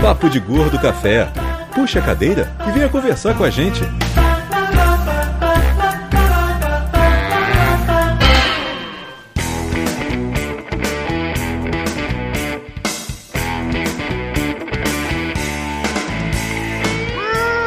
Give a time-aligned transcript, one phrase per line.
[0.00, 1.28] Papo de Gordo Café.
[1.74, 3.82] Puxa a cadeira e venha conversar com a gente.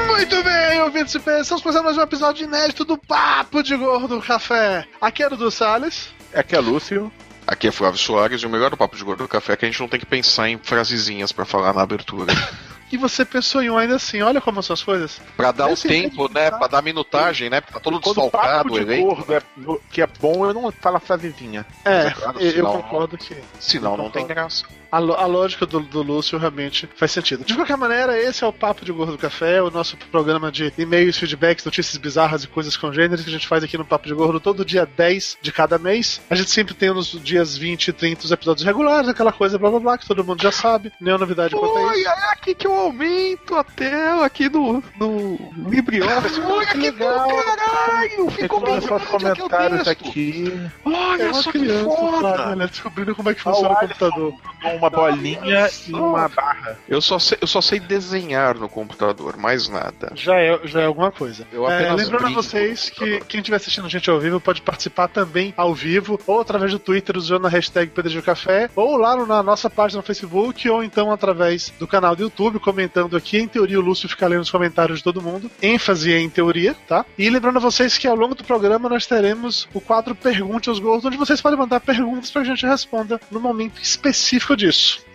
[0.07, 4.21] Muito bem, ouvintes e fãs, estamos fazendo mais um episódio inédito do Papo de Gordo
[4.21, 4.85] Café.
[5.01, 6.13] Aqui é o Dudu Salles.
[6.33, 7.11] Aqui é Lúcio.
[7.51, 9.65] Aqui é Flávio Soares e o melhor do Papo de Gordo do Café é que
[9.65, 12.33] a gente não tem que pensar em frasezinhas pra falar na abertura.
[12.93, 15.21] E você pensou em um ainda assim, olha como são as coisas.
[15.37, 16.51] Pra dar o Esse tempo, né?
[16.51, 17.61] Pra dar minutagem, né?
[17.61, 19.15] Tá todo Quando desfalcado o elenco.
[19.15, 19.41] gordo é,
[19.89, 21.65] que é bom, eu não falo a frasezinha.
[21.85, 24.65] É, é claro, eu, eu concordo que Senão não tem graça.
[24.91, 27.45] A, a lógica do, do Lúcio realmente faz sentido.
[27.45, 31.17] De qualquer maneira, esse é o Papo de Gordo Café, o nosso programa de e-mails,
[31.17, 34.39] feedbacks, notícias bizarras e coisas congêneres que a gente faz aqui no Papo de Gordo
[34.39, 36.21] todo dia 10 de cada mês.
[36.29, 39.69] A gente sempre tem nos dias 20 e 30 os episódios regulares, aquela coisa blá
[39.69, 40.91] blá blá, que todo mundo já sabe.
[40.99, 41.89] Nenhuma novidade quanto a isso.
[41.89, 46.41] Olha, é aqui que eu aumento a tela aqui no, no LibreOffice.
[46.41, 47.29] Olha que legal.
[47.43, 48.29] caralho!
[48.31, 50.51] Ficou bem só comentários aqui.
[50.85, 52.19] É Olha uma só que criança, foda!
[52.19, 54.33] Flávio, né, descobrindo como é que funciona o computador.
[54.81, 56.77] Uma bolinha e uma barra.
[56.89, 60.11] Eu só, sei, eu só sei desenhar no computador, mais nada.
[60.15, 61.45] Já é, já é alguma coisa.
[61.51, 64.61] Eu É, apenas lembrando a vocês que quem estiver assistindo a gente ao vivo pode
[64.61, 69.15] participar também ao vivo, ou através do Twitter usando a hashtag PDG Café, ou lá
[69.25, 73.37] na nossa página no Facebook, ou então através do canal do YouTube, comentando aqui.
[73.37, 75.49] Em teoria, o Lúcio fica lendo os comentários de todo mundo.
[75.61, 77.05] ênfase em teoria, tá?
[77.17, 80.79] E lembrando a vocês que ao longo do programa nós teremos o quadro Pergunte aos
[80.79, 84.70] Gordos, onde vocês podem mandar perguntas pra gente responda no momento específico disso.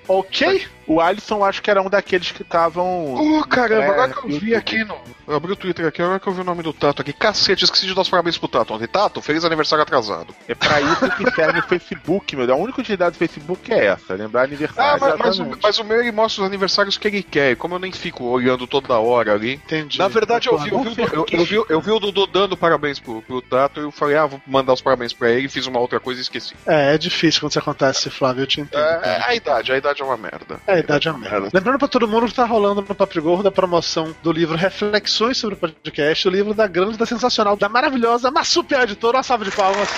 [0.07, 0.69] Ok?
[0.87, 3.15] O Alisson acho que era um daqueles que estavam.
[3.15, 4.97] Oh, caramba, É, agora que eu vi aqui no.
[5.27, 7.13] Eu abri o Twitter aqui, agora que eu vi o nome do Tato aqui.
[7.13, 8.87] Cacete, esqueci de dar os parabéns pro Tato ontem.
[8.87, 10.33] Tato, feliz aniversário atrasado.
[10.47, 12.53] É pra isso que serve o Facebook, meu.
[12.53, 15.01] A única utilidade do Facebook é essa, lembrar Ah, aniversário.
[15.01, 17.51] mas, mas, o, mas o meu ele mostra os aniversários que ele quer.
[17.53, 19.55] e Como eu nem fico olhando toda hora ali.
[19.55, 19.99] Entendi.
[19.99, 22.57] Na verdade, eu vi, eu, vi, o- eu, eu vi, eu vi o Dudu dando
[22.57, 25.67] parabéns pro, pro Tato e eu falei, ah, vou mandar os parabéns pra ele, fiz
[25.67, 26.55] uma outra coisa e esqueci.
[26.65, 28.81] É, é difícil quando isso acontece, Flávio, eu te entendo.
[28.81, 30.61] É, é a idade, a idade é uma merda.
[30.69, 31.49] É, a idade é uma merda.
[31.53, 35.39] Lembrando pra todo mundo que tá rolando no Papo Gordo a promoção do livro Reflexões
[35.39, 39.19] sobre o Podcast, o livro da grande, da sensacional, da maravilhosa Massupial Editora.
[39.19, 39.89] Uma salva de palmas.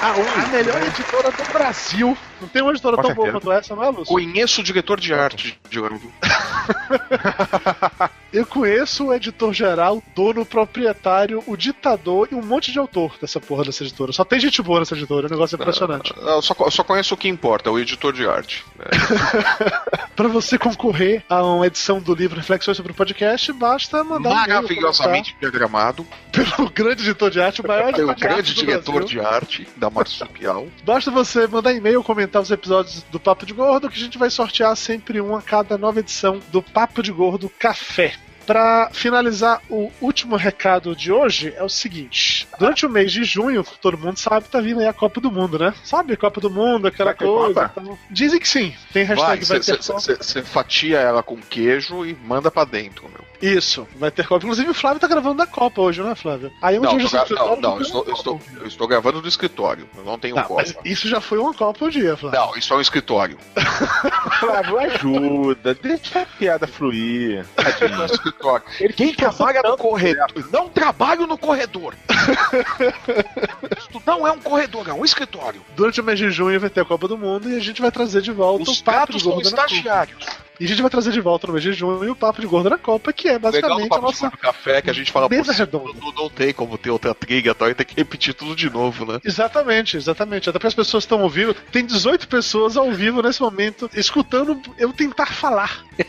[0.00, 2.16] A, a melhor editora do Brasil.
[2.44, 4.04] Não tem uma editora Com tão boa quanto essa, não é, Lúcio?
[4.04, 6.12] Conheço o diretor de arte de Orlando.
[8.32, 13.64] Eu conheço o editor-geral, dono, proprietário, o ditador e um monte de autor dessa porra
[13.64, 14.12] dessa editora.
[14.12, 16.12] Só tem gente boa nessa editora, é um negócio impressionante.
[16.16, 18.64] Eu só, eu só conheço o que importa, o editor de arte.
[18.80, 20.04] É.
[20.16, 24.34] Pra você concorrer a uma edição do livro Reflexões sobre o Podcast, basta mandar um
[24.34, 26.04] Maravilhosamente diagramado.
[26.04, 29.08] comentar pelo grande editor de arte, o maior Pelo editor de arte grande diretor Brasil.
[29.08, 30.66] de arte da Marsupial.
[30.84, 32.02] Basta você mandar e-mail,
[32.34, 35.42] comentar os episódios do Papo de Gordo, que a gente vai sortear sempre um a
[35.42, 38.14] cada nova edição do Papo de Gordo Café.
[38.46, 43.64] Pra finalizar, o último recado de hoje é o seguinte: durante o mês de junho,
[43.80, 45.72] todo mundo sabe, tá vindo aí a Copa do Mundo, né?
[45.82, 47.70] Sabe, a Copa do Mundo, aquela Vai ter coisa.
[47.74, 48.74] Então- Dizem que sim.
[48.92, 49.98] Tem hashtag vai, ter Copa.
[49.98, 53.24] Você fatia ela com queijo e manda pra dentro, meu.
[53.44, 54.44] Isso, vai ter Copa.
[54.44, 56.50] Inclusive o Flávio tá gravando da Copa hoje, não é, Flávio?
[56.62, 58.88] Aí onde Não, hoje tô gra- esse não, não, eu estou, eu, estou, eu estou
[58.88, 59.88] gravando do escritório.
[59.96, 60.62] Eu não tenho Não, Copa.
[60.62, 62.40] mas isso já foi uma Copa um dia, Flávio.
[62.40, 63.38] Não, isso é um escritório.
[64.40, 67.44] Flávio, ajuda, deixa a piada fluir.
[67.56, 68.64] É um escritório.
[68.80, 70.26] Ele Quem trabalha no corredor.
[70.52, 71.94] Não trabalho no corredor.
[73.78, 75.60] Isto não é um corredor, é um escritório.
[75.76, 77.90] Durante o mês de junho vai ter a Copa do Mundo e a gente vai
[77.90, 80.26] trazer de volta Os o Papo são Gordo estagiários.
[80.60, 82.70] E a gente vai trazer de volta no mês de junho o Papo de Gordo
[82.70, 84.20] na Copa, que é Legal basicamente a papo de nossa.
[84.28, 85.92] Gordo café que a gente fala mesa redonda.
[86.00, 88.70] não, não tem como ter outra trilha e tal, e tem que repetir tudo de
[88.70, 89.20] novo, né?
[89.24, 90.48] Exatamente, exatamente.
[90.48, 91.54] Até porque as pessoas estão ao vivo.
[91.72, 95.84] Tem 18 pessoas ao vivo nesse momento, escutando eu tentar falar.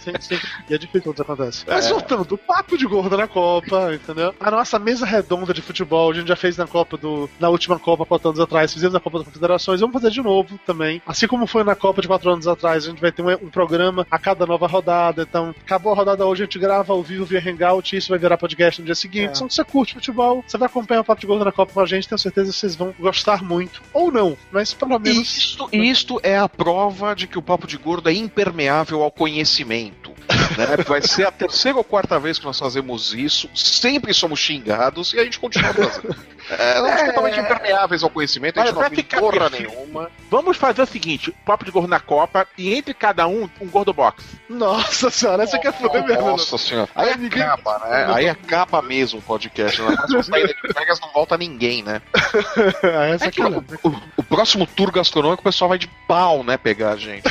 [0.00, 1.64] Sem- sem- E é difícil quando isso acontece.
[1.66, 4.34] Mas voltando, o papo de gordo na Copa, entendeu?
[4.40, 7.28] A nossa mesa redonda de futebol, a gente já fez na Copa do.
[7.38, 10.58] Na última Copa, quatro anos atrás, fizemos na Copa das Confederações, vamos fazer de novo
[10.66, 11.00] também.
[11.06, 13.48] Assim como foi na Copa de quatro anos atrás, a gente vai ter um, um
[13.50, 13.69] programa
[14.10, 15.22] a cada nova rodada.
[15.22, 18.18] Então, acabou a rodada hoje, a gente grava ao vivo via Hangout, e isso vai
[18.18, 19.28] virar podcast no dia seguinte.
[19.28, 19.32] É.
[19.32, 21.80] Então, se você curte futebol, você vai acompanhar o Papo de Gordo na Copa com
[21.80, 23.82] a gente, tenho certeza que vocês vão gostar muito.
[23.92, 25.36] Ou não, mas pelo menos.
[25.36, 30.12] Isto, isto é a prova de que o Papo de Gordo é impermeável ao conhecimento.
[30.56, 30.76] né?
[30.86, 35.18] Vai ser a terceira ou quarta vez que nós fazemos isso, sempre somos xingados e
[35.18, 36.16] a gente continua fazendo.
[36.50, 40.10] É, somos totalmente impermeáveis ao conhecimento, a gente não ficar porra nenhuma.
[40.28, 43.92] Vamos fazer o seguinte: papo de gordo na Copa e entre cada um, um gordo
[43.92, 44.24] box.
[44.48, 46.22] Nossa senhora, essa quer foder mesmo.
[46.22, 46.30] né?
[46.30, 46.88] Nossa senhora.
[46.94, 48.06] Aí é ninguém- capa, né?
[48.14, 49.80] Aí é capa mesmo o podcast.
[49.82, 49.96] Né?
[50.10, 52.00] Mas sair de Vegas não volta ninguém, né?
[53.14, 56.56] Essa É que o, o- o próximo tour gastronômico o pessoal vai de pau, né?
[56.56, 57.24] Pegar a gente.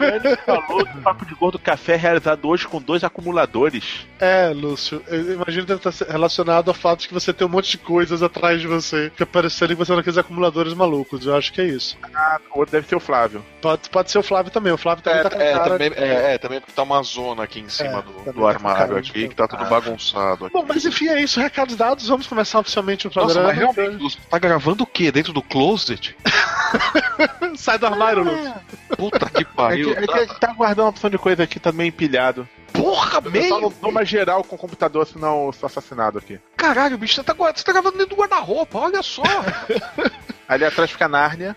[0.00, 4.06] Ele falou que o Papo de Gordo Café é realizado hoje com dois acumuladores.
[4.18, 7.50] É, Lúcio, eu imagino que deve estar relacionado ao fato de que você tem um
[7.50, 11.26] monte de coisas atrás de você que aparecerem você naqueles acumuladores malucos.
[11.26, 11.96] Eu acho que é isso.
[12.14, 13.44] Ah, o outro deve ser o Flávio.
[13.62, 14.72] Pode, pode ser o Flávio também.
[14.72, 16.82] O Flávio também É, tá com é, cara também, de- é, é, também porque tá
[16.82, 19.48] uma zona aqui em cima É, do, também do tá armário aqui, cara que tá
[19.48, 19.68] tudo Ah.
[19.68, 20.52] bagunçado aqui.
[20.52, 21.40] Bom, mas enfim, é isso.
[21.40, 22.08] Recados dados.
[22.08, 23.48] Vamos começar oficialmente o Nossa, programa.
[23.48, 25.12] mas realmente, tá gravando o quê?
[25.12, 26.16] Dentro do closet?
[27.56, 28.52] Sai do armário, Lúcio.
[28.96, 29.92] Puta que É que, pariu.
[29.92, 32.48] é que a gente tá guardando uma opção de coisa aqui, tá meio empilhado.
[32.72, 33.60] Porra, Eu só meio!
[33.60, 36.40] não dou uma geral com o computador, senão eu sou assassinado aqui.
[36.56, 39.22] Caralho, bicho, você tá, você tá gravando dentro do guarda-roupa, olha só.
[40.48, 41.56] Ali atrás fica a Nárnia.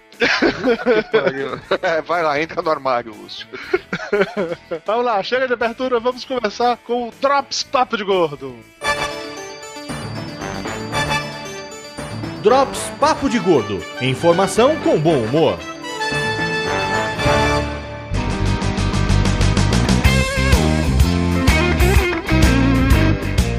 [1.82, 3.48] É, vai lá, entra no armário, Lúcio.
[4.86, 6.00] Vamos lá, chega de abertura.
[6.00, 8.56] Vamos começar com o Drops Papo de Gordo.
[12.42, 13.84] Drops Papo de Gordo.
[14.02, 15.58] Informação com bom humor.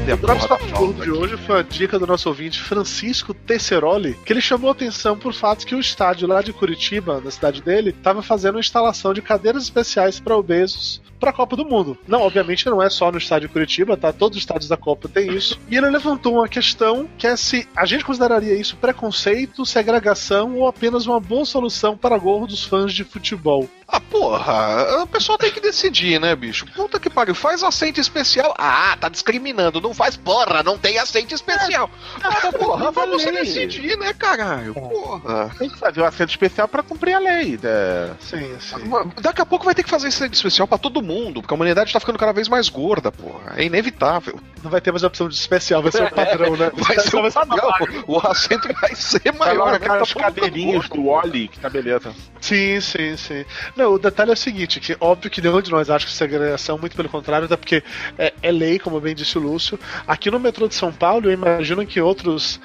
[0.09, 4.31] A O Drops porra de hoje foi a dica do nosso ouvinte Francisco Tesseroli, que
[4.31, 7.89] ele chamou a atenção por fato que o estádio lá de Curitiba, na cidade dele,
[7.89, 11.97] estava fazendo uma instalação de cadeiras especiais para obesos para a Copa do Mundo.
[12.07, 14.13] Não, obviamente não é só no estádio Curitiba, tá?
[14.13, 15.59] Todos os estádios da Copa tem isso.
[15.69, 20.67] E ele levantou uma questão que é se a gente consideraria isso preconceito, segregação ou
[20.67, 23.67] apenas uma boa solução para gordos fãs de futebol.
[23.89, 26.65] Ah, porra, o pessoal tem que decidir, né, bicho?
[26.75, 28.53] Puta que pariu, faz assento especial.
[28.57, 31.89] Ah, tá discriminando, não faz porra, não tem assento especial.
[32.21, 33.43] Ah, porra, pra você lei.
[33.43, 34.73] decidir, né, caralho?
[34.73, 35.49] Porra.
[35.57, 37.57] Tem que fazer um assento especial pra cumprir a lei.
[37.63, 38.13] né?
[38.19, 38.75] Sim, sim.
[39.21, 41.93] Daqui a pouco vai ter que fazer assento especial pra todo mundo, porque a humanidade
[41.93, 43.53] tá ficando cada vez mais gorda, porra.
[43.55, 44.37] É inevitável.
[44.61, 46.71] Não vai ter mais opção de especial, vai ser o padrão, né?
[46.75, 47.69] Vai ser o padrão.
[48.07, 49.57] O assento vai ser Vai maior.
[49.57, 49.79] logo né?
[49.79, 52.13] Tá todo mundo cadeirinhas do Wally, que tá beleza.
[52.41, 53.45] Sim, sim, sim.
[53.77, 56.77] Não, o detalhe é o seguinte, que óbvio que nenhum de nós acha que segregação,
[56.77, 57.83] muito pelo contrário, até porque
[58.17, 59.79] é, é lei, como bem disse o Lúcio.
[60.07, 62.59] Aqui no metrô de São Paulo, eu imagino que outras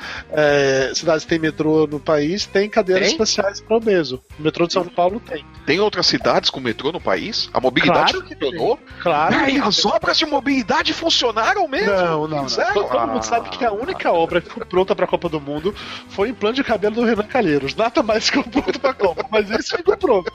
[0.94, 3.12] cidades que têm metrô no país têm cadeiras Tem?
[3.12, 4.22] especiais para obeso.
[4.38, 5.44] O metrô de São Paulo tem.
[5.66, 7.50] Tem outras cidades com metrô no país?
[7.52, 8.78] A mobilidade Claro que funcionou?
[9.00, 9.34] Claro.
[9.34, 11.92] Ai, que as obras de mobilidade funcionaram mesmo?
[11.92, 12.46] Não, não, não.
[12.46, 15.74] Todo, todo mundo sabe que a única obra que ficou pronta pra Copa do Mundo
[16.08, 17.74] foi o implante de cabelo do Renan Calheiros.
[17.74, 20.32] Nada mais ficou pronto pra Copa, mas esse ficou pronto.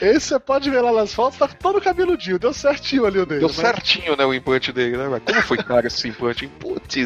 [0.00, 3.40] Esse você pode ver lá nas fotos, tá todo cabeludinho, deu certinho ali o dele.
[3.40, 3.54] Deu né?
[3.54, 5.08] certinho, né, o implante dele, né?
[5.08, 6.46] Mas como foi caro esse implante?
[6.46, 6.96] Putz.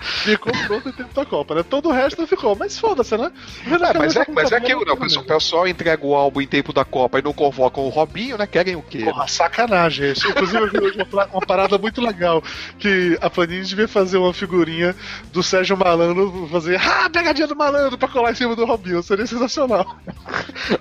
[0.00, 1.62] Ficou pronto em tempo da Copa, né?
[1.62, 3.30] Todo o resto não ficou, mas foda-se, né?
[3.64, 5.20] Renan É, mas é, tá com mas é cabelo aquilo, né?
[5.20, 8.46] O pessoal, entrega o álbum em tempo da Copa e não convocam o Robinho, né?
[8.46, 9.04] Querem o quê?
[9.04, 10.28] Porra, sacanagem isso.
[10.28, 12.42] Inclusive, eu vi hoje uma, uma parada muito legal.
[12.78, 14.94] Que a Panini devia fazer uma figurinha
[15.32, 19.02] do Sérgio Malandro, fazer ah, pegadinha do malandro pra colar em cima do Robinho.
[19.02, 19.96] Seria sensacional.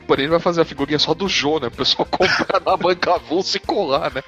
[0.07, 1.67] Porém, ele vai fazer a figurinha só do Jô, né?
[1.67, 4.23] O pessoal comprar na banca avulsa e colar, né?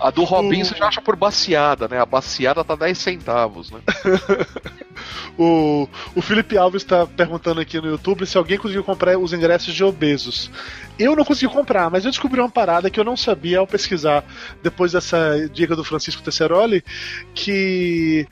[0.00, 2.00] A do Robinho você já acha por baciada, né?
[2.00, 3.80] A baciada tá 10 centavos, né?
[5.38, 9.74] O, o Felipe Alves está perguntando aqui no YouTube se alguém conseguiu comprar os ingressos
[9.74, 10.50] de obesos.
[10.98, 14.24] Eu não consegui comprar, mas eu descobri uma parada que eu não sabia ao pesquisar
[14.62, 16.84] depois dessa dica do Francisco Tesseroli,
[17.34, 18.26] que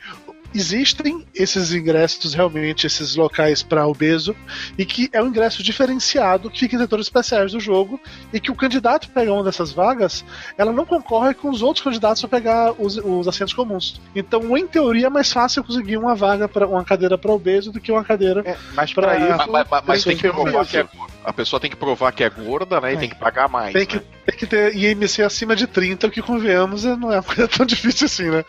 [0.55, 4.35] existem esses ingressos realmente, esses locais para obeso,
[4.77, 8.01] e que é um ingresso diferenciado que fica em setores especiais do jogo,
[8.33, 10.25] e que o candidato que pega uma dessas vagas,
[10.57, 14.01] ela não concorre com os outros candidatos para pegar os, os assentos comuns.
[14.15, 17.81] Então, em teoria, é mais fácil conseguir uma vaga para uma cadeira para obeso do
[17.81, 19.29] que uma cadeira É, mas pra isso.
[19.37, 20.87] Mas, mas- mas mas tem que provar que- é.
[21.23, 22.93] A pessoa tem que provar que é gorda, né?
[22.93, 22.99] E É.
[22.99, 23.73] tem que pagar mais.
[23.75, 24.27] Tem que, né?
[24.27, 27.49] tem que ter IMC acima de 30, o que convenhamos é- não é uma coisa
[27.49, 28.45] tão difícil assim, né?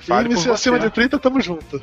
[0.00, 0.50] Fale por IMC você.
[0.50, 1.82] acima de 30, tamo junto.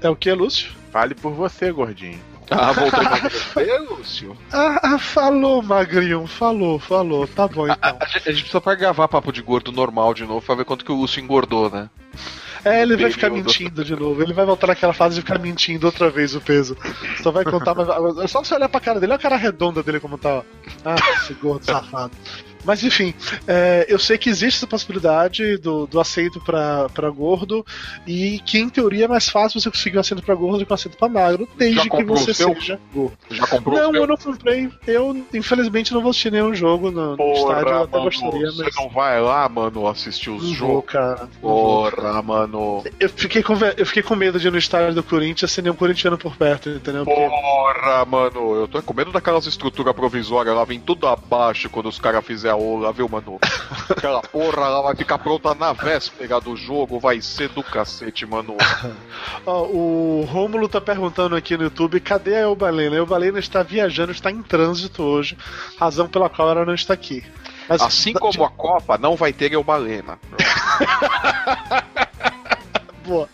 [0.00, 0.70] É o que, Lúcio?
[0.90, 2.18] Fale por você, gordinho.
[2.50, 4.36] Ah, voltou pra você, Lúcio.
[4.52, 7.26] Ah, ah, falou, Magrinho, falou, falou.
[7.26, 7.96] Tá bom então.
[8.00, 10.64] A gente, a gente precisa pra gravar papo de gordo normal de novo pra ver
[10.64, 11.90] quanto que o Lúcio engordou, né?
[12.64, 14.20] É, ele vai ficar mentindo de novo.
[14.20, 16.76] Ele vai voltar naquela fase de ficar mentindo outra vez o peso.
[17.22, 17.86] Só vai contar, mas
[18.18, 20.38] é só você olhar pra cara dele, olha a cara redonda dele como tá.
[20.38, 20.42] ó.
[20.84, 22.10] Ah, esse gordo safado.
[22.66, 23.14] Mas enfim,
[23.46, 27.64] é, eu sei que existe essa possibilidade do, do assento pra, pra gordo
[28.06, 30.72] e que em teoria é mais fácil você conseguir um assento pra gordo do que
[30.72, 33.16] um assento pra magro, desde que você seja gordo.
[33.30, 34.68] Já comprou Não, eu não comprei.
[34.86, 37.68] Eu, infelizmente, não vou assistir nenhum jogo no, no estádio.
[37.68, 38.74] Eu até gostaria, você mas.
[38.76, 40.92] não vai lá, mano, assistir os vou, jogos?
[40.92, 41.28] cara.
[41.40, 42.82] Porra, mano.
[42.98, 45.76] Eu fiquei, com, eu fiquei com medo de ir no estádio do Corinthians sem nenhum
[45.76, 47.04] corintiano por perto, entendeu?
[47.04, 51.88] Porque Porra, mano, eu tô com medo daquelas estruturas provisórias lá, vem tudo abaixo quando
[51.88, 53.38] os caras fizerem ola, viu, mano?
[53.90, 58.56] Aquela porra lá vai ficar pronta na véspera do jogo, vai ser do cacete, mano.
[59.46, 62.96] Ó, o Rômulo tá perguntando aqui no YouTube: cadê a Eubalena?
[62.96, 65.36] A Eubalena está viajando, está em trânsito hoje,
[65.78, 67.24] razão pela qual ela não está aqui.
[67.68, 70.18] Mas, Assim como a Copa, não vai ter Eubalena.
[73.06, 73.28] Boa.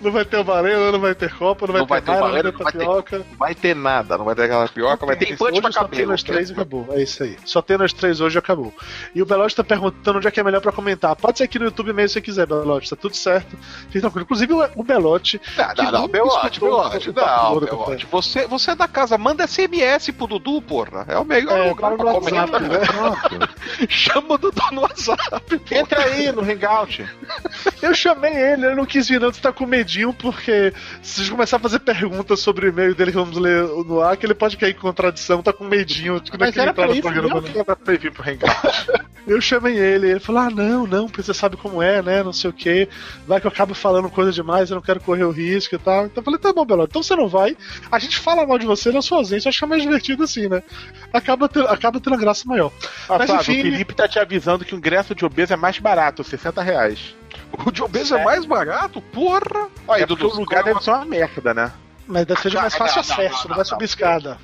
[0.00, 2.52] Não vai ter Eubalena, não vai ter Copa, não vai Não ter vai Mara, não
[2.52, 3.18] não vai ter Tapioca.
[3.18, 5.80] Não vai ter nada, não vai ter aquela pioca, vai ter Hoje implante pra só
[5.80, 6.10] tem cabelo.
[6.10, 6.86] nós três e acabou.
[6.90, 7.36] É isso aí.
[7.44, 8.72] Só tem nós três hoje e acabou.
[9.14, 11.16] E o Belote tá perguntando onde é que é melhor pra comentar.
[11.16, 12.90] Pode ser aqui no YouTube mesmo se você quiser, Belote.
[12.90, 13.56] Tá tudo certo.
[13.94, 15.40] Inclusive o- o Belote.
[15.56, 18.06] Não, que não, não, nunca Belote, Belote, o não, Belote.
[18.10, 21.04] Você, você é da casa, manda SMS pro Dudu, porra.
[21.08, 22.60] É o melhor É, lugar pra WhatsApp, comentar.
[22.60, 23.48] né?
[23.88, 25.60] Chama o Dudu no WhatsApp.
[25.70, 27.06] Entra aí no Hangout.
[27.82, 29.32] Eu chamei ele, ele não quis vir, não.
[29.32, 32.94] Você tá com medinho, porque se a gente começar a fazer perguntas sobre o e-mail
[32.94, 36.14] dele que vamos ler no ar, que ele pode cair em contradição, tá com medinho.
[36.14, 37.42] não Mas era pra no isso, programa, não não.
[37.42, 39.06] que era pra ele vir pro Hangout.
[39.26, 42.22] Eu chamei ele, ele falou: Ah, não, não, porque você sabe como é, né?
[42.22, 42.88] Não sei o que.
[43.26, 46.06] Vai que eu acabo falando coisa demais, eu não quero correr o risco e tal.
[46.06, 47.56] Então eu falei: Tá bom, Belote, então você não vai.
[47.90, 49.48] A gente fala mal de você na sua ausência.
[49.48, 50.62] Eu acho que é mais divertido assim, né?
[51.12, 52.70] Acaba, ter, acaba tendo graça maior.
[53.08, 55.56] Ah, Mas, Flávio, enfim, o Felipe tá te avisando que o ingresso de obeso é
[55.56, 57.16] mais barato, 60 reais.
[57.64, 59.00] O de obeso é mais barato?
[59.00, 59.68] Porra!
[59.88, 61.72] Aí, é porque Dudu, o lugar deve ser uma merda, né?
[62.06, 64.38] Mas deve ser de mais fácil Não, acesso, não, não vai subir escada.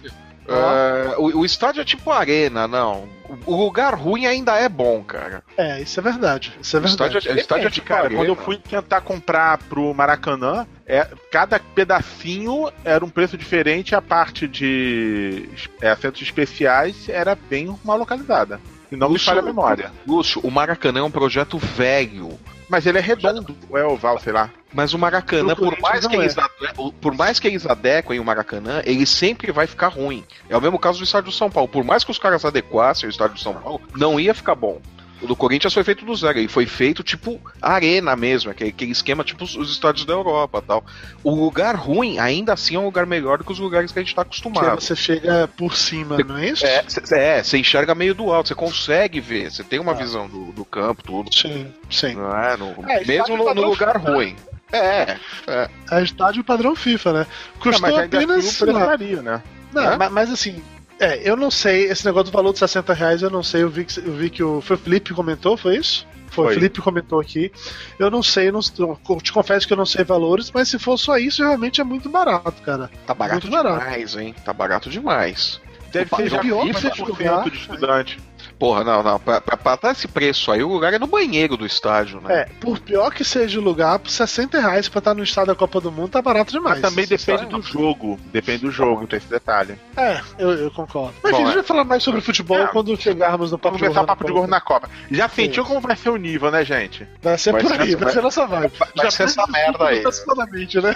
[0.48, 3.08] É, o, o estádio é tipo arena, não.
[3.46, 5.42] O lugar ruim ainda é bom, cara.
[5.56, 6.52] É, isso é verdade.
[6.60, 7.28] Isso é O estádio, verdade.
[7.28, 8.16] é- o estádio é tipo cara, arena.
[8.20, 14.02] quando eu fui tentar comprar pro Maracanã, é, cada pedacinho era um preço diferente, a
[14.02, 15.48] parte de
[15.80, 18.60] é, assentos especiais era bem mal localizada.
[18.90, 19.92] E não me Lúcio, falha a memória.
[20.06, 22.38] Lúcio, o Maracanã é um projeto velho.
[22.68, 24.50] Mas ele é redondo, ou é oval, sei lá.
[24.72, 28.80] Mas o Maracanã, por mais, que eles ade- por mais que eles adequem o Maracanã,
[28.86, 30.24] ele sempre vai ficar ruim.
[30.48, 31.68] É o mesmo caso do estádio do São Paulo.
[31.68, 34.80] Por mais que os caras adequassem o estádio do São Paulo, não ia ficar bom.
[35.22, 36.38] O do Corinthians foi feito do zero.
[36.38, 40.60] Ele foi feito tipo arena mesmo, aquele, aquele esquema tipo os, os estádios da Europa
[40.66, 40.84] tal.
[41.22, 44.02] O lugar ruim, ainda assim, é um lugar melhor do que os lugares que a
[44.02, 44.80] gente tá Que acostumado.
[44.80, 46.66] você chega por cima, não é isso?
[46.66, 49.94] É, cê- é, você enxerga meio do alto, você consegue ver, você tem uma Ah.
[49.94, 51.32] visão do, do campo, tudo.
[51.34, 52.14] Sim, sim.
[52.14, 52.56] Não é?
[52.56, 54.12] No- É, mesmo no, no lugar FIFA.
[54.12, 54.36] ruim.
[54.72, 55.68] É, é.
[55.90, 57.26] É estádio padrão FIFA, né?
[57.60, 58.46] Custou Não, mas ainda apenas.
[58.46, 59.42] assim né?
[59.72, 59.96] Não, É?
[59.96, 60.62] ma- mas, assim.
[61.02, 63.68] É, eu não sei, esse negócio do valor de 60 reais, eu não sei, eu
[63.68, 64.60] vi que, eu vi que o.
[64.60, 66.06] Foi o Felipe comentou, foi isso?
[66.28, 66.52] Foi, Foi.
[66.52, 67.50] o Felipe que comentou aqui.
[67.98, 70.78] Eu não sei, eu não, eu te confesso que eu não sei valores, mas se
[70.78, 72.88] for só isso, realmente é muito barato, cara.
[73.04, 73.84] Tá barato Muito barato.
[73.84, 74.34] demais, hein?
[74.44, 75.60] Tá barato demais.
[75.90, 78.20] Deve ser pior que 20% você de estudante.
[78.62, 79.18] Porra, não, não.
[79.18, 82.42] Pra, pra, pra dar esse preço aí, o lugar é no banheiro do estádio, né?
[82.42, 85.54] É, por pior que seja o lugar, por 60 reais pra estar no estado da
[85.56, 86.80] Copa do Mundo, tá barato demais.
[86.80, 88.20] Mas também depende do jogo.
[88.32, 89.76] Depende do jogo, tem esse detalhe.
[89.96, 91.12] É, eu, eu concordo.
[91.24, 91.56] Mas Bom, enfim, a gente é.
[91.56, 92.68] vai falar mais sobre futebol É.
[92.68, 94.88] quando chegarmos no papo Vamos começar o papo de gordo na Copa.
[95.10, 97.04] Já sentiu como vai ser o nível, né, gente?
[97.20, 98.72] Vai ser Vai por aí, vai ser nossa vibe.
[98.94, 100.04] vai ser essa merda aí.
[100.04, 100.94] Né?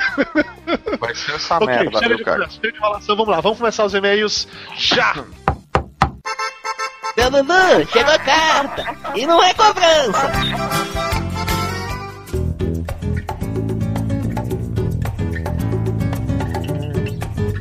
[1.00, 2.48] Vai ser essa ok, merda, de cara?
[2.48, 4.46] chega de enrolação, vamos lá, vamos começar os e-mails
[4.76, 5.24] já!
[7.16, 8.84] Seu Dudu, chegou a carta.
[9.14, 10.30] E não é cobrança.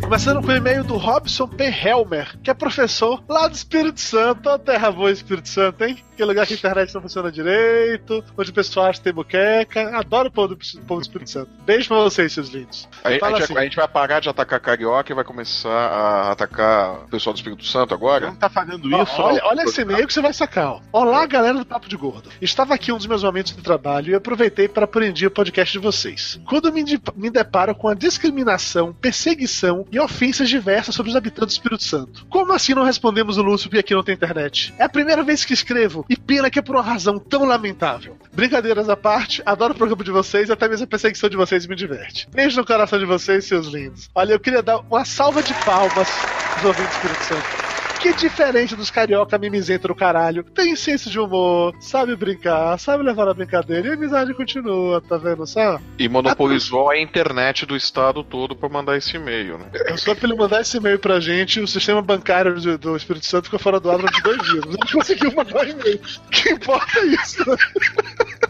[0.06, 1.64] Começando com o e-mail do Robson P.
[1.64, 4.48] Helmer, que é professor lá do Espírito Santo.
[4.48, 5.98] Ó, terra boa Espírito Santo, hein?
[6.16, 9.98] Que lugar que a internet não funciona direito, onde o pessoal acha que tem buqueca.
[9.98, 10.58] Adoro o povo do,
[10.88, 11.50] povo do Espírito Santo.
[11.66, 12.88] Beijo pra vocês, seus lindos.
[13.04, 13.54] A, a assim.
[13.54, 17.34] vai- a gente vai parar de atacar carioca e vai começar a atacar o pessoal
[17.34, 18.28] do Espírito Santo agora?
[18.28, 19.50] Não tá fazendo isso, olha, ó.
[19.50, 20.68] olha esse e-mail que você vai sacar.
[20.68, 20.82] Ó.
[20.94, 22.30] Olá, galera do Papo de Gordo.
[22.40, 25.80] Estava aqui um dos meus momentos de trabalho e aproveitei para aprender o podcast de
[25.80, 26.40] vocês.
[26.46, 31.84] Quando me deparo com a discriminação, perseguição e ofensas diversas sobre os habitantes do Espírito
[31.84, 32.26] Santo.
[32.30, 34.74] Como assim não respondemos o Lúcio porque aqui não tem internet?
[34.78, 38.18] É a primeira vez que escrevo e pena que é por uma razão tão lamentável.
[38.34, 41.76] Brincadeiras à parte, adoro o programa de vocês até mesmo a perseguição de vocês me
[41.76, 42.28] diverte.
[42.32, 44.10] Beijo no coração de vocês, seus lindos.
[44.16, 46.08] Olha, eu queria dar uma salva de palmas
[46.56, 47.75] dos ouvintes do Espírito Santo.
[48.06, 50.44] Que diferente dos carioca mimizento do caralho.
[50.44, 55.18] Tem senso de humor, sabe brincar, sabe levar a brincadeira e a amizade continua, tá
[55.18, 55.80] vendo só?
[55.98, 59.72] E monopolizou a internet do estado todo pra mandar esse e-mail, né?
[59.88, 63.26] Eu só pra ele mandar esse e-mail pra gente, o sistema bancário do, do Espírito
[63.26, 64.66] Santo ficou fora do ar durante dois dias.
[64.66, 66.00] Mas a gente conseguiu mandar e-mail.
[66.28, 67.58] O que importa é isso, né?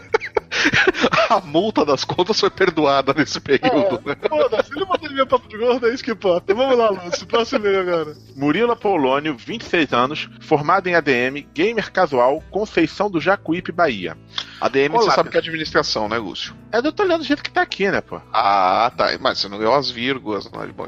[1.30, 4.16] A multa das contas foi perdoada nesse período, né?
[4.28, 6.54] Foda-se, ele mandou e-mail papo de gordo, é isso que importa.
[6.54, 8.16] Vamos lá, Lúcio, próximo e-mail agora.
[8.34, 14.16] Murilo Apolônio, 26 anos, formado em ADM, gamer casual, Conceição do Jacuípe, Bahia.
[14.60, 16.54] ADM Olá, você sabe que é administração, né, Lúcio?
[16.72, 18.20] É, eu tô olhando do jeito que tá aqui, né, pô?
[18.32, 19.08] Ah, tá.
[19.20, 20.86] Mas você não leu as vírgulas, não é bom.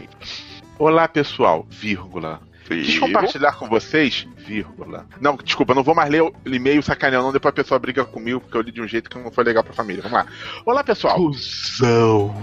[0.78, 2.40] Olá, pessoal, vírgula.
[2.68, 5.06] Quis compartilhar com vocês, vírgula.
[5.20, 8.04] Não, desculpa, eu não vou mais ler o e-mail sacaneando, não, depois a pessoa briga
[8.04, 10.02] comigo, porque eu li de um jeito que não foi legal pra família.
[10.02, 10.26] Vamos lá.
[10.66, 11.16] Olá, pessoal.
[11.16, 12.34] Cusão.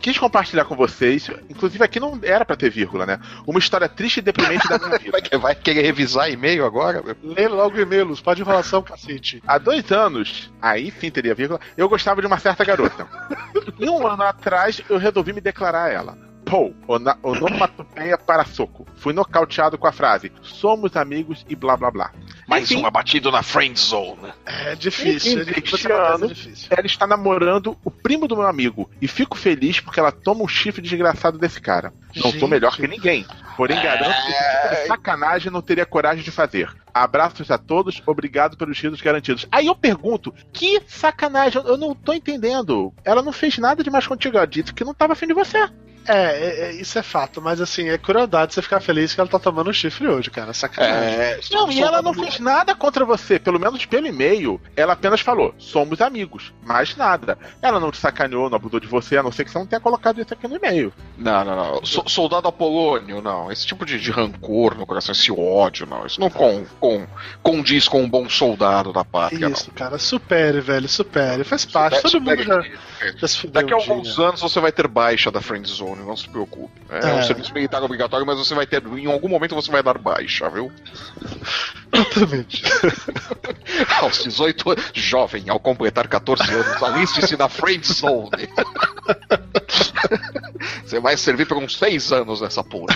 [0.00, 3.20] Quis compartilhar com vocês, inclusive aqui não era pra ter vírgula, né?
[3.46, 5.10] Uma história triste e deprimente da minha vida.
[5.12, 7.04] Vai, que- vai querer revisar e-mail agora?
[7.22, 8.18] Lê logo o e-mail, Luz.
[8.18, 9.42] Pode enrolação, cacete.
[9.46, 13.06] Há dois anos, aí sim teria vírgula, eu gostava de uma certa garota.
[13.78, 16.29] e um ano atrás, eu resolvi me declarar a ela.
[16.88, 18.86] Ona- onomatopeia para soco.
[18.96, 22.12] Fui nocauteado com a frase: Somos amigos e blá blá blá.
[22.48, 24.32] Mais Enfim, um abatido na friend zone.
[24.44, 25.42] É difícil.
[25.42, 26.68] Enfim, é acontece, ano- é difícil.
[26.70, 28.90] Ela está namorando o primo do meu amigo.
[29.00, 31.92] E fico feliz porque ela toma um chifre desgraçado desse cara.
[32.16, 32.40] Não Gente.
[32.40, 33.24] sou melhor que ninguém.
[33.56, 36.68] Porém, garanto que esse tipo de sacanagem não teria coragem de fazer.
[36.92, 39.46] Abraços a todos, obrigado pelos risos garantidos.
[39.52, 41.62] Aí eu pergunto, que sacanagem?
[41.62, 42.92] Eu- Eu não tô entendendo.
[43.04, 44.36] Ela não fez nada demais contigo.
[44.36, 45.68] Ela disse que não tava afim de você.
[46.10, 49.28] É, é, é, isso é fato, mas assim, é crueldade você ficar feliz que ela
[49.28, 50.52] tá tomando um chifre hoje, cara.
[50.52, 51.14] Sacanagem.
[51.20, 53.38] É, Não, e ela não fez nada contra você.
[53.38, 56.52] Pelo menos pelo e-mail, ela apenas falou: somos amigos.
[56.64, 57.38] Mais nada.
[57.62, 59.80] Ela não te sacaneou, não abusou de você, a não ser que você não tenha
[59.80, 60.92] colocado isso aqui no e-mail.
[61.16, 61.84] Não, não, não.
[61.84, 63.50] So- soldado Apolônio, não.
[63.52, 66.06] Esse tipo de, de rancor no coração, esse ódio, não.
[66.06, 67.06] Isso não com, com,
[67.42, 71.44] condiz com um bom soldado da pátria, Isso, cara, supere, velho, supere.
[71.44, 72.02] Faz parte, não.
[72.02, 73.18] todo Supere- mundo já, supere.
[73.18, 73.90] já se fudeu Daqui a um dia.
[73.92, 76.72] alguns anos você vai ter baixa da friend zone, não se preocupe.
[76.90, 77.14] É, É.
[77.14, 78.82] um serviço militar obrigatório, mas você vai ter.
[78.86, 80.70] Em algum momento você vai dar baixa, viu?
[81.92, 82.62] Exatamente.
[84.00, 84.84] Aos 18 anos.
[84.94, 88.48] Jovem, ao completar 14 anos, aliste-se na friend zone.
[90.84, 92.94] Você vai servir por uns 6 anos nessa porra.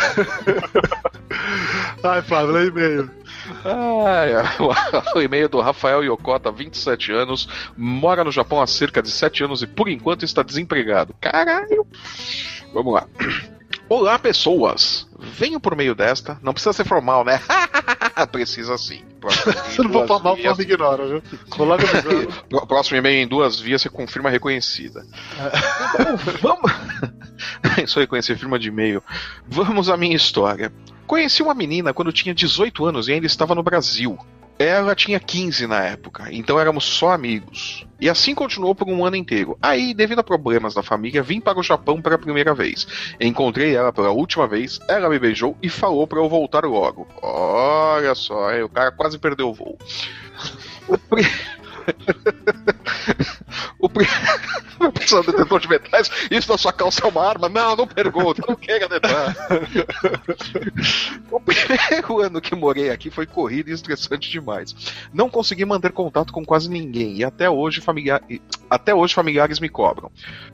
[2.02, 3.10] Ai, Flávio, lê e-mail.
[3.64, 4.24] Ah,
[5.14, 9.62] o e-mail do Rafael Yokota, 27 anos, mora no Japão há cerca de 7 anos
[9.62, 11.14] e por enquanto está desempregado.
[11.20, 11.86] Caralho!
[12.72, 13.06] Vamos lá.
[13.88, 15.06] Olá, pessoas!
[15.18, 17.40] Venho por meio desta, não precisa ser formal, né?
[18.32, 19.02] precisa sim.
[19.70, 20.58] Se não for formal, vias.
[20.58, 21.22] Ignora, viu?
[22.48, 25.04] Pró- Próximo e-mail em duas vias, você confirma reconhecida.
[25.94, 26.72] Então, vamos.
[27.82, 29.02] Isso aí, conhecer firma de e-mail.
[29.46, 30.72] Vamos à minha história.
[31.06, 34.18] Conheci uma menina quando tinha 18 anos e ainda estava no Brasil.
[34.56, 37.84] Ela tinha 15 na época, então éramos só amigos.
[38.00, 39.58] E assim continuou por um ano inteiro.
[39.60, 42.86] Aí, devido a problemas da família, vim para o Japão pela primeira vez.
[43.20, 47.08] Encontrei ela pela última vez, ela me beijou e falou para eu voltar logo.
[47.20, 49.76] Olha só, o cara quase perdeu o voo.
[50.86, 51.24] O pri-
[53.78, 53.88] O.
[54.92, 57.48] Pessoal, detetor de metais, isso na sua calça é uma arma?
[57.48, 59.34] Não, não pergunta, não queira detalhe.
[61.30, 64.74] O primeiro ano que morei aqui foi corrido e estressante demais.
[65.12, 68.22] Não consegui manter contato com quase ninguém e até hoje, familiar...
[68.70, 70.10] até hoje familiares me cobram.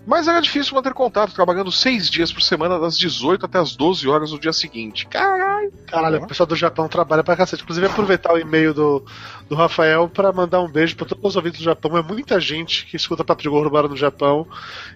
[0.07, 4.09] Mas era difícil manter contato, trabalhando seis dias por semana, das 18 até as 12
[4.09, 5.07] horas do dia seguinte.
[5.07, 5.73] Caralho!
[5.87, 7.63] Caralho, o pessoal do Japão trabalha pra cacete.
[7.63, 9.05] Inclusive, aproveitar o e-mail do,
[9.49, 11.97] do Rafael pra mandar um beijo pra todos os ouvintes do Japão.
[11.97, 14.47] É muita gente que escuta Papo de Gordo no Japão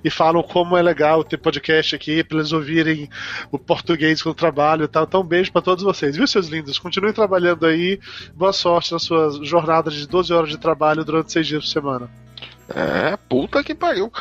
[0.05, 3.09] e falam como é legal ter podcast aqui, pra eles ouvirem
[3.51, 5.05] o português com o trabalho e tal.
[5.05, 6.79] Então, um beijo pra todos vocês, viu, seus lindos?
[6.79, 7.99] Continuem trabalhando aí.
[8.35, 12.11] Boa sorte na sua jornada de 12 horas de trabalho durante seis dias por semana.
[12.69, 14.13] É, puta que pariu.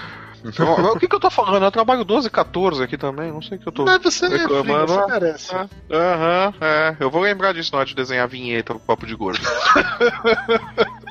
[0.45, 1.63] Então, o que, que eu tô falando?
[1.63, 3.83] Eu trabalho 12, 14 aqui também, não sei o que eu tô.
[3.83, 5.55] Não, você é reclamando, frio, você merece.
[5.55, 6.97] Aham, é.
[7.01, 9.41] Eu vou lembrar disso na hora de desenhar a vinheta pro Papo de Gordo.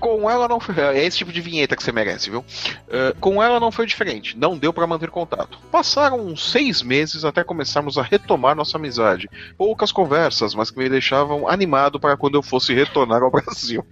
[0.00, 0.74] Com ela não foi.
[0.78, 2.44] É esse tipo de vinheta que você merece, viu?
[2.88, 4.36] É, com ela não foi diferente.
[4.36, 5.58] Não deu pra manter contato.
[5.70, 9.28] Passaram seis meses até começarmos a retomar nossa amizade.
[9.56, 13.84] Poucas conversas, mas que me deixavam animado para quando eu fosse retornar ao Brasil.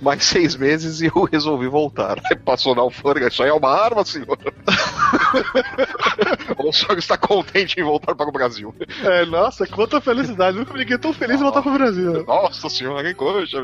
[0.00, 2.18] Mais seis meses e eu resolvi voltar.
[2.44, 4.38] Passou na alfândega, isso aí é uma arma, senhor.
[6.58, 8.74] o senhor está contente em voltar para o Brasil.
[9.02, 10.56] É, nossa, quanta felicidade.
[10.56, 12.24] Nunca ninguém tão feliz em voltar pro Brasil.
[12.24, 13.62] Nossa senhora, que coisa.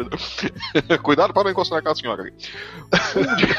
[1.03, 2.33] Cuidado para não encostar senhora ali.
[3.17, 3.57] Um dia,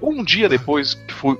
[0.00, 0.94] um dia depois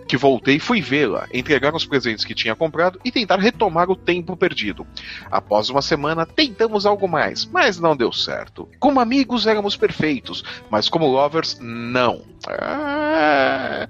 [0.06, 4.36] que, voltei, fui vê-la, entregar os presentes que tinha comprado e tentar retomar o tempo
[4.36, 4.86] perdido.
[5.30, 8.68] Após uma semana, tentamos algo mais, mas não deu certo.
[8.78, 12.22] Como amigos éramos perfeitos, mas como lovers, não.
[12.48, 13.86] É...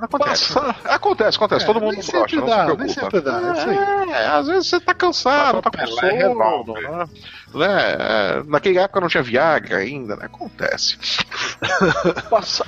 [0.00, 0.52] Acontece.
[0.54, 1.64] Passa- Acontece, acontece.
[1.64, 3.00] É, Todo mundo nem brocha, sempre não dá, se nem preocupa.
[3.00, 4.22] sempre dá, é.
[4.22, 6.82] É, às vezes você tá cansado, tá com sono, revólver.
[6.90, 7.04] né?
[7.54, 7.96] Né?
[7.98, 10.26] É, Naquela época não tinha Viagra ainda, né?
[10.26, 10.96] Acontece.
[12.30, 12.64] Passa...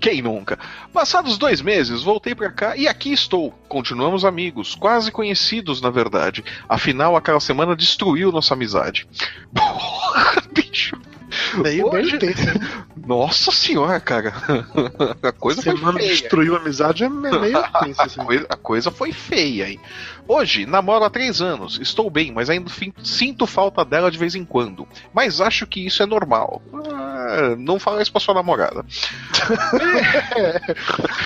[0.00, 0.58] Quem nunca?
[0.92, 3.52] Passados dois meses, voltei pra cá e aqui estou.
[3.68, 6.44] Continuamos amigos, quase conhecidos, na verdade.
[6.68, 9.06] Afinal, aquela semana destruiu nossa amizade.
[9.54, 10.96] Porra, bicho.
[11.54, 12.40] Meio, meio Hoje- tenso.
[12.48, 12.60] hein?
[13.06, 14.32] Nossa senhora, cara.
[15.22, 16.10] A coisa foi Semana feia.
[16.10, 18.20] destruiu a amizade é meio tenso, A assim.
[18.24, 19.80] coisa, a coisa foi feia, hein?
[20.26, 22.70] Hoje, namoro há três anos, estou bem, mas ainda
[23.02, 24.86] sinto falta dela de vez em quando.
[25.14, 26.60] Mas acho que isso é normal.
[26.92, 28.84] Ah, não fala isso pra sua namorada.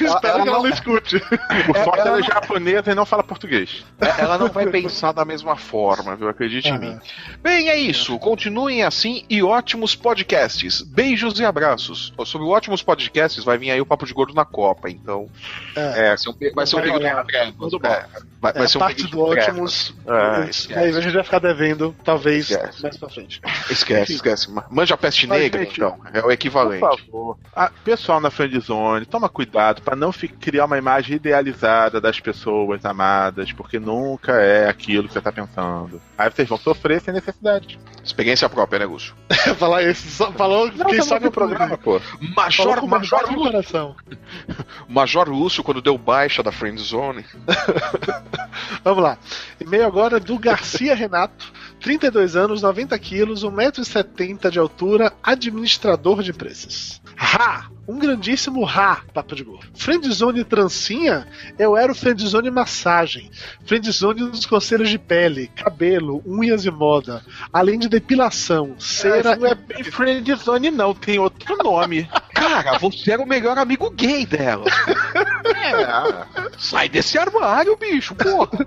[0.00, 1.18] Espero que ela não- não escute.
[1.20, 3.84] Por sorte, ela é japonesa e não fala português.
[4.18, 6.28] Ela não vai pensar da mesma forma, viu?
[6.28, 6.98] Acredite em mim.
[7.42, 8.18] Bem, é isso.
[8.18, 10.82] Continuem assim e ótimos podcasts.
[10.82, 12.12] Beijos e abraços.
[12.26, 15.28] Sobre ótimos podcasts, vai vir aí o Papo de Gordo na Copa, então.
[15.76, 16.08] É.
[16.08, 17.72] vai ser um, pe- vai ser um Vai período de trevas.
[17.84, 18.06] É,
[18.40, 19.20] vai, vai É, ser a um parte do.
[19.20, 19.94] Ótimos.
[20.06, 20.44] Ah,
[20.76, 22.82] aí a gente vai ficar devendo, talvez, Esquece.
[22.82, 23.40] mais pra frente.
[23.70, 24.48] Esquece, esquece.
[24.70, 25.98] Manja a peste Mas, negra, gente, então.
[26.12, 26.80] É o Por equivalente.
[26.80, 27.38] favor.
[27.54, 33.52] Ah, pessoal na friendzone, toma cuidado pra não criar uma imagem idealizada das pessoas amadas,
[33.52, 36.00] porque nunca é aquilo que você tá pensando.
[36.16, 37.78] Aí vocês vão sofrer sem necessidade.
[38.04, 39.14] Experiência própria, né, Lúcio?
[39.58, 41.76] Falar isso, só- falou quem você sabe não o programa.
[41.76, 42.00] pô.
[42.00, 43.96] Falou Major, Major, coração.
[44.88, 47.24] Major Lúcio, quando deu baixa da Friend Zone.
[48.84, 49.18] Vamos lá.
[49.60, 57.01] E-mail agora do Garcia Renato, 32 anos, 90 quilos, 1,70m de altura, administrador de empresas.
[57.16, 57.70] Ha!
[57.86, 59.66] Um grandíssimo ha, papo de gordo.
[59.74, 61.26] Friendzone trancinha?
[61.58, 63.28] Eu era o Friendzone massagem.
[63.66, 67.24] Friendzone dos conselhos de pele, cabelo, unhas e moda.
[67.52, 72.08] Além de depilação, cera Essa não é bem friendzone, não, tem outro nome.
[72.32, 74.64] Cara, você era o melhor amigo gay dela.
[75.44, 76.48] É.
[76.58, 78.66] Sai desse armário, bicho, porra.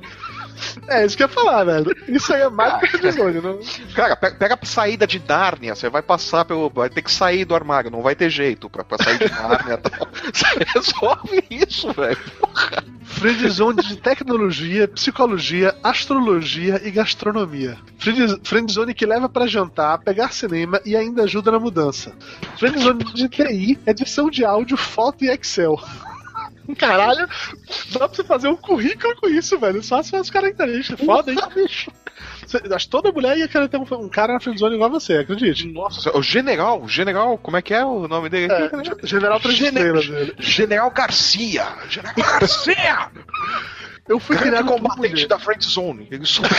[0.88, 1.96] É isso que eu ia falar, velho.
[2.08, 3.60] Isso aí é mais que Friendzone, não?
[3.96, 6.70] Cara, pe- pega a saída de Nárnia, você vai passar pelo.
[6.70, 9.78] Vai ter que sair do armário, não vai ter jeito pra, pra sair de Nárnia.
[9.78, 10.06] Tá?
[10.34, 12.18] Você resolve isso, velho.
[13.04, 17.78] Friendzone de tecnologia, psicologia, astrologia e gastronomia.
[18.00, 22.13] Friend- Friendzone que leva pra jantar, pegar cinema e ainda ajuda na mudança.
[22.58, 25.80] Friendzone de TI, edição de áudio, foto e Excel.
[26.78, 27.28] Caralho,
[27.91, 29.84] dá pra você fazer um currículo com isso, velho.
[29.84, 31.06] Só as suas características.
[31.06, 31.91] Foda, hein, bicho?
[32.73, 35.67] Acho que toda mulher ia querer ter um, um cara na friendzone igual você, acredite.
[35.67, 38.54] Nossa, o general, o general, como é que é o nome dele?
[38.54, 40.34] É, ge- general três Gene- dele.
[40.39, 41.67] General Garcia!
[41.89, 43.10] General Garcia!
[44.08, 46.08] Eu fui Grande criado combatente da Friend Zone.
[46.12, 46.49] Ele, sobre-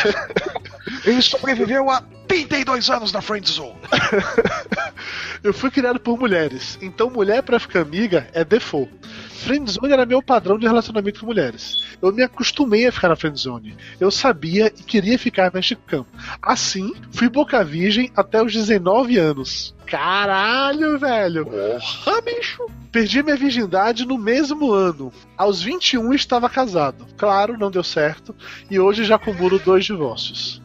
[1.07, 3.77] Ele sobreviveu a 32 anos na Friend Zone.
[5.45, 8.90] Eu fui criado por mulheres, então mulher pra ficar amiga é default.
[9.37, 11.85] Friendzone era meu padrão de relacionamento com mulheres.
[12.03, 13.77] Eu me acostumei a ficar na friendzone.
[14.01, 16.09] Eu sabia e queria ficar neste campo.
[16.42, 19.75] Assim, fui boca virgem até os 19 anos.
[19.87, 21.46] Caralho, velho!
[21.46, 22.66] Porra, bicho!
[22.90, 25.12] Perdi minha virgindade no mesmo ano.
[25.37, 27.07] Aos 21 estava casado.
[27.16, 28.35] Claro, não deu certo.
[28.70, 30.62] E hoje já acumulo dois divórcios.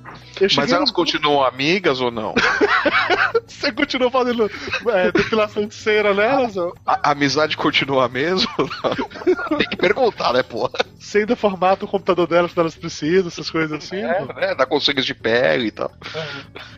[0.56, 2.34] Mas elas no- continuam amigas ou não?
[3.60, 4.50] Você continua fazendo
[4.90, 6.58] é, depilação de cera nelas?
[6.58, 6.72] ó?
[6.86, 8.50] A, a amizade continua a mesma?
[9.58, 10.72] Tem que perguntar, né, porra?
[11.00, 13.98] Você ainda formata o computador delas quando elas precisam, essas coisas assim?
[13.98, 14.34] É, pô?
[14.34, 14.56] né?
[14.56, 15.92] Dá conselhos de pele e tal.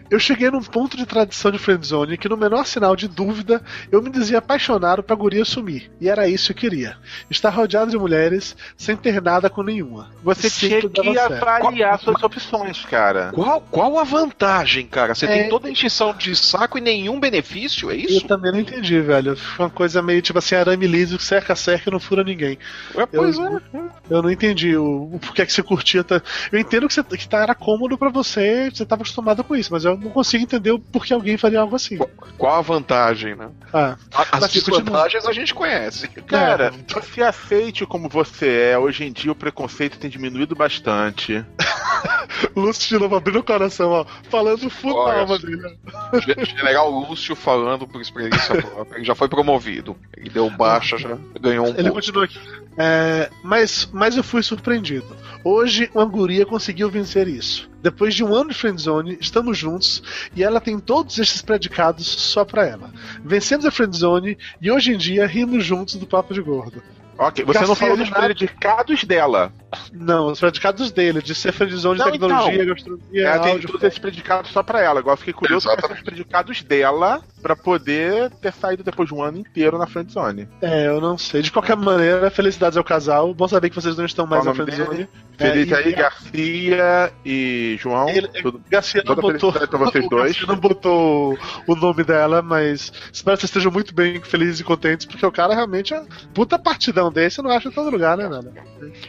[0.09, 4.01] Eu cheguei num ponto de tradição de friendzone que no menor sinal de dúvida eu
[4.01, 5.91] me dizia apaixonado pra guria sumir.
[5.99, 6.97] E era isso que eu queria.
[7.29, 10.09] Estar rodeado de mulheres sem ter nada com nenhuma.
[10.23, 13.31] Você tinha que avaliar suas opções, cara.
[13.33, 15.13] Qual, qual a vantagem, cara?
[15.13, 15.29] Você É.
[15.41, 18.27] tem toda a encheção de saco e nenhum benefício, é Eu isso?
[18.27, 19.35] também não entendi, velho.
[19.35, 22.57] Foi uma coisa meio tipo assim, arame liso que cerca, cerca e não fura ninguém.
[22.95, 23.61] É, pois eu, é.
[24.09, 26.03] eu não entendi o, o porquê que você curtia.
[26.03, 26.21] tá-
[26.51, 29.71] Eu entendo que, você, que tá, era cômodo pra você, você tava acostumado com isso,
[29.71, 31.97] mas eu não consigo entender o porquê alguém faria algo assim.
[32.37, 33.49] Qual a vantagem, né?
[33.73, 34.79] Ah, A- As você continua.
[34.81, 36.07] desvantagens a gente conhece.
[36.07, 38.77] Cara, você aceite como você é.
[38.77, 41.43] Hoje em dia o preconceito tem diminuído bastante.
[42.55, 45.77] Lúcio de novo abrindo o coração, ó, falando full Olha alma dele.
[46.53, 48.97] Ge- General Lúcio falando por experiência própria.
[48.97, 49.95] Ele já foi promovido.
[50.15, 51.93] Ele deu baixa, já ganhou um Ele ponto.
[51.93, 52.39] continua aqui.
[52.77, 55.15] É, mas, mas eu fui surpreendido.
[55.43, 57.69] Hoje, uma guria conseguiu vencer isso.
[57.81, 60.01] Depois de um ano de friendzone, estamos juntos
[60.35, 62.91] e ela tem todos esses predicados só pra ela.
[63.23, 66.81] Vencemos a friendzone e hoje em dia rimos juntos do Papo de Gordo.
[67.17, 68.25] Ok, você não falou dos Renato.
[68.25, 69.51] predicados dela.
[69.91, 72.65] Não, os predicados dele, de ser friendzone de Não, tecnologia, então.
[72.67, 73.67] gastronomia, Ela tem áudio.
[73.69, 74.99] todos esses predicados só pra ela.
[74.99, 76.03] Agora eu fiquei curioso são os Exatamente.
[76.05, 80.47] predicados dela pra poder ter saído depois de um ano inteiro na friendzone.
[80.61, 81.41] É, eu não sei.
[81.41, 83.33] De qualquer maneira, felicidades ao casal.
[83.33, 85.07] Bom saber que vocês não estão mais na friendzone.
[85.37, 88.09] Feliz É, aí, e- Garcia e João.
[88.09, 89.51] Ele- tudo- Garcia não botou.
[89.51, 90.23] pra vocês o dois.
[90.31, 94.63] Garcia não botou o nome dela, mas espero que vocês estejam muito bem, felizes e
[94.63, 98.17] contentes, porque o cara realmente é puta partidão desse, eu não acha em todo lugar,
[98.17, 98.53] né, velho?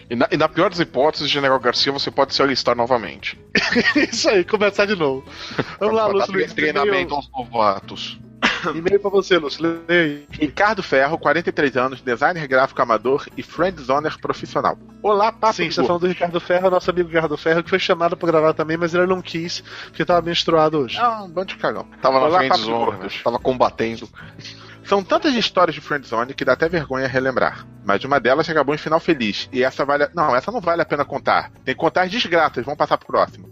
[0.08, 3.38] E na, e na pior das hipóteses, General Garcia, você pode se alistar novamente.
[3.96, 5.24] Isso aí, começar de novo.
[5.80, 6.52] Vamos lá, Lúcio Luiz.
[6.52, 8.18] treinamento aos novatos.
[8.74, 9.62] E-mail pra você, Lúcio.
[9.88, 10.26] Leia aí.
[10.30, 14.78] Ricardo Ferro, 43 anos, designer gráfico amador e friendzoner profissional.
[15.02, 15.86] Olá, papo Sim, tá gordo.
[15.86, 18.94] falando do Ricardo Ferro, nosso amigo Ricardo Ferro, que foi chamado pra gravar também, mas
[18.94, 20.98] ele não quis, porque tava menstruado hoje.
[20.98, 21.86] Ah, um bando de cagão.
[22.00, 23.22] Tava na Olá, frente papo de zone, gordos.
[23.22, 24.08] tava combatendo.
[24.84, 27.66] São tantas histórias de Friendzone que dá até vergonha relembrar.
[27.84, 29.48] Mas uma delas acabou em final feliz.
[29.52, 30.08] E essa vale.
[30.14, 31.50] Não, essa não vale a pena contar.
[31.64, 32.64] Tem que contar as desgraças.
[32.64, 33.50] Vamos passar pro próximo.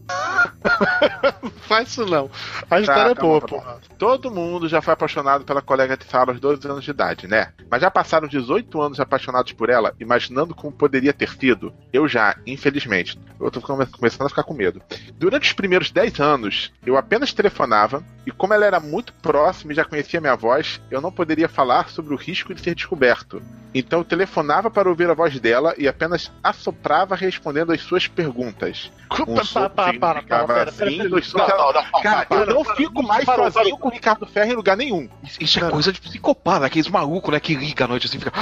[1.42, 2.30] Não faz isso não.
[2.70, 3.78] A história é tá boa, bom, tá porra.
[3.98, 7.52] Todo mundo já foi apaixonado pela colega de sala aos 12 anos de idade, né?
[7.70, 11.72] Mas já passaram 18 anos apaixonados por ela, imaginando como poderia ter sido?
[11.92, 13.18] Eu já, infelizmente.
[13.40, 14.80] Eu tô come- começando a ficar com medo.
[15.14, 19.76] Durante os primeiros 10 anos, eu apenas telefonava, e como ela era muito próxima e
[19.76, 23.42] já conhecia minha voz, eu não poderia falar sobre o risco de ser descoberto.
[23.74, 28.92] Então eu telefonava para ouvir a voz dela e apenas assoprava respondendo às suas perguntas.
[29.10, 33.90] Um Para, para, para, para, significava pera, Cara, eu não fico mais sozinho com o
[33.90, 35.08] Ricardo Ferro em lugar nenhum.
[35.40, 37.40] Isso, é coisa de psicopata, aqueles malucos, né?
[37.40, 38.32] Que liga à noite assim, fica.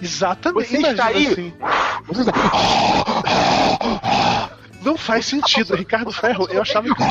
[0.00, 0.68] Exatamente.
[0.68, 1.26] Você imagina está aí?
[1.26, 1.52] assim.
[4.88, 5.76] Não faz sentido.
[5.76, 7.02] Ricardo Ferro, eu achava que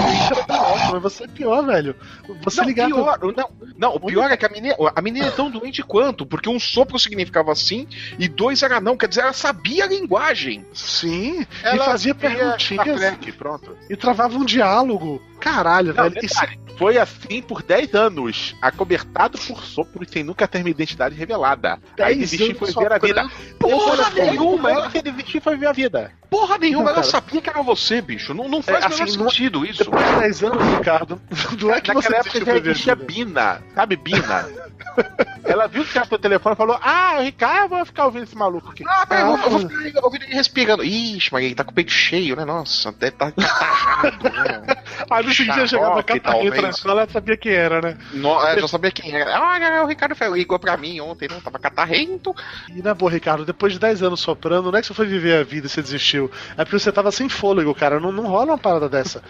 [0.93, 1.95] mas você é pior, velho.
[2.43, 5.31] Você Não, ligar pior, não, não, o pior é que a menina, a menina é
[5.31, 7.87] tão doente quanto, porque um sopro significava sim
[8.19, 10.65] e dois era não, quer dizer, ela sabia a linguagem.
[10.73, 13.77] Sim, e Ela fazia via Star perguntinhas Trek, pronto.
[13.89, 15.21] e travava um diálogo.
[15.39, 16.25] Caralho, Não, velho.
[16.25, 21.13] Isso, detalhe, foi assim por 10 anos, acobertado por sopros sem nunca ter minha identidade
[21.15, 21.73] revelada.
[21.99, 23.29] Aí 10 desistir anos foi ver a vida.
[23.59, 26.11] Porra nenhuma, é que desistir foi ver a vida?
[26.29, 28.33] Porra nenhuma, Não, ela sabia que era você, bicho.
[28.33, 29.83] Não, não faz É, assim, não- sentido isso.
[29.83, 31.21] Depois de 10 anos, Ricardo,
[31.61, 32.95] não é que você Naquela época desistiu já existia.
[32.95, 34.47] Bina, sabe Bina?
[35.43, 38.35] Ela viu que tinha seu telefone e falou: Ah, o Ricardo, vou ficar ouvindo esse
[38.35, 38.83] maluco aqui.
[38.87, 39.83] Ah, peraí, eu vou, eu vou Ah.
[39.83, 40.83] ficar ouvindo ele respirando.
[40.83, 42.43] Ixi, mas ele tá com o peito cheio, né?
[42.43, 44.75] Nossa, deve tá catarrado, né?
[45.09, 47.97] Aí no seguinte dia chegava catarreta na escola, ela sabia quem era, né?
[48.13, 49.39] No, é, já sabia quem era.
[49.41, 52.35] Olha, o Ricardo Ferro ligou pra mim ontem, não tava catarrento.
[52.75, 55.39] E na boa, Ricardo, depois de 10 anos soprando, não é que você foi viver
[55.39, 56.29] a vida e você desistiu.
[56.57, 57.99] É porque você tava sem fôlego, cara.
[57.99, 59.23] Não, não rola uma parada dessa.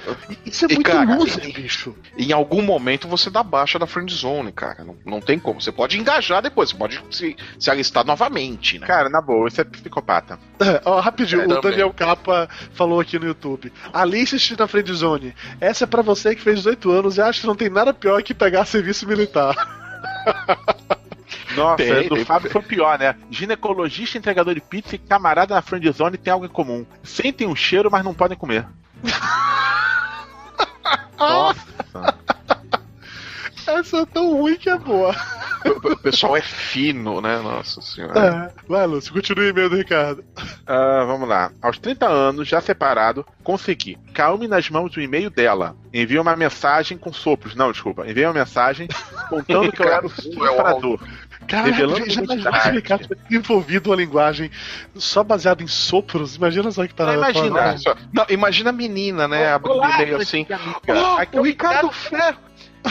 [0.46, 1.95] Isso é E, muito cara, loser, bicho.
[2.17, 4.84] Em algum momento você dá baixa da friend zone, cara.
[4.84, 5.62] Não, não tem como.
[5.62, 8.88] Você pode engajar depois, você pode se, se alistar novamente, né?
[8.88, 10.39] Cara, na boa, isso é psicopata.
[10.60, 11.62] É, ó, rapidinho, É, o também.
[11.71, 13.71] Daniel Capa falou aqui no YouTube.
[13.93, 15.36] Alice na Friendzone.
[15.62, 18.21] Essa é pra você que fez 18 anos e acha que não tem nada pior
[18.23, 19.56] que pegar serviço militar.
[21.56, 22.26] Nossa, Tem, do tem.
[22.26, 23.15] Fábio foi pior, né?
[23.32, 26.86] Ginecologista, entregador de pizza e camarada na friendzone tem algo em comum.
[27.04, 28.67] Sentem um cheiro, mas não podem comer.
[31.17, 31.67] Nossa.
[33.67, 35.13] Essa é tão ruim que é boa.
[35.65, 37.39] O, pessoal é fino, né?
[37.39, 38.54] Nossa senhora.
[38.56, 38.67] É.
[38.67, 40.23] Vai, Lúcio, continue o e-mail do Ricardo.
[40.65, 41.52] Ah, vamos lá.
[41.62, 43.97] Aos 30 anos, já separado, consegui.
[44.13, 45.76] Caiu-me nas mãos o e-mail dela.
[45.93, 47.56] Envia uma mensagem com sopros.
[47.56, 48.10] Não, desculpa.
[48.10, 48.88] Envia uma mensagem
[49.30, 51.00] contando que eu era o estuprador.
[51.48, 52.42] Revelando já identidade.
[52.42, 54.52] imaginou se o Ricardo tivesse desenvolvido uma linguagem
[54.96, 56.36] só baseada em sopros?
[56.36, 57.76] Imagina só que tá Não, imagina.
[58.14, 59.54] Não, imagina a menina, né?
[59.54, 60.46] Abrindo e-mail assim.
[60.50, 61.28] amiga.
[61.32, 62.47] É o Ricardo Ferro.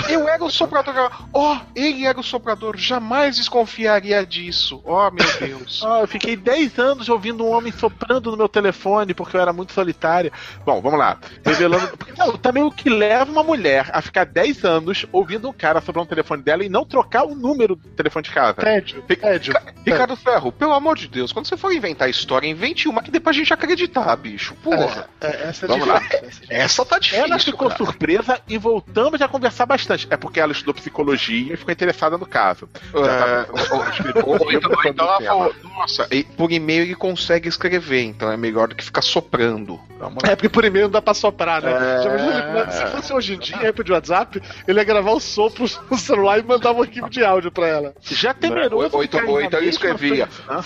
[0.08, 1.10] Eu era o soprador.
[1.32, 2.76] Ó, ele era o soprador.
[2.76, 4.82] Jamais desconfiaria disso.
[4.84, 5.82] Ó, meu Deus.
[5.86, 9.52] Ah, eu fiquei 10 anos ouvindo um homem soprando no meu telefone porque eu era
[9.52, 10.32] muito solitária.
[10.64, 11.18] Bom, vamos lá.
[11.44, 11.96] Revelando.
[12.18, 16.04] Não, também o que leva uma mulher a ficar 10 anos ouvindo um cara soprar
[16.04, 18.54] no telefone dela e não trocar o número do telefone de casa.
[18.54, 19.54] Tédio, tédio.
[19.84, 23.20] Ricardo Ferro, pelo amor de Deus, quando você for inventar história, invente uma que dê
[23.20, 24.54] pra gente acreditar, bicho.
[24.56, 25.08] Porra.
[25.20, 25.98] É, essa é Vamos lá.
[25.98, 26.16] difícil.
[26.16, 26.46] essa é difícil.
[26.50, 27.24] Essa tá difícil.
[27.24, 27.84] Ela ficou cara.
[27.84, 29.85] surpresa e voltamos a conversar bastante.
[30.10, 32.68] É porque ela estudou psicologia e ficou interessada no caso.
[32.94, 38.02] É, ou- ou- ou então- então ela falou, nossa, e por e-mail ele consegue escrever,
[38.02, 39.78] então é melhor do que ficar soprando.
[40.24, 41.72] É, porque por e-mail não dá pra soprar, né?
[41.72, 42.70] É.
[42.70, 46.38] Se fosse hoje em dia, aí de WhatsApp, ele ia gravar os sopros no celular
[46.38, 47.94] e mandar um arquivo de áudio pra ela.
[48.02, 48.90] Já temeroso.
[48.92, 50.28] Ou- ou então- ou então ele escrevia.
[50.48, 50.60] né?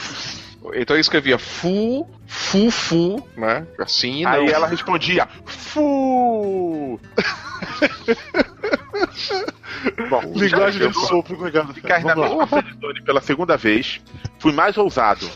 [0.74, 3.66] Então ele escrevia fu, fu, fu, né?
[3.78, 4.30] Assim, não.
[4.32, 7.00] Aí ela respondia: Fu!
[10.08, 12.46] Bom, Linguagem de sopro com o Ricardo ficar na mesma
[13.04, 14.00] pela segunda vez,
[14.38, 15.28] fui mais ousado.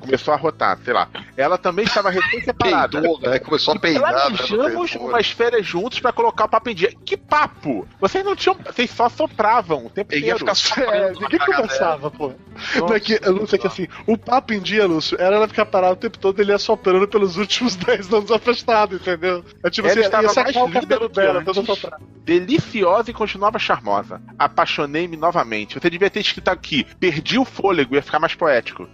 [0.00, 1.08] Começou a rotar, sei lá.
[1.36, 3.00] Ela também estava recém-separada.
[3.00, 3.38] Né?
[3.38, 4.02] Começou a peidar.
[4.12, 5.10] né, no Planejamos telefone.
[5.10, 6.92] umas férias juntos pra colocar o papo em dia.
[7.04, 7.86] Que papo?
[8.00, 8.56] Vocês não tinham.
[8.64, 10.54] Vocês só sopravam o tempo Ele ia inteiro.
[10.56, 12.32] ficar É, ninguém conversava, pô.
[12.76, 15.66] Não é que, Lúcio, é que assim, o papo em dia, Lúcio, era ela ficar
[15.66, 19.44] parada o tempo todo ele ia soprando pelos últimos 10 anos afastado, entendeu?
[19.64, 22.02] É tipo Ela assim, estava mais o linda cabelo dela, soprado.
[22.24, 24.20] Deliciosa e continuava charmosa.
[24.38, 25.78] Apaixonei-me novamente.
[25.80, 28.88] Você devia ter escrito aqui: perdi o fôlego, ia ficar mais poético.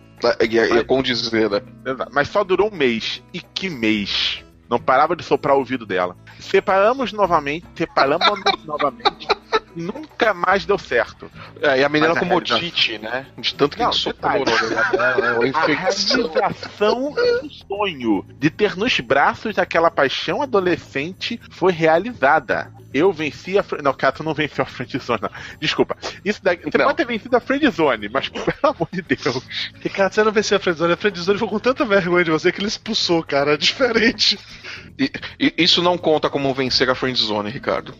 [0.48, 1.60] Ia, ia condizer, né?
[2.12, 3.22] Mas só durou um mês.
[3.32, 4.44] E que mês.
[4.68, 6.16] Não parava de soprar o ouvido dela.
[6.38, 9.26] Separamos novamente, separamos novamente.
[9.76, 11.30] Nunca mais deu certo.
[11.60, 13.26] É, e a menina Mas com realização- motite, né?
[13.38, 15.50] De tanto que Não, dela, né?
[15.54, 22.72] A realização do sonho de ter nos braços aquela paixão adolescente foi realizada.
[22.92, 23.64] Eu venci a.
[23.82, 25.30] Não, cara, tu não venceu a friendzone, não.
[25.60, 25.94] Desculpa.
[26.24, 26.56] Isso daí.
[26.56, 26.86] Você Não.
[26.86, 29.42] pode ter vencido a friendzone, mas pelo amor de Deus.
[29.80, 30.92] Ricardo, você não venceu a Friendzone.
[30.94, 33.52] A Friendzone ficou com tanta vergonha de você que ele expulsou, cara.
[33.52, 34.38] É diferente.
[34.98, 37.94] E- e- isso não conta como vencer a friendzone, Ricardo.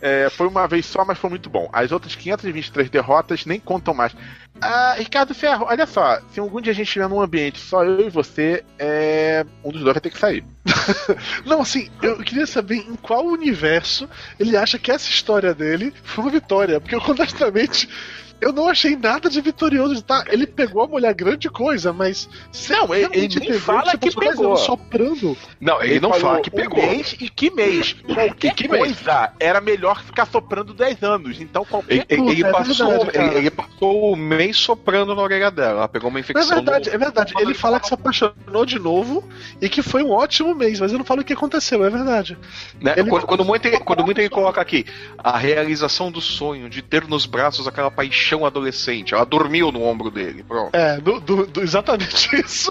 [0.00, 1.68] É, foi uma vez só, mas foi muito bom.
[1.72, 4.14] As outras 523 derrotas nem contam mais.
[4.60, 6.20] Ah, Ricardo Ferro, olha só.
[6.32, 9.44] Se algum dia a gente estiver num ambiente só eu e você, é...
[9.64, 10.44] um dos dois vai ter que sair.
[11.44, 16.24] Não, assim, eu queria saber em qual universo ele acha que essa história dele foi
[16.24, 16.80] uma vitória.
[16.80, 17.88] Porque, honestamente,
[18.42, 20.02] eu não achei nada de vitorioso.
[20.02, 20.24] Tá?
[20.28, 22.28] Ele pegou a mulher grande coisa, mas.
[22.68, 24.56] Não, ele- ele nem fala tipo, que pegou.
[24.56, 25.36] soprando.
[25.60, 26.82] Não, ele, não falou fala que um pegou.
[26.84, 27.94] mês e que mês.
[28.12, 28.82] Qualquer que mês?
[28.82, 31.40] coisa era melhor que ficar soprando 10 anos.
[31.40, 35.22] Então qualquer Ele, ele- ele é passou, verdade, ele, ele passou o mês soprando na
[35.22, 35.78] orelha dela.
[35.78, 36.56] Ela pegou uma É infecção.
[36.56, 37.32] verdade, no- é verdade.
[37.38, 39.22] Ele fala que se apaixonou de novo
[39.60, 42.36] e que foi um ótimo mês, mas eu não falo o que aconteceu, é verdade.
[42.80, 42.94] né?
[42.96, 44.84] ele- Quando, quando muito, ele- quando muito ele coloca aqui
[45.18, 49.14] a realização do sonho de ter nos braços aquela paixão adolescente.
[49.14, 50.42] Ela dormiu no ombro dele.
[50.46, 50.74] Pronto.
[50.74, 52.70] É, do, do- do- exatamente isso.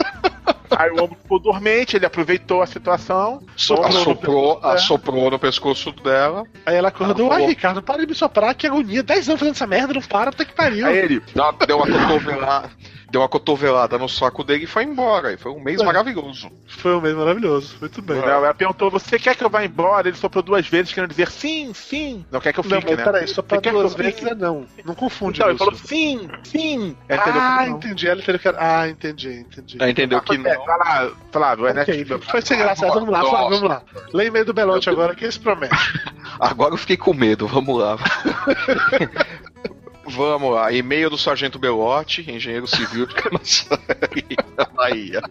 [0.72, 3.44] Aí o homem ficou dormente, ele aproveitou a situação.
[3.56, 6.44] Soprou no Assoprou, assoprou no pescoço dela.
[6.66, 9.04] Aí ela acordou, ai Ricardo, para de me soprar, que agonia.
[9.04, 10.88] 10 anos fazendo essa merda, não para, puta que pariu.
[10.88, 12.70] Aí ele, Deu uma, deu uma cotovelada.
[13.12, 15.34] Deu uma cotovelada no saco dele e foi embora.
[15.34, 15.84] E foi um mês É.
[15.84, 16.50] maravilhoso.
[16.66, 18.16] Foi um mês maravilhoso, muito bem.
[18.18, 20.08] não, ela perguntou: Você quer que eu vá embora?
[20.08, 22.26] Ele soprou duas vezes, querendo dizer sim, sim.
[22.32, 23.04] Não quer que eu Não, fique, mas né?
[23.04, 23.26] peraí,
[23.62, 24.30] que duas eu vezes fique?
[24.32, 24.66] é não.
[24.86, 26.96] Não confunde Então, ele falou sim, sim.
[27.10, 27.30] Ah, que
[27.70, 27.78] não.
[27.78, 28.08] entendi.
[28.08, 28.58] Ela entendeu que era.
[28.60, 29.78] Ah, entendi, entendi.
[29.78, 30.66] Ela entendeu Ah, que é, não.
[30.66, 32.32] Vai lá, Flávio, é Ok, Ernesto.
[32.32, 32.88] foi sem graça.
[32.88, 33.20] Vamos lá.
[33.26, 33.82] Flávio, vamos lá.
[34.14, 35.76] Lê e-mail do Belote agora, que esse promete.
[36.40, 37.98] Agora eu fiquei com medo, vamos lá.
[40.06, 44.36] vamos lá, e-mail do Sargento Belotti, engenheiro civil de Camaçari,
[44.76, 45.22] Bahia.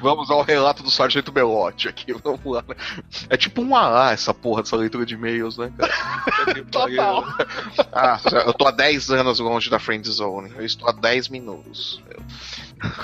[0.00, 2.64] Vamos ao relato do Sargento Belotti aqui, vamos lá.
[3.28, 6.64] É tipo um AA essa porra dessa leitura de e-mails, né, cara?
[6.70, 7.24] Total.
[7.92, 10.52] Ah, eu tô há 10 anos longe da friend zone.
[10.56, 12.02] Eu estou há 10 minutos.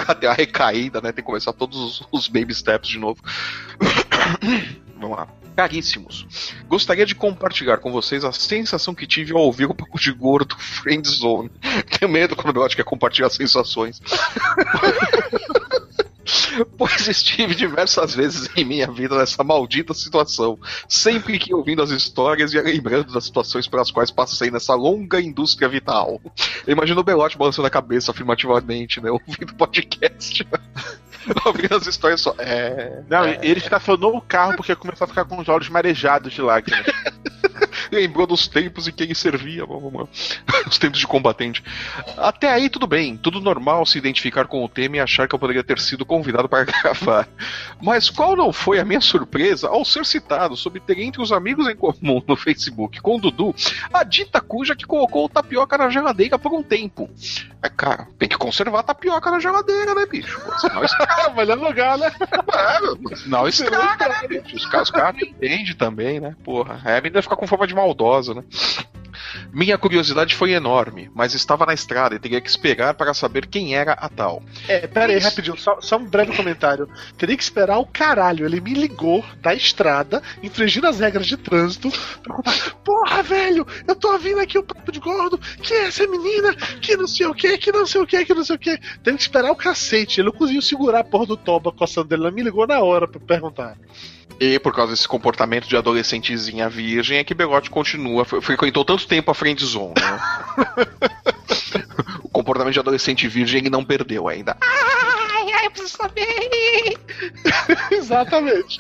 [0.06, 1.12] Cadê a recaída, né?
[1.12, 3.20] Tem que começar todos os, os baby steps de novo.
[4.98, 5.28] Vamos lá.
[5.56, 6.26] Caríssimos,
[6.66, 10.56] gostaria de compartilhar com vocês a sensação que tive ao ouvir o Papo de Gordo
[10.58, 11.50] Friend Zone.
[11.98, 14.00] Tenho medo quando o Belote quer compartilhar sensações.
[16.78, 22.52] Pois estive diversas vezes em minha vida nessa maldita situação, sempre que ouvindo as histórias
[22.52, 26.20] e lembrando das situações pelas quais passei nessa longa indústria vital.
[26.66, 29.10] Eu imagino o Belote balançando a cabeça afirmativamente, né?
[29.12, 30.46] Ouvindo podcast.
[31.44, 32.34] ouvindo as histórias só.
[32.38, 33.02] É.
[33.08, 36.86] Não, ele estacionou o carro porque começou a ficar com os olhos marejados de lágrimas.
[37.90, 39.64] Lembrou dos tempos em que ele servia.
[40.66, 41.62] Os tempos de combatente.
[42.16, 45.38] Até aí tudo bem, tudo normal se identificar com o tema e achar que eu
[45.38, 47.28] poderia ter sido convidado para gravar.
[47.80, 51.68] Mas qual não foi a minha surpresa ao ser citado sobre ter entre os amigos
[51.68, 53.54] em comum no Facebook com o Dudu
[53.92, 57.10] a dita cuja que colocou o tapioca na geladeira por um tempo?
[57.62, 60.40] É, cara, tem que conservar a tapioca na geladeira, né, bicho?
[60.58, 60.82] Senão
[61.34, 62.10] melhor lugar, né?
[63.12, 64.56] é, senão estraga, né, bicho?
[64.56, 66.34] Os caras, os caras entendem também, né?
[66.44, 68.44] Porra, a Abby deve ficar com forma de maldosa, né?
[69.52, 73.74] Minha curiosidade foi enorme, mas estava na estrada e teria que esperar para saber quem
[73.74, 74.42] era a tal.
[74.68, 75.28] É, pera aí, Isso.
[75.28, 76.88] rapidinho, só, só um breve comentário.
[77.16, 78.44] Teria que esperar o caralho.
[78.44, 81.90] Ele me ligou da estrada, infringindo as regras de trânsito,
[82.22, 86.06] pra contar: Porra, velho, eu tô ouvindo aqui o papo de gordo, que é essa
[86.06, 88.58] menina, que não sei o que, que não sei o que, que não sei o
[88.58, 88.78] que.
[89.02, 90.20] Teve que esperar o cacete.
[90.20, 92.24] Ele não conseguiu segurar a porra do toba coçando dele.
[92.24, 93.76] Ele me ligou na hora pra perguntar.
[94.40, 99.06] E por causa desse comportamento de adolescentezinha virgem é que Belote continua, fre- frequentou tanto
[99.06, 100.20] tempo a friend zone, né?
[102.22, 104.56] o comportamento de adolescente virgem ele não perdeu ainda.
[104.60, 106.98] Ai, ai, eu preciso saber.
[107.92, 108.78] Exatamente.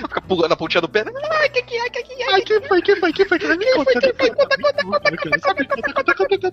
[0.00, 1.04] Fica pulando a pontinha do pé.
[1.04, 1.12] né?
[1.30, 2.32] Ai, que que é, que que é?
[2.32, 3.38] Ai, quem foi, quem foi, quem foi?
[3.38, 6.52] Me conta, me conta, me conta, me conta, me conta, conta, conta.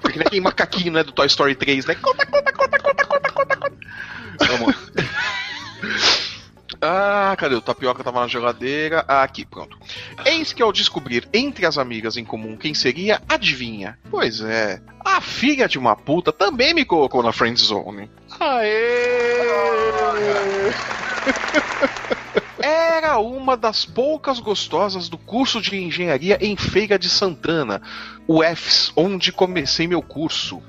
[0.00, 1.94] Porque nem aquele macaquinho, né, do Toy Story 3, né?
[1.96, 3.76] Conta, conta, conta, conta, conta, conta, conta.
[4.46, 4.87] Vamos.
[6.80, 7.54] Ah, cadê?
[7.56, 9.04] O tapioca tava na geladeira.
[9.08, 9.76] Ah, aqui, pronto.
[10.24, 13.98] Eis que ao descobrir entre as amigas em comum quem seria, adivinha?
[14.10, 18.10] Pois é, a filha de uma puta também me colocou na friend zone.
[22.60, 27.80] Era uma das poucas gostosas do curso de engenharia em Feira de Santana,
[28.26, 30.62] o EFS, onde comecei meu curso.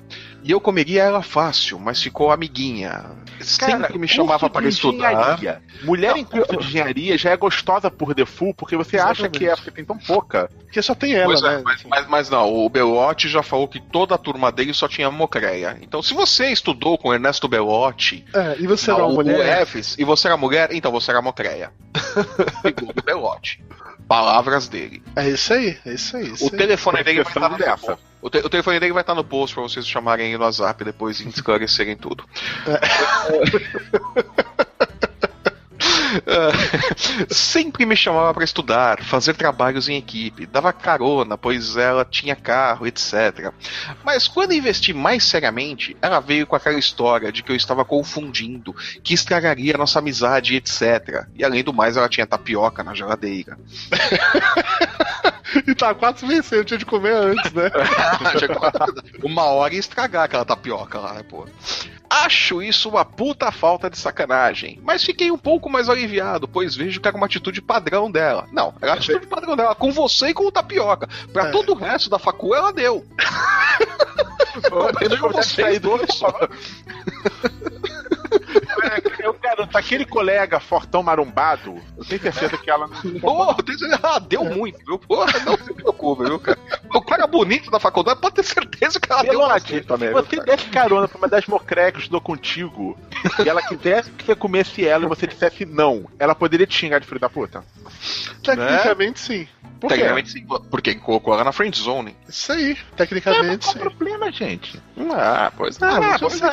[0.43, 3.05] E eu comeria ela fácil, mas ficou amiguinha.
[3.41, 5.39] Sempre Cara, me chamava para estudar.
[5.83, 9.39] Mulher em curso de engenharia já é gostosa por default, porque você acha Exatamente.
[9.39, 10.49] que é, porque tem tão pouca.
[10.59, 11.61] Porque só tem ela, Pois é, né?
[11.63, 15.09] mas, mas, mas não, o Belotti já falou que toda a turma dele só tinha
[15.09, 15.77] mocreia.
[15.81, 19.67] Então, se você estudou com Ernesto Belotti, É, e você era não, uma o mulher?
[19.97, 21.71] E você era mulher, então você era mocreia.
[22.61, 23.63] Segundo o Belotti.
[24.07, 25.03] Palavras dele.
[25.15, 26.31] É isso aí, é isso aí.
[26.31, 26.57] isso O aí.
[26.57, 28.03] telefone dele vai estar post.
[28.21, 31.19] O, te- o telefone dele vai estar no post pra vocês chamarem no WhatsApp depois
[31.21, 32.23] e esclarecerem tudo.
[36.25, 42.35] É, Sempre me chamava pra estudar, fazer trabalhos em equipe, dava carona, pois ela tinha
[42.35, 43.51] carro, etc.
[44.03, 48.75] Mas quando investi mais seriamente, ela veio com aquela história de que eu estava confundindo,
[49.03, 51.25] que estragaria nossa amizade, etc.
[51.35, 53.57] E além do mais, ela tinha tapioca na geladeira.
[55.67, 57.69] E tá quatro vezes eu tinha de comer antes, né?
[59.23, 61.47] uma hora ia estragar aquela tapioca lá, né, pô.
[62.09, 66.99] Acho isso uma puta falta de sacanagem, mas fiquei um pouco mais aliviado, pois vejo
[66.99, 68.47] que era uma atitude padrão dela.
[68.51, 71.07] Não, era a atitude padrão dela, com você e com o tapioca.
[71.31, 71.51] Pra É.
[71.51, 73.05] todo o resto da facu, ela deu.
[74.71, 76.21] Eu dois.
[76.21, 77.78] Eu
[79.41, 82.87] garanto, aquele colega fortão marombado, eu tenho certeza que ela.
[83.21, 83.55] Pô,
[84.03, 84.97] ah, deu muito, viu?
[84.99, 86.57] Porra, não se preocupe, viu, cara?
[86.93, 90.17] O cara bonito da faculdade pode ter certeza que ela deu Belote, bastante também, viu,
[90.17, 90.55] você cara?
[90.55, 92.97] desse carona pra uma das mocrecas que estudou contigo
[93.43, 96.99] e ela quisesse que você comesse ela e você dissesse não, ela poderia te xingar
[96.99, 97.63] de filho da puta?
[98.43, 99.47] Tecnicamente, sim.
[99.79, 99.95] Por quê?
[99.95, 102.15] Tecnicamente sim, porque colocou ela na friend zone.
[102.27, 102.71] Isso aí.
[102.73, 103.79] É, Tecnicamente, qual sim.
[103.79, 104.81] o problema, gente?
[105.13, 106.49] Ah, pois Ah, ah, você- é.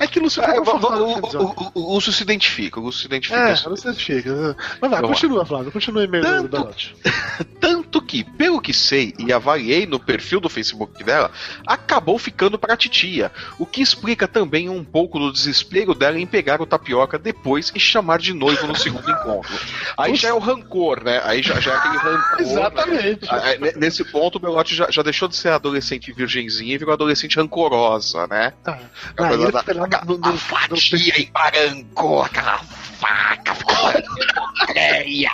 [0.00, 1.54] É que o Lúcio É, tá o, o, com a televisão.
[1.74, 3.48] o, o, Lúcio se identifica, o Lúcio se identifica.
[3.48, 3.68] É, isso.
[3.70, 4.56] você fica.
[4.80, 5.72] Mas vai, Vamos continua, Flávio.
[5.72, 6.96] Continua o e-mail Tanto- Belote.
[7.60, 11.30] Tanto que, pelo que sei e avaliei no perfil do Facebook dela,
[11.66, 13.30] acabou ficando pra titia.
[13.58, 17.80] O que explica também um pouco do desespero dela em pegar o tapioca depois e
[17.80, 19.52] chamar de noivo no segundo encontro.
[19.96, 21.20] Aí já é o rancor, né?
[21.24, 22.40] Aí já, já é aquele rancor.
[22.40, 23.26] Exatamente.
[23.30, 26.78] Ah, é, ne- Nesse ponto, o Belote já, já deixou de ser adolescente virgenzinha e
[26.78, 28.52] virou adolescente rancorosa, né?
[28.62, 28.78] Tá.
[29.16, 30.18] A Aí coisa ele da- fica lá no-
[31.74, 33.76] no- a no- fatia embarancou aquela faca, ficou
[34.68, 35.30] areia.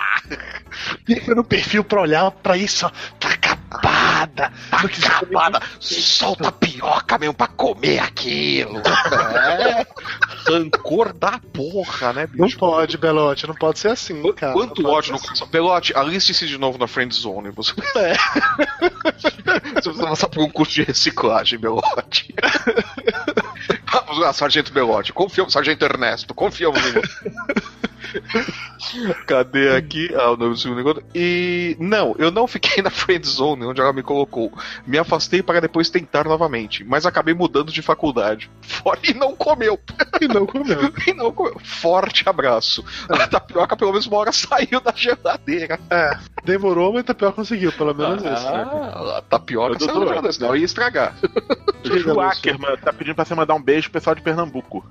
[1.04, 2.90] Fica no perfil pra olhar pra isso, ó.
[3.18, 3.28] Tá
[3.70, 4.50] Tá
[4.82, 8.78] Não quis comer acabada, solta a pioca mesmo pra comer aquilo.
[8.78, 9.86] É.
[10.48, 12.58] Rancor da porra, né, Não bicho?
[12.58, 14.52] pode, Belote, não pode ser assim, cara.
[14.54, 15.48] Quanto Não ódio no ser coração.
[15.48, 17.50] Belote, aliste-se de novo na friend zone.
[17.50, 17.72] Você...
[17.96, 18.14] É.
[19.18, 19.30] você
[19.90, 22.34] precisa passar por um curso de reciclagem, Belote.
[23.92, 25.12] Vamos lá, Sargento Belote.
[25.12, 26.34] Confiamos, Sargento Ernesto.
[26.34, 27.32] Confiamos em você.
[29.26, 30.10] Cadê aqui?
[30.14, 31.04] Ah, o nome do segundo encontro.
[31.14, 34.52] E não, eu não fiquei na friend zone onde ela me colocou.
[34.86, 38.50] Me afastei para depois tentar novamente, mas acabei mudando de faculdade.
[38.62, 39.78] Fora e não comeu.
[40.20, 40.92] E não comeu.
[41.06, 41.58] E não comeu.
[41.62, 42.84] Forte abraço.
[43.08, 45.78] A tapioca pelo menos uma hora saiu da geladeira.
[45.90, 48.50] É, demorou, mas Tapioca conseguiu, pelo menos isso.
[48.50, 48.68] né?
[48.70, 51.14] Ah, a tapioca Eu saiu da geladeira, senão ia estragar.
[51.84, 54.84] O Ju Ackerman tá pedindo pra você mandar um beijo pro pessoal de Pernambuco.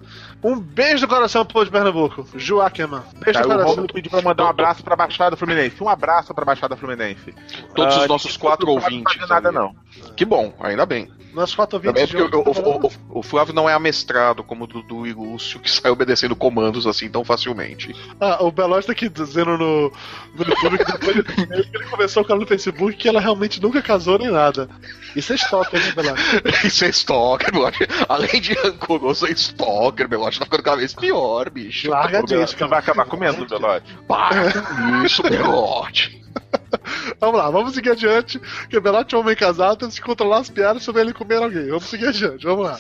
[0.44, 2.28] Um beijo do coração pro povo de Pernambuco.
[2.36, 3.02] Ju Ackerman.
[3.20, 3.64] Beijo Tá, o.
[3.64, 5.82] Romulo pediu pra mandar um abraço pra Baixada Fluminense.
[5.84, 7.34] Um abraço pra Baixada Fluminense.
[7.76, 9.14] Todos Ah, os nossos quatro não ouvintes.
[9.14, 9.76] fazer nada, não.
[10.16, 11.10] Que bom, ainda bem.
[11.34, 14.68] Nossos quatro Também é porque o, o- o- o Flávio não é amestrado como o
[14.68, 17.96] Dudu e Lúcio, que sai obedecendo comandos assim tão facilmente.
[18.20, 19.92] Ah, o Belote tá aqui dizendo no,
[20.34, 21.16] no YouTube que depois
[21.70, 24.68] que ele começou com ela no Facebook que ela realmente nunca casou nem nada.
[25.16, 26.22] Isso é estoque, né, Belote?
[26.66, 27.88] Isso é stalker, Belote.
[28.10, 30.40] Além de rancoroso, é stalker, Belote.
[30.40, 31.88] Tá ficando cada vez pior, bicho.
[31.92, 33.96] Larga disso, vai acabar comendo, Belote.
[34.08, 36.26] Para com isso, Belote.
[37.20, 38.40] Vamos lá, vamos seguir adiante.
[38.70, 41.42] Que o Belote é um homem casado, temos que controlar as piadas sobre ele comer
[41.42, 41.68] alguém.
[41.68, 42.78] Vamos seguir adiante, vamos lá.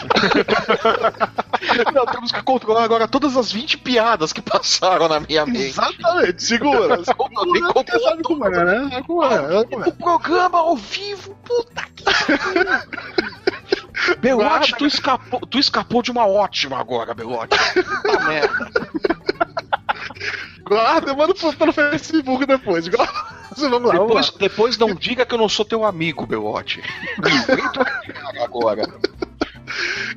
[1.94, 5.78] Não, temos que controlar agora todas as 20 piadas que passaram na minha mente.
[5.78, 6.98] Exatamente, segura.
[7.16, 8.88] Porque controlar sabe como é, né?
[8.90, 9.88] Sabe como é, sabe como é.
[9.88, 12.04] O programa ao vivo, puta que
[14.18, 17.56] Belote, tu escapou, tu escapou de uma ótima agora, Belote.
[17.74, 18.70] Puta merda.
[20.62, 22.86] Guarda, manda pro- pelo Facebook depois.
[22.86, 23.08] igual-
[23.56, 24.34] Vamos lá, vamos Depois, lá.
[24.38, 26.80] depois não diga que eu não sou teu amigo, Belote.
[27.46, 28.82] Vem tua cara agora.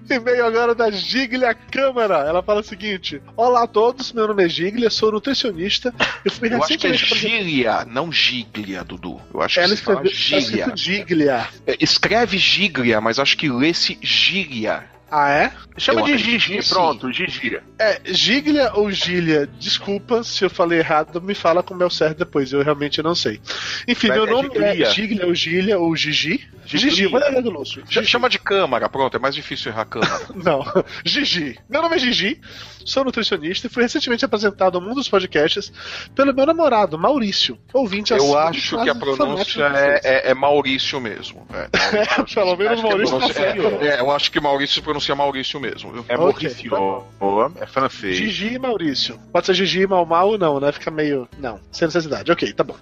[0.09, 2.15] E-mail agora da Giglia Câmara.
[2.27, 5.93] Ela fala o seguinte: Olá a todos, meu nome é Giglia, sou nutricionista.
[6.25, 6.93] Eu fui Eu acho que é.
[6.93, 9.19] Gília, não Giglia, Dudu.
[9.33, 10.11] Eu acho que Ela fala escreveu
[10.51, 11.47] escrito Giglia.
[11.67, 14.85] É, Escreve Giglia, mas acho que lê-se Gília.
[15.15, 15.51] Ah, é?
[15.77, 17.59] Chama Eu de Gigi, que pronto, Gigi.
[17.77, 19.47] É, Giglia ou Gília?
[19.59, 23.13] Desculpa se eu falei errado, me fala como é o certo depois, eu realmente não
[23.13, 23.39] sei.
[23.87, 24.87] Enfim, Mas meu é nome Giglia.
[24.87, 26.49] é Giglia ou Gília ou Gigi.
[26.65, 27.83] Gigi, vou ler do Lúcio.
[27.89, 30.19] Ch- Chama de câmara, pronto, é mais difícil errar câmara.
[30.35, 30.63] Não,
[31.03, 31.57] Gigi.
[31.69, 32.39] Meu nome é Gigi,
[32.85, 35.71] sou nutricionista e fui recentemente apresentado ao mundo dos podcasts
[36.15, 41.45] pelo meu namorado, Maurício, ouvinte Eu acho que a pronúncia é, é- é Maurício mesmo.
[41.53, 41.67] É,
[42.33, 43.61] Pelo menos Acho é Maurício tá certo.
[43.81, 45.91] é, é, eu acho que Maurício se pronuncia Maurício mesmo.
[45.91, 46.05] viu?
[46.07, 48.15] É Ok, Mauricio, tá é francês.
[48.17, 49.19] Gigi e Maurício.
[49.31, 50.71] Pode ser Gigi e Mal Mal ou não, né?
[50.71, 51.27] Fica meio.
[51.37, 52.31] Não, sem necessidade.
[52.31, 52.75] Ok, tá bom.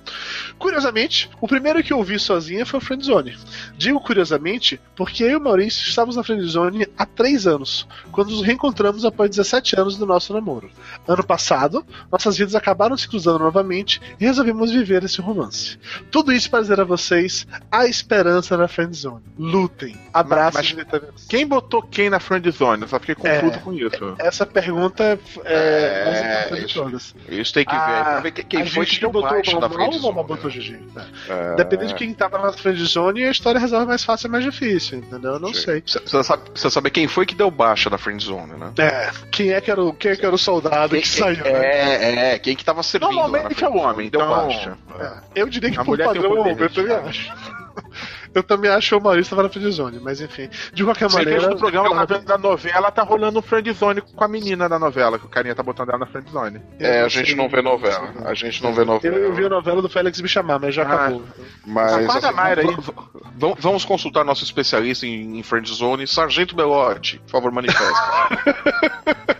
[0.58, 3.38] Curiosamente, o primeiro que eu vi sozinha foi o Friendzone.
[3.78, 8.42] Digo curiosamente porque eu e o Maurício estávamos na Friendzone há 3 anos, quando nos
[8.42, 10.70] reencontramos após 17 anos do nosso namoro.
[11.08, 15.78] Ano passado, nossas vidas acabaram se cruzando novamente e resolvemos viver esse romance.
[16.12, 19.24] Tudo isso para dizer a vocês a esperança na Friendzone.
[19.38, 19.98] Lutem.
[20.14, 21.26] Abraços Mas-.
[21.28, 22.84] Quem botou quem na friend zone?
[22.84, 23.60] Eu só fiquei confuso É.
[23.60, 24.16] com isso.
[24.20, 26.84] Essa pergunta é, É, mais importante de isso.
[26.84, 27.16] todas.
[27.30, 27.80] Isso tem que ver.
[27.80, 30.80] Ah, quem- a foi que botou o Mal botou o Gigi?
[31.30, 31.56] É.
[31.56, 34.98] Dependendo de quem tava na friend zone, a história resolve mais fácil ou mais difícil,
[35.00, 35.34] entendeu?
[35.34, 35.82] Eu não sei.
[35.82, 38.74] Precisa saber, precisa saber quem foi que deu baixa da friend zone, né?
[38.78, 41.52] É, quem é que era o, quem é que era o soldado que saiu, né?
[41.52, 43.10] é, é, quem que tava servindo.
[43.10, 44.78] lá na Normalmente é o friendzone, homem, deu então- baixa.
[45.00, 46.76] É, Eu diria que A por mulher padrão o é o poder homem, eu de
[46.76, 47.34] também acho.
[48.34, 50.50] Eu também acho que o Maurício tava na friend zone, mas enfim.
[50.74, 51.50] De qualquer Você maneira.
[51.50, 54.80] no programa tá vendo da novela, tá rolando um friend zone com a menina da
[54.80, 56.62] novela, que o carinha tá botando ela na friend zone.
[56.80, 58.14] eu É, a gente não vê novela.
[58.26, 59.18] A gente não vê novela.
[59.18, 60.94] eu vi a novela do Félix me chamar, mas já Ah.
[60.94, 61.24] acabou.
[61.66, 62.76] Mas Apaga a Mayra aí.
[63.60, 67.20] vamos consultar nosso especialista em, em friend zone, Sargento Belotti.
[67.20, 67.92] Por favor, manifesta.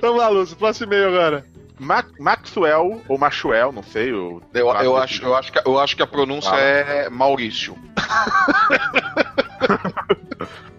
[0.00, 1.44] Vamos lá, Lúcio, próximo e-mail agora.
[1.78, 4.12] Ma Maxwell, ou Machuel, não sei.
[4.12, 5.26] O Eu, eu, desse acho, jeito.
[5.26, 7.76] eu, acho que, eu acho que a pronúncia é Maurício.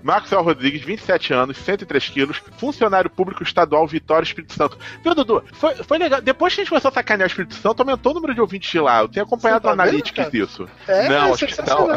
[0.04, 4.78] Maxwell Rodrigues, 27 anos, 103 quilos, funcionário público estadual Vitória Espírito Santo.
[5.02, 5.44] Viu, Dudu?
[5.54, 6.22] Foi, foi legal.
[6.22, 8.70] Depois que a gente começou a sacanear o Espírito Santo, aumentou o número de ouvintes
[8.70, 9.00] de lá.
[9.00, 10.68] Eu tenho acompanhado tá o Analytics vendo, isso.
[10.88, 11.88] É, não, acho que não.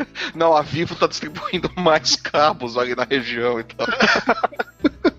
[0.34, 3.86] Não, a Vivo tá distribuindo mais cabos ali na região, então.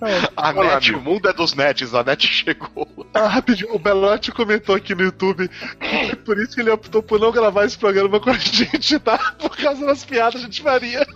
[0.36, 0.98] A Olá, net, amigo.
[0.98, 2.86] o mundo é dos nets, a net chegou.
[3.12, 7.18] Ah, rapidinho, o Belotti comentou aqui no YouTube que por isso que ele optou por
[7.18, 9.18] não gravar esse programa com a gente, tá?
[9.38, 11.06] Por causa das piadas que a gente faria.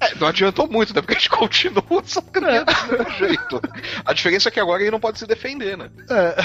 [0.00, 1.00] É, não adiantou muito, né?
[1.00, 3.60] Porque a gente continua sacaneando do mesmo jeito.
[4.04, 5.90] A diferença é que agora ele não pode se defender, né?
[6.10, 6.36] É.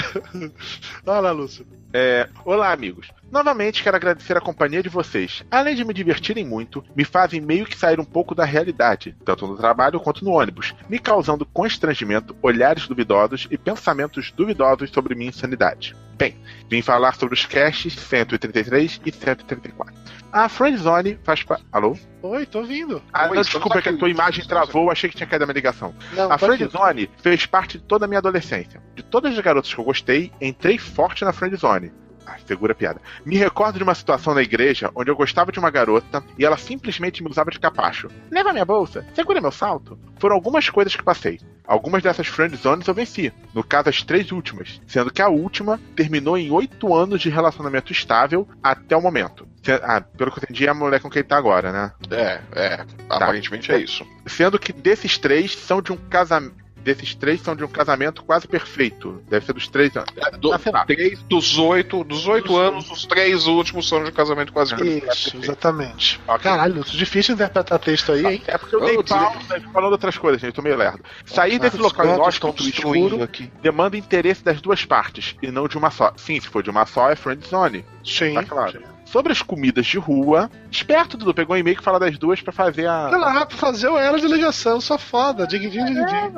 [1.06, 1.66] Olha lá, Lúcio.
[1.94, 3.08] É, olá, amigos.
[3.30, 5.44] Novamente quero agradecer a companhia de vocês.
[5.50, 9.46] Além de me divertirem muito, me fazem meio que sair um pouco da realidade, tanto
[9.46, 15.28] no trabalho quanto no ônibus, me causando constrangimento, olhares duvidosos e pensamentos duvidosos sobre minha
[15.28, 15.94] insanidade.
[16.16, 16.36] Bem,
[16.68, 19.94] vim falar sobre os casts 133 e 134.
[20.30, 21.64] A Friendzone faz parte.
[21.70, 21.96] Alô?
[22.22, 23.02] Oi, tô vindo.
[23.12, 23.88] Ah, Oi, não, desculpa aqui.
[23.88, 25.94] que a tua imagem travou, achei que tinha caído a minha ligação.
[26.14, 26.38] Não, A.
[26.38, 28.80] Friendzone fez parte de toda a minha adolescência.
[28.94, 31.81] De todas as garotas que eu gostei, entrei forte na Friendzone.
[32.26, 33.00] Ah, segura a piada.
[33.24, 36.56] Me recordo de uma situação na igreja onde eu gostava de uma garota e ela
[36.56, 38.08] simplesmente me usava de capacho.
[38.30, 39.98] Leva minha bolsa, segura meu salto.
[40.18, 41.40] Foram algumas coisas que passei.
[41.66, 43.32] Algumas dessas friendzones eu venci.
[43.54, 44.80] No caso, as três últimas.
[44.86, 49.46] Sendo que a última terminou em oito anos de relacionamento estável até o momento.
[49.82, 51.92] Ah, pelo que eu entendi, é a mulher com quem tá agora, né?
[52.10, 52.84] É, é.
[53.08, 54.04] Aparentemente é isso.
[54.26, 56.61] Sendo que desses três são de um casamento.
[56.82, 59.22] Desses três são de um casamento quase perfeito.
[59.28, 60.08] Deve ser dos três anos.
[60.16, 64.12] É, do- Ah, três dos oito, dos oito anos, os três últimos são de um
[64.12, 66.20] casamento quase Isso, exatamente.
[66.26, 66.40] Ok.
[66.42, 68.42] Caralho, Lúcio, difícil interpretar texto aí, hein?
[68.46, 69.24] É porque eu dei desligo.
[69.32, 70.50] pausa falando outras coisas, gente.
[70.50, 71.02] Eu tô meio lerdo.
[71.24, 73.50] Sair desse Os local inóspito escuro aqui.
[73.62, 76.12] demanda interesse das duas partes, e não de uma só.
[76.16, 77.84] Sim, se for de uma só, é friend zone.
[78.04, 78.34] Sim.
[78.34, 78.82] Tá claro.
[79.12, 82.50] Sobre as comidas de rua, esperto, Dudu, pegou um e-mail que fala das duas pra
[82.50, 83.10] fazer a.
[83.10, 85.46] Sei lá, pra fazer o ela de ligação, só foda.
[85.46, 86.32] Dig, dig, dig, dig.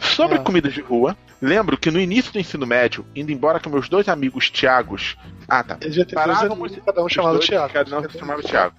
[0.00, 0.40] Sobre Ah.
[0.40, 4.08] comidas de rua, lembro que no início do ensino médio, indo embora com meus dois
[4.08, 5.16] amigos Tiagos.
[5.46, 5.76] Ah, tá.
[6.14, 7.72] Parávamos- cada um chamado dois, Thiago.
[7.74, 8.74] Cada um se chamava Thiago.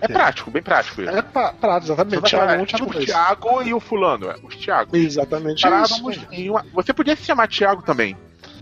[0.00, 1.10] É prático, bem prático isso.
[1.10, 2.22] É Você exatamente.
[2.22, 3.04] Thiago falar, 1, é, tipo, Thiago o 2.
[3.04, 4.94] Thiago e o fulano, é, os Thiagos.
[4.98, 6.26] Exatamente Parávamos isso.
[6.32, 6.64] em uma.
[6.72, 8.16] Você podia se chamar Thiago também.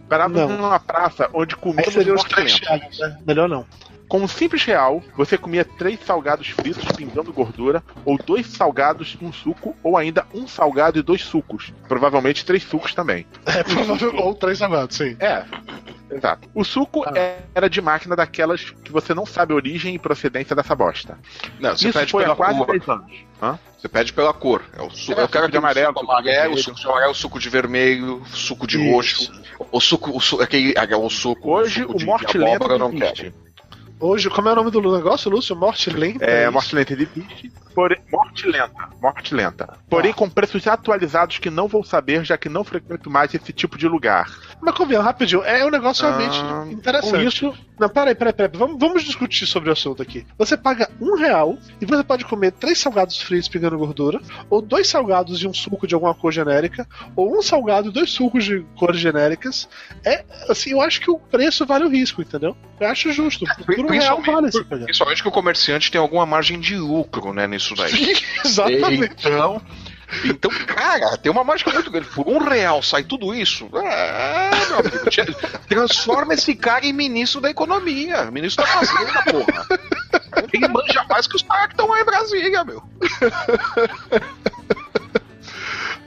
[0.09, 0.59] Parávamos Não.
[0.59, 2.59] numa praça onde Aí comíamos os três.
[2.59, 3.19] Thiagos, né?
[3.27, 3.65] Melhor não.
[4.13, 9.25] Com um simples real, você comia três salgados fritos pingando gordura, ou dois salgados e
[9.25, 11.73] um suco, ou ainda um salgado e dois sucos.
[11.89, 13.27] Provavelmente três sucos também.
[13.47, 14.15] É provável.
[14.17, 15.17] Ou três salgados, sim.
[15.19, 15.47] É,
[16.11, 16.47] exato.
[16.55, 17.13] O suco Ah.
[17.19, 21.19] é- era de máquina daquelas que você não sabe a origem e procedência dessa bosta.
[21.59, 22.67] Não, você Isso pede foi pela há quase cor.
[22.67, 23.13] três anos.
[23.41, 23.59] Hã?
[23.79, 24.63] Você pede pela cor.
[24.77, 26.63] É o suco, É, eu quero suco de amarelo, suco suco de amarelo, vermelho.
[26.63, 28.93] suco de amarelo, suco de vermelho, suco de Isso.
[28.95, 29.43] roxo.
[29.73, 31.51] O suco, o suco aquele, é o suco.
[31.51, 33.23] Hoje suco o de morte eu não existe.
[33.23, 33.52] quero.
[34.03, 35.55] Hoje, como é o nome do negócio, Lúcio?
[35.55, 36.25] Morte lenta?
[36.25, 36.53] É, isso?
[36.53, 37.53] morte lenta ele existe.
[37.73, 39.79] Porém, morte lenta, morte lenta.
[39.89, 43.79] Porém, com preços atualizados que não vou saber, já que não frequento mais esse tipo
[43.79, 44.29] de lugar.
[44.61, 47.11] Mas convenhamos, rapidinho, é um negócio realmente Ah, interessante.
[47.13, 48.51] com isso- Não, peraí, peraí, peraí.
[48.59, 50.27] Vamos, vamos discutir sobre o assunto aqui.
[50.37, 54.87] Você paga um real e você pode comer três salgados fritos pingando gordura, ou dois
[54.89, 56.87] salgados e um suco de alguma cor genérica,
[57.17, 59.69] ou um salgado e dois sucos de cores genéricas.
[60.05, 62.55] É, assim, eu acho que o preço vale o risco, entendeu?
[62.79, 63.47] Eu acho justo.
[63.65, 64.85] Por um real vale esse pagar.
[64.85, 67.91] Principalmente que o comerciante tem alguma margem de lucro, né, nisso daí.
[67.91, 68.15] Sim,
[68.45, 69.15] exatamente.
[69.27, 69.63] Então,
[70.25, 72.09] então, cara, tem uma margem muito grande.
[72.09, 73.69] Por um real sai tudo isso.
[73.75, 74.99] É, meu amigo,
[75.69, 79.67] transforma esse cara em ministro da economia, ministro da fazenda, porra.
[80.53, 82.83] Ele manja mais que os caras que estão lá em Brasília, meu.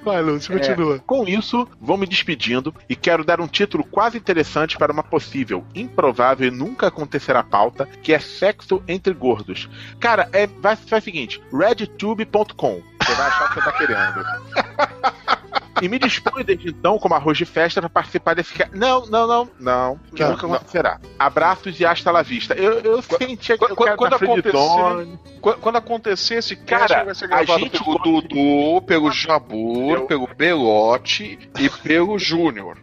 [0.06, 1.00] Vai, Lúcio, continua.
[1.00, 5.66] Com isso, vou me despedindo e quero dar um título quase interessante para uma possível,
[5.74, 9.68] improvável e nunca acontecerá pauta, que é sexo entre gordos.
[10.00, 12.84] Cara, é, vai, vai o seguinte, redtube.com.
[13.04, 14.26] Você vai achar o que você tá querendo.
[15.82, 18.54] E me disponho desde então, como arroz de festa, para participar desse.
[18.74, 20.00] Não, não, não, não.
[20.16, 20.56] Que Não, nunca não.
[20.56, 21.00] acontecerá.
[21.20, 22.54] Abraços e hasta la vista.
[22.54, 24.52] Eu, eu senti aqui quando- quando acontecer.
[25.62, 31.70] Quando, acontecer esse Cara, vai ser a gente pelo Dudu, pelo Jabur, pelo Belote e
[31.70, 32.78] pelo Júnior.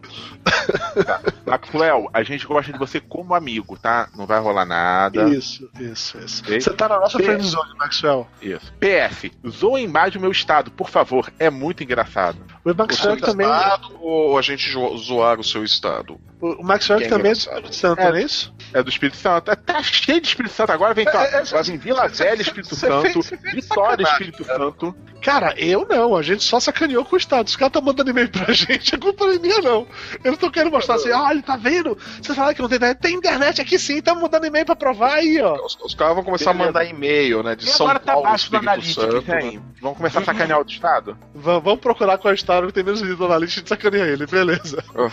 [1.47, 4.09] Maxwell, a gente gosta de você como amigo, tá?
[4.17, 5.29] Não vai rolar nada.
[5.29, 6.43] Isso, isso, isso.
[6.45, 7.25] Você tá na nossa Sim.
[7.25, 8.27] friendzone, Maxwell.
[8.41, 8.73] Isso.
[8.81, 11.31] PS, zoem mais o meu estado, por favor.
[11.39, 12.39] É muito engraçado.
[12.65, 16.21] O O seu Maxwell também, estado ou a gente zoar o seu estado?
[16.41, 17.55] o Maxwell é também é do engraçado.
[17.71, 18.11] Espírito Santo, É.
[18.11, 18.55] não é isso?
[18.75, 19.45] É do Espírito Santo.
[19.45, 20.95] Tá- Tá cheio de Espírito Santo agora.
[20.95, 21.25] Vem cá.
[21.25, 23.21] É, é, Mas em Vila Velha, Espírito Santo.
[23.21, 24.45] Vitória, sacanagem, Espírito.
[24.45, 24.95] Santo.
[25.23, 27.47] Cara, eu não, a gente só sacaneou com o Estado.
[27.47, 29.87] Os caras estão mandando e-mail pra gente, a culpa não é minha, não.
[30.25, 31.97] Eles estão querendo mostrar assim, olha, tá vendo?
[32.21, 32.99] Você fala que não tem internet.
[32.99, 35.65] Tem internet aqui sim, estamos mandando e-mail pra provar aí, ó.
[35.65, 36.73] Os, os caras vão começar a Beleza.
[36.73, 37.55] mandar e-mail, né?
[37.55, 38.95] De E São agora tá Paulo, baixo do Espírito Analytics,
[39.27, 39.33] Santo.
[39.33, 39.63] hein?
[39.81, 41.17] Vamos começar a sacanear outro estado?
[41.35, 44.07] Vamos, vamos procurar qual é o Estado que tem menos vídeo na lista de sacanear
[44.07, 44.85] ele, beleza.
[44.95, 45.09] O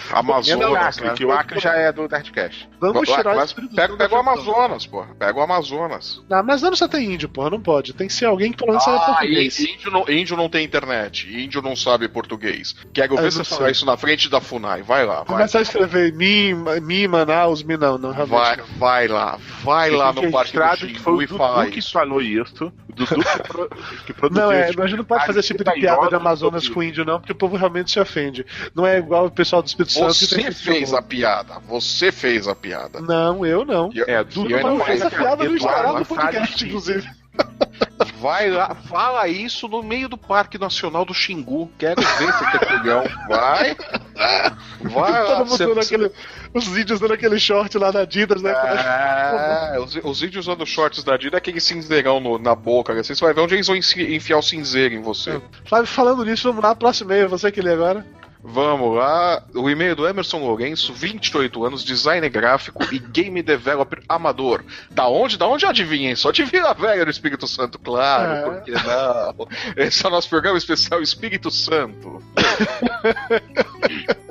[1.02, 1.14] né?
[1.16, 2.70] que o Acre já é do Nerdcast.
[2.80, 4.20] Vamos tirar Espírito pega, Santo pega o.
[4.20, 5.08] Amazonas, porra.
[5.18, 6.22] Pega o Amazonas.
[6.30, 7.94] Não, mas não só tem índio, porra, não pode.
[7.94, 9.60] Tem que ser alguém que pelo menos Ah, português.
[9.60, 11.28] í- índio não, índio não tem internet.
[11.32, 12.76] Índio não sabe português.
[12.94, 13.72] Quero Ah, ver eu você não falar sei.
[13.72, 14.82] isso na frente da FUNAI.
[14.84, 15.26] Vai lá, vai.
[15.26, 18.40] Começar a escrever mim, mim, Manaus, mim, não, não, realmente.
[18.40, 18.66] Vai, não.
[18.78, 19.38] vai lá.
[19.64, 21.92] Vai lá no Parque do registrado que foi Xingu o e Dudu que isso.
[21.92, 22.66] falou isso.
[22.90, 23.70] O Dudu que, pro,
[24.06, 26.16] que produziu Não, é, mas a gente não pode fazer esse tipo de piada de
[26.16, 28.46] Amazonas com índio, não, porque o povo realmente se ofende.
[28.76, 31.60] Não é igual o pessoal do Espírito Santo que Você que fez a piada.
[31.68, 33.00] Você fez a piada.
[33.02, 33.90] Não, eu não.
[34.08, 35.22] É, Dudu eu não não fez a fez.
[35.22, 37.08] piada no Instagram do podcast, inclusive.
[38.20, 41.72] Vai lá, fala isso no meio do Parque Nacional do Xingu.
[41.78, 43.04] Quero ver ter culhão.
[43.30, 43.78] Vai.
[44.82, 45.26] Vai lá.
[45.26, 46.12] Todo mundo você- dando aquele,
[46.54, 48.52] os vídeos dando aquele short lá da Adidas, né?
[49.74, 52.94] É, os, os vídeos usando shorts da Adidas é aquele cinzeirão no- na boca.
[52.94, 53.04] né?
[53.04, 55.42] Você vai ver onde eles vão enfi- enfiar o cinzeiro em você.
[55.66, 58.06] Flávio, falando nisso, vamos lá, próximo e-mail, você que lê agora.
[58.42, 59.44] Vamos lá.
[59.54, 64.64] O e-mail do Emerson Lourenço, 28 anos, designer gráfico e game developer amador.
[64.90, 65.38] Da onde?
[65.38, 66.16] Da onde adivinhem?
[66.16, 68.32] Só de Vila Velha no Espírito Santo, claro.
[68.32, 68.42] É.
[68.44, 69.48] Por que não?
[69.76, 72.24] Esse é o nosso programa especial Espírito Santo.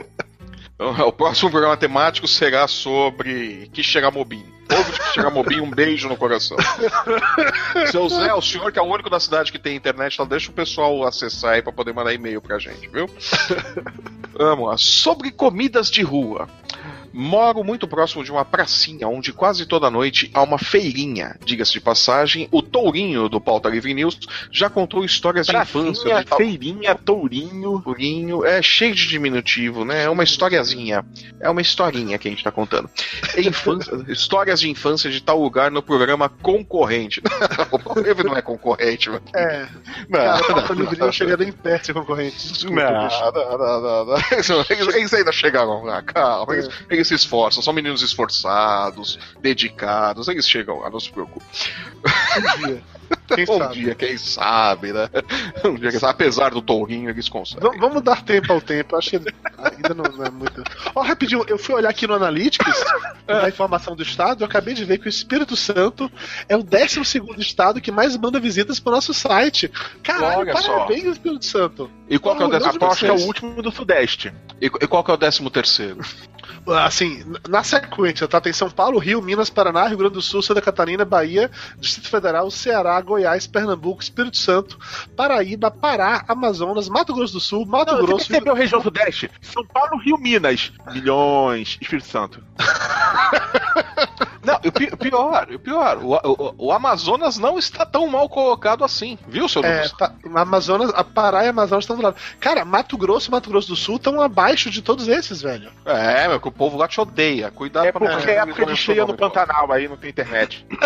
[0.81, 4.45] Então, O próximo programa temático será sobre Quixeramobim.
[4.69, 6.57] Povo de Quixeramobim, um beijo no coração.
[7.91, 10.51] Seu Zé, o senhor que é o único da cidade que tem internet, então deixa
[10.51, 13.09] o pessoal acessar aí pra poder mandar e-mail pra gente, viu?
[14.35, 14.77] Vamos lá.
[14.77, 16.49] Sobre comidas de rua.
[17.13, 21.37] Moro muito próximo de uma pracinha onde quase toda noite há uma feirinha.
[21.45, 24.19] Diga-se de passagem, o Tourinho do Pauta Livre News
[24.51, 25.83] já contou histórias de infância.
[26.03, 27.81] Pracinha, de tal- feirinha, tourinho.
[27.83, 30.05] Tourinho, é cheio de diminutivo, né?
[30.05, 31.05] É uma historiazinha.
[31.41, 32.89] É uma historinha que a gente tá contando.
[33.39, 37.21] Infância- histórias de infância de tal lugar no programa concorrente.
[37.71, 39.23] o Pauta Livre não é concorrente, mano.
[39.35, 39.67] É,
[40.09, 42.37] Não, cara, o não, Pauta Livre não chega nem perto de ser concorrente.
[42.53, 44.19] Desculpa, não, não, não, não, não.
[44.71, 46.55] Eles, eles ainda chegaram lá, calma.
[46.55, 46.95] Eles, É.
[46.95, 51.45] eles se esforçam, são meninos esforçados, dedicados, eles chegam lá, não se preocupe.
[52.37, 52.83] Um dia.
[53.35, 53.75] Quem um sabe?
[53.75, 55.09] dia, quem sabe, né?
[55.65, 57.71] Um dia, quem sabe, apesar do tourinho, eles conseguem.
[57.71, 60.63] V- vamos dar tempo ao tempo, acho que ainda não, não é muito.
[60.95, 62.85] Ó, rapidinho, eu fui olhar aqui no Analytics,
[63.27, 66.11] na informação do estado, eu acabei de ver que o Espírito Santo
[66.51, 67.01] é o 12
[67.39, 69.73] estado que mais manda visitas pro nosso site.
[70.03, 70.75] Caralho, Olha só.
[70.81, 71.91] parabéns, Espírito Santo.
[72.11, 74.35] E qual que é o décimo Aposto que é o último do Sudeste.
[74.61, 76.01] E, e qual que é o décimo terceiro?
[76.89, 78.41] Assim, na sequência, tá?
[78.41, 82.51] Tem São Paulo, Rio, Minas, Paraná, Rio Grande do Sul, Santa Catarina, Bahia, Distrito Federal,
[82.51, 84.79] Ceará, Goiás, Pernambuco, Espírito Santo,
[85.15, 88.27] Paraíba, Pará, Amazonas, Mato Grosso do Sul, Mato Não, você Grosso.
[88.29, 89.31] percebeu a região Sudeste?
[89.43, 90.73] São Paulo, Rio, Minas.
[90.91, 91.77] Milhões.
[91.81, 92.43] Espírito Santo.
[94.43, 98.83] Não, o pi- pior, o pior, o, o- o Amazonas não está tão mal colocado
[98.83, 99.93] assim, viu, seu É, Lucas?
[99.93, 102.17] tá, Amazonas, a Pará e a Amazonas estão do lado.
[102.41, 105.71] Cara, Mato Grosso e Mato Grosso do Sul estão abaixo de todos esses, velho.
[105.85, 107.51] É, meu, que o povo lá te odeia.
[107.51, 110.65] Cuidado É pra não porque é época de cheia no Pantanal, aí não tem internet.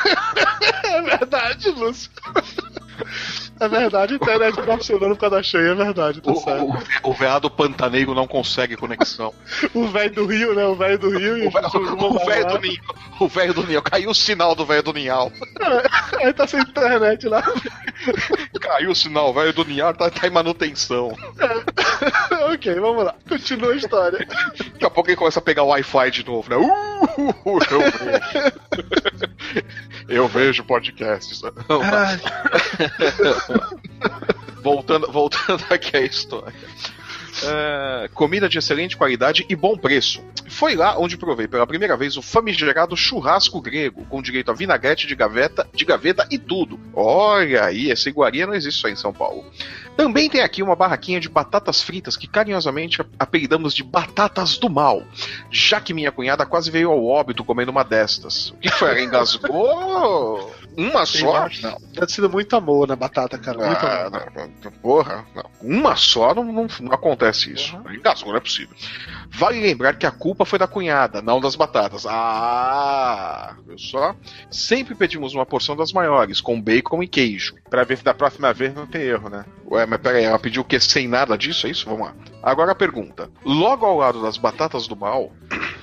[0.90, 2.10] É verdade, Lúcio.
[3.60, 6.64] É verdade, a internet tá funcionando por causa da cheia, é verdade, tá O, certo.
[7.04, 9.34] o, o veado pantaneiro não consegue conexão.
[9.74, 10.64] O velho do Rio, né?
[10.64, 12.80] O velho do Rio e O ve- o velho do Ninho,
[13.20, 15.30] o velho do Ninho, caiu o sinal do velho do Ninhal.
[16.18, 17.42] Aí tá sem internet lá.
[18.60, 21.14] Caiu o sinal, o velho do Ninhal tá, tá em manutenção.
[22.52, 23.14] ok, vamos lá.
[23.28, 24.26] Continua a história.
[24.26, 26.56] Daqui a pouco ele começa a pegar o Wi-Fi de novo, né?
[26.56, 27.34] Uh,
[27.70, 28.52] eu vejo.
[30.08, 31.40] eu vejo podcasts.
[34.62, 36.54] voltando, voltando aqui à história.
[37.42, 40.22] É, comida de excelente qualidade e bom preço.
[40.48, 45.06] Foi lá onde provei pela primeira vez o famigerado churrasco grego, com direito a vinagrete
[45.06, 46.78] de gaveta, de gaveta e tudo.
[46.92, 49.44] Olha aí, essa iguaria não existe só em São Paulo.
[49.96, 55.02] Também tem aqui uma barraquinha de batatas fritas que carinhosamente apelidamos de batatas do mal,
[55.50, 58.50] já que minha cunhada quase veio ao óbito comendo uma destas.
[58.50, 58.90] O que foi?
[58.90, 60.52] Ela engasgou?
[60.76, 61.48] Uma só?
[61.62, 61.78] Não.
[61.92, 63.58] Deve sido muito amor na batata, cara.
[63.58, 64.32] Muito Ah, amor.
[64.34, 65.44] não, não, porra, não.
[65.62, 67.76] Uma só não, não, não acontece isso.
[67.90, 68.74] Engasgou, não é possível.
[69.30, 72.06] Vale lembrar que a culpa foi da cunhada, não das batatas.
[72.06, 74.14] Ah, viu só?
[74.50, 77.54] Sempre pedimos uma porção das maiores, com bacon e queijo.
[77.68, 79.44] Pra ver se da próxima vez não tem erro, né?
[79.70, 80.80] Ué, mas peraí, ela pediu o quê?
[80.80, 81.66] Sem nada disso?
[81.66, 81.86] É isso?
[81.86, 82.14] Vamos lá.
[82.42, 83.30] Agora a pergunta.
[83.44, 85.30] Logo ao lado das batatas do mal,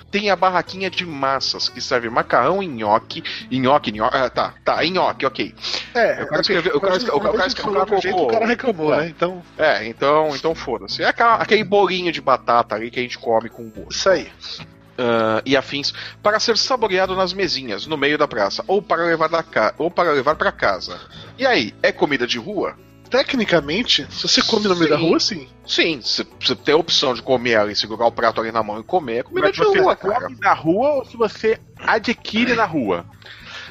[0.10, 3.24] tem a barraquinha de massas, que serve macarrão e nhoque.
[3.51, 4.16] Nhoque, nhoque.
[4.18, 5.53] Ah, tá, tá, nhoque, ok.
[5.93, 6.97] É, O cara escreveu- o cara
[7.47, 9.08] escreveu- o cara reclamou, né?
[9.08, 11.03] Então, É, então, então foda-se.
[11.03, 13.91] É aquele bolinho de batata ali que a gente come com gosto.
[13.91, 14.32] isso aí.
[14.99, 15.93] Ah, e afins
[16.24, 19.74] para ser saboreado nas mesinhas, no meio da praça, ou para levar da ca...
[19.78, 20.99] ou para levar para casa.
[21.38, 22.76] E aí, é comida de rua?
[23.10, 25.47] Tecnicamente, se você come no meio da rua, sim.
[25.66, 28.84] Sim, você tem a opção de comer ali, segurar o prato ali na mão e
[28.84, 32.66] comer, é comida Mas de você rua, come na rua ou se você adquire na
[32.66, 33.05] rua?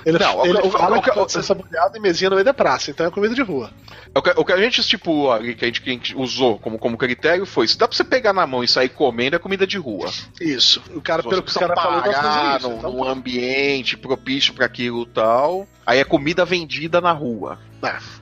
[0.07, 2.44] Ele, Não, ele o- fala o- que o- pode ser saboreado em mesinha no meio
[2.44, 3.72] da praça, então é comida de rua.
[4.14, 6.59] O que, o que a gente estipulou ali, que a gente, que a gente usou
[6.61, 9.38] como, como critério foi: se dá pra você pegar na mão e sair comendo, é
[9.40, 10.09] comida de rua.
[10.40, 10.80] Isso.
[10.94, 12.68] O cara, pelo que o cara falou, parar fazemos isso.
[12.70, 17.59] num, Então, num ambiente propício para aquilo e tal, aí é comida vendida na rua.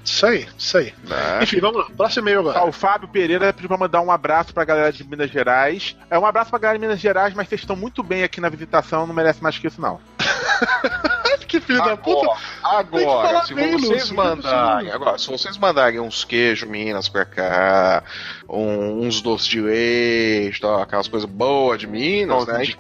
[0.05, 0.93] Isso aí, isso aí.
[1.05, 1.41] Né?
[1.43, 1.87] Enfim, vamos lá.
[1.97, 2.59] Próximo e-mail agora.
[2.61, 5.97] Tá, o Fábio Pereira pediu pra mandar um abraço pra galera de Minas Gerais.
[6.11, 8.49] É um abraço pra galera de Minas Gerais, mas vocês estão muito bem aqui na
[8.51, 9.99] visitação, não merece mais que isso, não.
[11.49, 12.27] que filho da puta.
[12.63, 18.03] Agora, agora se vocês mandarem, agora, se vocês mandarem uns queijos Minas pra cá,
[18.49, 22.55] um- uns doces de leite, tal, aquelas coisas boas de Minas, né?
[22.57, 22.77] A gente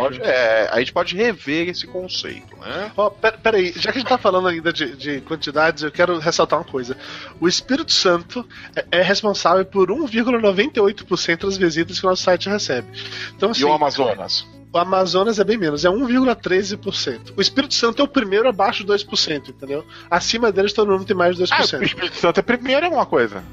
[0.00, 2.90] pode, é, a gente pode rever esse conceito, né?
[2.96, 6.18] Ó, pera- peraí, já que a gente tá falando ainda de, de quantidades, eu quero
[6.18, 6.96] ressaltar uma coisa.
[7.40, 12.88] O Espírito Santo é, é responsável por 1,98% das visitas que o nosso site recebe.
[13.36, 14.46] Então, assim, E o Amazonas?
[14.74, 17.32] O Amazonas é bem menos, é 1,13%.
[17.36, 19.84] O Espírito Santo é o primeiro abaixo de 2%, entendeu?
[20.10, 21.82] Acima deles todo mundo tem mais de Ah, o 2%.
[21.82, 23.44] Espírito Santo é primeiro alguma coisa.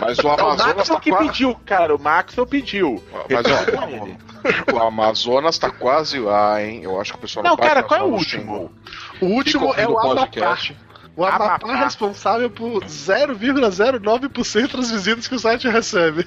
[0.00, 1.26] Mas o É o Amazonas Maxwell tá que quase.
[1.28, 1.94] pediu, cara.
[1.94, 3.04] O Maxwell pediu.
[3.30, 6.80] Mas ó, o Amazonas tá quase lá, hein?
[6.82, 8.72] Eu acho que o pessoal Não, vai cara, qual é o último?
[9.20, 10.20] O último é o Amapá.
[10.22, 10.76] podcast.
[11.16, 11.72] O Amapá, Amapá.
[11.72, 16.24] é responsável por 0,09% das visitas que o site recebe.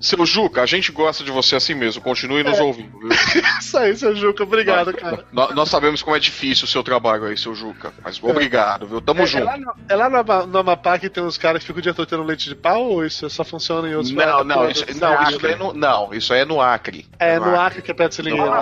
[0.00, 2.02] Seu Juca, a gente gosta de você assim mesmo.
[2.02, 2.98] Continue nos ouvindo.
[2.98, 3.08] viu?
[3.58, 4.42] Isso aí, seu Juca.
[4.42, 5.24] Obrigado, cara.
[5.32, 7.92] Nó- Nós sabemos como é difícil o seu trabalho aí, seu Juca.
[8.02, 9.00] Mas obrigado, viu?
[9.00, 9.44] Tamo É, é junto.
[9.44, 11.94] lá, no, é lá no, no Amapá que tem uns caras que ficam o dia
[11.94, 14.46] todo tendo leite de pau ou isso só funciona em outros Não, lugares?
[14.46, 15.52] não, isso, não, isso Acre.
[15.52, 17.06] é no, não, isso aí é no Acre.
[17.18, 18.58] É, no Acre que é perto de No Selingueira.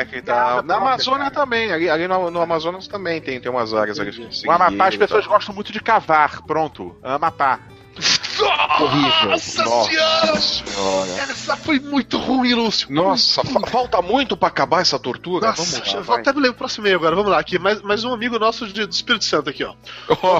[0.00, 0.62] Acre e tal.
[0.62, 1.34] Na Amazônia cara.
[1.34, 4.10] também, ali, ali no, no Amazonas também tem, tem umas áreas ali.
[4.46, 6.42] O Amapá, as pessoas gostam muito de cavar.
[6.42, 6.96] Pronto.
[7.02, 7.60] Amapá.
[8.40, 9.30] Horrível.
[9.30, 11.12] Nossa Nossa senhora!
[11.22, 12.90] Essa foi muito ruim, Lúcio.
[12.92, 15.48] Nossa, fa- falta muito pra acabar essa tortura?
[15.48, 16.20] Nossa, Vamos lá, vai.
[16.20, 17.14] até ler o próximo e-mail agora.
[17.16, 17.58] Vamos lá, aqui.
[17.58, 19.74] Mais, mais um amigo nosso de, do Espírito Santo aqui, ó.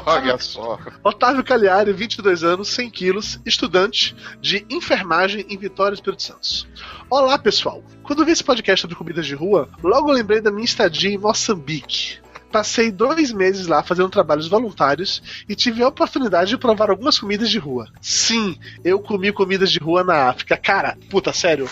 [0.06, 0.78] Olha só.
[1.04, 6.66] Otávio Cagliari, 22 anos, 100 quilos, estudante de enfermagem em Vitória, Espírito Santo.
[7.10, 7.82] Olá, pessoal.
[8.02, 12.18] Quando vi esse podcast sobre comidas de rua, logo lembrei da minha estadia em Moçambique.
[12.52, 17.48] Passei dois meses lá fazendo trabalhos voluntários e tive a oportunidade de provar algumas comidas
[17.48, 17.88] de rua.
[18.00, 20.54] Sim, eu comi comidas de rua na África.
[20.56, 21.66] Cara, puta, sério.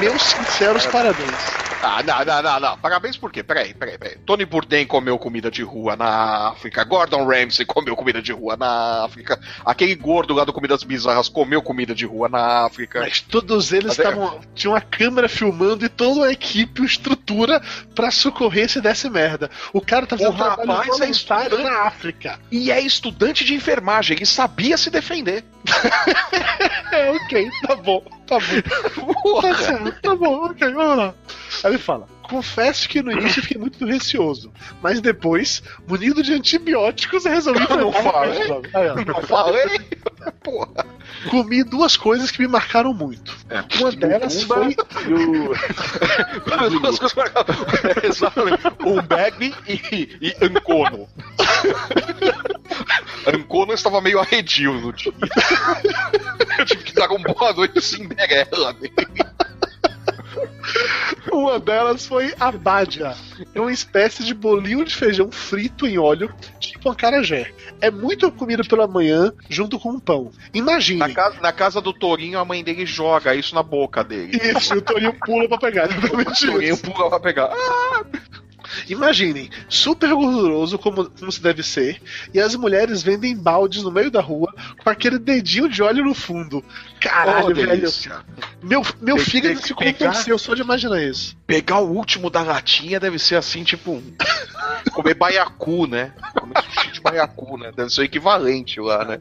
[0.00, 1.65] Meus sinceros parabéns.
[1.86, 2.78] Ah, não, não, não, não.
[2.78, 3.44] Parabéns por quê?
[3.44, 4.18] Peraí, peraí, peraí.
[4.26, 6.82] Tony Bourdain comeu comida de rua na África.
[6.82, 9.38] Gordon Ramsay comeu comida de rua na África.
[9.64, 13.00] Aquele gordo lá do Comidas Bizarras comeu comida de rua na África.
[13.00, 14.40] Mas todos eles estavam.
[14.54, 17.62] Tinha uma câmera filmando e toda uma equipe, uma estrutura
[17.94, 19.48] pra socorrer se desse merda.
[19.72, 21.62] O cara tá fazendo O trabalho rapaz é estudante.
[21.62, 22.40] na África.
[22.50, 25.44] E é estudante de enfermagem, ele sabia se defender.
[26.92, 29.92] É, ok, tá bom, tá bom.
[30.02, 31.14] Tá bom, ok, vamos lá.
[31.64, 34.52] Aí ele fala: Confesso que no início fiquei muito receoso,
[34.82, 38.48] mas depois, munido de antibióticos, resolvi Eu não enfrentar o falei.
[39.06, 39.78] Não falei?
[40.42, 40.86] Porra.
[41.30, 43.36] Comi duas coisas que me marcaram muito.
[43.78, 44.72] Uma delas foi.
[45.06, 45.54] E o.
[46.80, 47.56] Duas coisas marcadas.
[48.02, 48.62] Exatamente.
[48.84, 51.08] Um bag e, e Ancono.
[53.26, 55.12] Ancono estava meio arredio no dia.
[56.58, 58.94] Eu tive que dar um boa noite Cinderela nele.
[61.32, 63.14] Uma delas foi a Bádia.
[63.54, 67.52] É uma espécie de bolinho de feijão frito em óleo, tipo acarajé.
[67.80, 70.30] É muito comida pela manhã, junto com um pão.
[70.54, 71.12] Na Imagine.
[71.12, 74.38] casa, na casa do Torinho, a mãe dele joga isso na boca dele.
[74.42, 75.88] Isso, e o Torinho pula pra pegar.
[76.16, 77.50] O Torinho pula pra pegar.
[78.88, 82.00] Imaginem, super gorduroso como, como se deve ser,
[82.32, 84.52] e as mulheres vendem baldes no meio da rua
[84.82, 86.64] com aquele dedinho de óleo no fundo.
[87.00, 87.92] Caralho, Oh, velho.
[88.62, 91.36] Meu, meu fígado se contorceu só de imaginar isso.
[91.46, 93.92] Pegar o último da latinha deve ser assim, tipo.
[93.92, 94.14] um-
[94.92, 96.12] Comer baiacu, né?
[96.38, 97.70] Comer sushi de baiacu, né?
[97.76, 99.20] Deve ser o equivalente lá, né?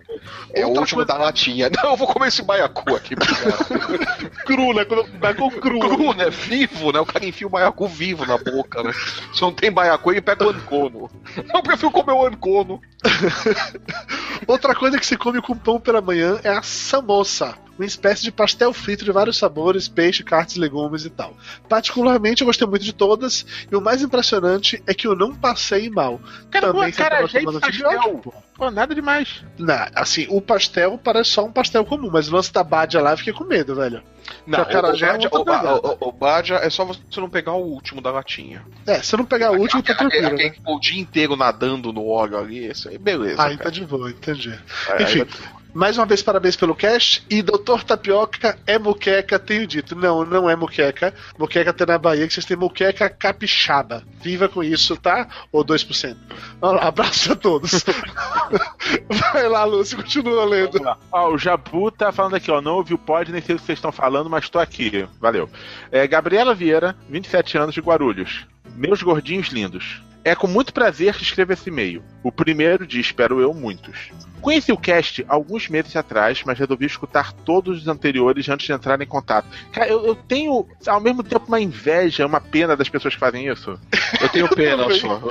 [0.53, 1.69] É o Outra último da latinha.
[1.83, 3.15] Não, eu vou comer esse baiacu aqui.
[4.45, 4.85] Cru, né?
[4.85, 5.79] Com cru.
[5.79, 6.29] Cru, né?
[6.29, 6.99] Vivo, né?
[6.99, 8.91] O cara enfia o baiacu vivo na boca, né?
[9.35, 11.09] Se não tem baiacu, ele pega o ancono.
[11.53, 12.81] Eu prefiro comer o ancono.
[14.47, 17.53] Outra coisa que se come com pão pela manhã é a samosa.
[17.77, 21.35] Uma espécie de pastel frito de vários sabores, peixe, carnes, legumes e tal.
[21.67, 25.89] Particularmente eu gostei muito de todas, e o mais impressionante é que eu não passei
[25.89, 26.19] mal.
[26.49, 28.21] Cara, Também pô, cara, gente, pastel.
[28.55, 29.43] Pô, nada demais.
[29.57, 33.11] Não, assim, o pastel parece só um pastel comum, mas o lance da Bádia lá
[33.11, 34.01] eu fiquei com medo, velho.
[34.47, 37.53] Não, acarajé é o, Bádia, outra o, o, o Bádia é só você não pegar
[37.53, 38.65] o último da latinha.
[38.87, 40.27] É, se eu não pegar o último, tá tranquilo.
[40.27, 40.55] aquele Né?
[40.65, 43.43] o dia inteiro nadando no óleo ali, isso aí, beleza.
[43.43, 43.71] Aí tá cara.
[43.71, 44.57] de boa, entendi.
[44.89, 45.27] Aí- Enfim, aí-
[45.75, 47.25] mais uma vez parabéns pelo cast.
[47.29, 49.93] E Doutor Tapioca é muqueca, tenho dito.
[49.93, 51.13] Não, não é muqueca.
[51.37, 54.01] Muqueca tem na Bahia, que vocês têm muqueca capixaba.
[54.21, 55.27] Viva com isso, tá?
[55.51, 56.15] Ou 2%.
[56.61, 57.83] Vamos lá, abraço a todos.
[59.33, 60.79] Vai lá, Lúcio, continua lendo.
[61.11, 62.61] Ó, o Jabu tá falando aqui, ó.
[62.61, 65.05] Não ouvi o pod, nem sei o que vocês estão falando, mas tô aqui.
[65.19, 65.49] Valeu.
[65.91, 68.47] É, Gabriela Vieira, 27 anos de Guarulhos.
[68.75, 70.01] Meus gordinhos lindos.
[70.23, 72.03] É com muito prazer que escrevo esse e-mail.
[72.23, 74.09] O primeiro de, espero eu, muitos.
[74.41, 78.99] Conheci o cast alguns meses atrás, mas resolvi escutar todos os anteriores antes de entrar
[78.99, 79.47] em contato.
[79.71, 83.47] Cara, eu, eu tenho, ao mesmo tempo, uma inveja, uma pena das pessoas que fazem
[83.47, 83.79] isso.
[84.19, 85.21] Eu tenho pena só.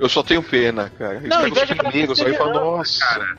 [0.00, 1.20] Eu só tenho pena, cara.
[1.20, 3.36] Não, inveja pra primeiros aí e você falam, não, nossa.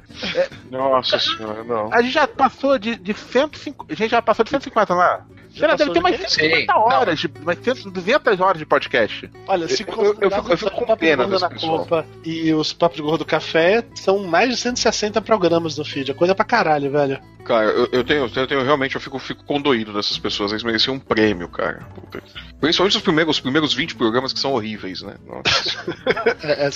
[0.70, 1.93] Nossa senhora, não.
[1.93, 3.93] A gente já passou de, de 150.
[3.93, 5.26] A gente já passou de 150 lá.
[5.60, 9.30] Lá, deve ter de 150 Sim, horas, de, mais 100, 200 horas de podcast.
[9.47, 11.80] Olha, se Eu- eu- eu fico- eu fico com pena desse na pessoal.
[11.80, 16.12] Copa e os Papo de Gordo Café são mais de 160 programas no feed.
[16.12, 17.20] É coisa pra caralho, velho.
[17.52, 20.52] Cara, eu, eu tenho, eu tenho realmente, eu fico, fico condoído dessas pessoas.
[20.52, 21.86] Eles mereciam um prêmio, cara.
[21.93, 22.24] Puta.
[22.62, 25.16] Principalmente os primeiros, os primeiros 20 programas que são horríveis, né?
[25.28, 25.82] Nossa.
[26.43, 26.70] É, é,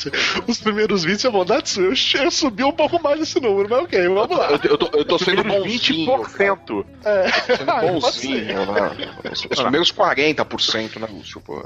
[0.47, 1.84] os primeiros 20 é bondade sua.
[1.86, 4.51] Eu, eu subi um pouco mais esse número, mas ok, vamos lá.
[4.51, 6.23] Eu, eu tô, eu tô sendo bonzinho.
[6.23, 6.55] cara.
[6.55, 6.86] 20%.
[7.03, 7.32] É.
[7.57, 9.11] Sendo Ah, bonzinho, né?
[9.32, 11.41] Os, os primeiros 40%, né, Lúcio?
[11.41, 11.63] Pô.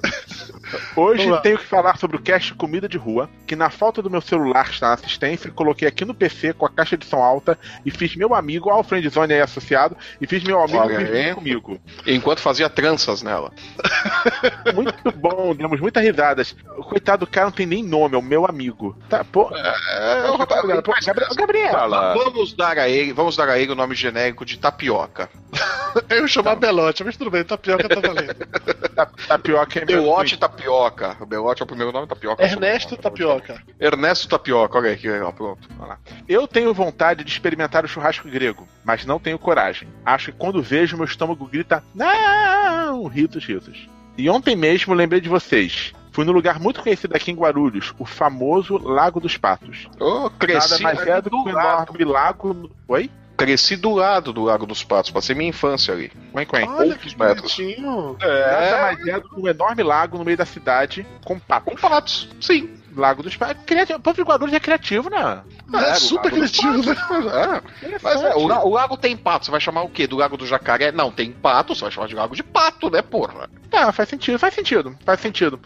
[0.95, 4.21] Hoje tenho que falar sobre o cast Comida de Rua, que na falta do meu
[4.21, 7.91] celular está na assistência, coloquei aqui no PC com a caixa de som alta e
[7.91, 11.79] fiz meu amigo, ao Friendzone aí associado, e fiz meu amigo Olha comigo.
[12.05, 13.51] Enquanto fazia tranças nela.
[14.75, 16.55] Muito bom, demos muitas risadas.
[16.77, 18.97] O coitado do cara não tem nem nome, é o meu amigo.
[19.09, 19.49] Tá, pô.
[19.55, 22.13] É, Pô, Gabriela, pô, Gabriela, Gabriela.
[22.13, 25.29] Vamos dar a ele, vamos dar a ele o nome genérico de tapioca.
[26.09, 28.35] Eu ia chamar Belote, mas tudo bem, tapioca tá valendo.
[28.95, 31.17] Ta- Tapioca é meu Belote Tapioca.
[31.19, 32.43] O Belote é o primeiro nome, Tapioca.
[32.43, 33.01] é Ernesto nome.
[33.03, 33.61] Tapioca.
[33.79, 35.67] Ernesto Tapioca, olha aí que legal, pronto.
[35.79, 35.97] Lá.
[36.27, 39.87] Eu tenho vontade de experimentar o churrasco grego, mas não tenho coragem.
[40.05, 43.05] Acho que quando vejo, meu estômago grita: Não!
[43.07, 43.89] Ritos, ritos.
[44.17, 45.93] E ontem mesmo lembrei de vocês.
[46.11, 49.87] Fui num lugar muito conhecido aqui em Guarulhos, o famoso Lago dos Patos.
[49.99, 52.53] Nada cresci, mais é do que um enorme lago.
[52.53, 53.09] no- Oi?
[53.37, 56.11] cresci do lado do Lago dos Patos, passei minha infância ali.
[56.33, 56.67] Quen, quen.
[56.67, 57.55] Olha Poucos que metros.
[57.55, 58.17] bonitinho.
[58.19, 61.73] Nada É, mais é do que um enorme lago no meio da cidade com patos.
[61.73, 62.69] com patos, sim.
[62.99, 63.63] Lago dos Patos.
[63.65, 63.99] Criativo.
[63.99, 65.41] O povo de Guarulhos é criativo, né?
[65.73, 66.95] É, super criativo, né?
[67.83, 67.99] É.
[68.01, 70.07] Mas é, o, o lago tem pato, você vai chamar o quê?
[70.07, 70.91] Do lago do jacaré?
[70.91, 73.49] Não, tem pato, você vai chamar de lago de pato, né, porra?
[73.69, 75.59] Tá, faz sentido, faz sentido, faz sentido.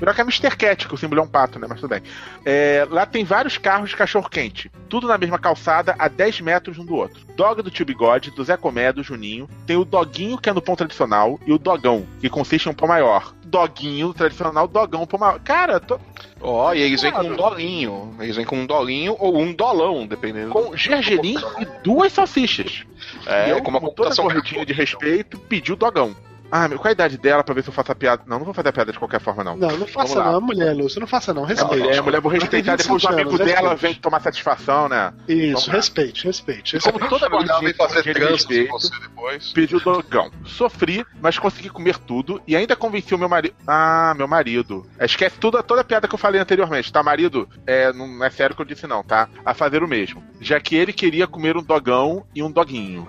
[0.00, 0.56] Melhor que é Mr.
[0.56, 1.66] Cat, que o símbolo é um pato, né?
[1.68, 2.02] Mas tudo bem.
[2.44, 4.70] É, lá tem vários carros de cachorro-quente.
[4.88, 7.20] Tudo na mesma calçada, a 10 metros um do outro.
[7.36, 9.48] Dog do tio Bigode, do Zé Comé, do Juninho.
[9.66, 12.74] Tem o Doguinho, que é no pão tradicional, e o Dogão, que consiste em um
[12.74, 13.34] pão maior.
[13.50, 15.40] Doguinho tradicional, Dogão, pão maior.
[15.40, 15.98] Cara, tô
[16.40, 18.14] Ó, e eles vêm com um dolinho.
[18.18, 20.52] Eles vêm com um dolinho ou um dolão, dependendo.
[20.52, 22.84] com gergelim e duas salsichas.
[23.26, 26.16] É, eu, com toda a computação corridinha de respeito, pedi o Dogão.
[26.50, 28.22] Ah, meu, qual a idade dela pra ver se eu faço a piada?
[28.26, 29.56] Não, não vou fazer a piada de qualquer forma, não.
[29.56, 31.78] Não, não faça não, é mulher, Lúcio, não faça não, É respeite.
[31.82, 32.76] mulher, é mulher, vou respeitar.
[32.76, 33.80] Depois o 27 amigo anos, dela respeite.
[33.94, 35.12] vem tomar satisfação, né?
[35.28, 36.76] Isso, respeite, respeite.
[36.76, 39.52] E como toda gordinha vem fazer de trança com você depois.
[39.52, 40.30] pedi o dogão.
[40.44, 43.54] Sofri, mas consegui comer tudo e ainda convenci o meu marido.
[43.66, 44.84] Ah, meu marido.
[45.00, 47.02] Esquece tudo, toda a piada que eu falei anteriormente, tá?
[47.02, 49.28] Marido, é, não é sério que eu disse, não, tá?
[49.44, 50.22] A fazer o mesmo.
[50.40, 53.08] Já que ele queria comer um dogão e um doguinho.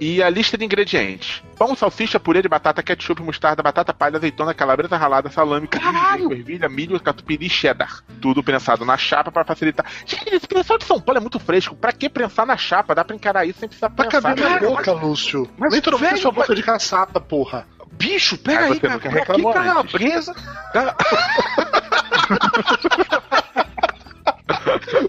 [0.00, 4.52] E a lista de ingredientes: pão, salsicha, purê de batata, ketchup, mostarda, batata palha, azeitona,
[4.52, 8.02] calabresa ralada, salame, caralho, ervilha, milho, catupiry e cheddar.
[8.20, 9.86] Tudo prensado na chapa para facilitar.
[10.04, 11.76] Gente, esse pessoal de São Paulo é muito fresco.
[11.76, 12.94] Pra que prensar na chapa?
[12.94, 14.22] Dá pra encarar isso sem precisar Pra pensar.
[14.34, 15.48] caber na boca, Lúcio.
[15.56, 17.66] mas, Nem todo mundo tem velho, sua boca de caçapa, porra.
[17.92, 18.98] Bicho, pega Aí aí, você cara.
[18.98, 20.34] Pra que calabresa?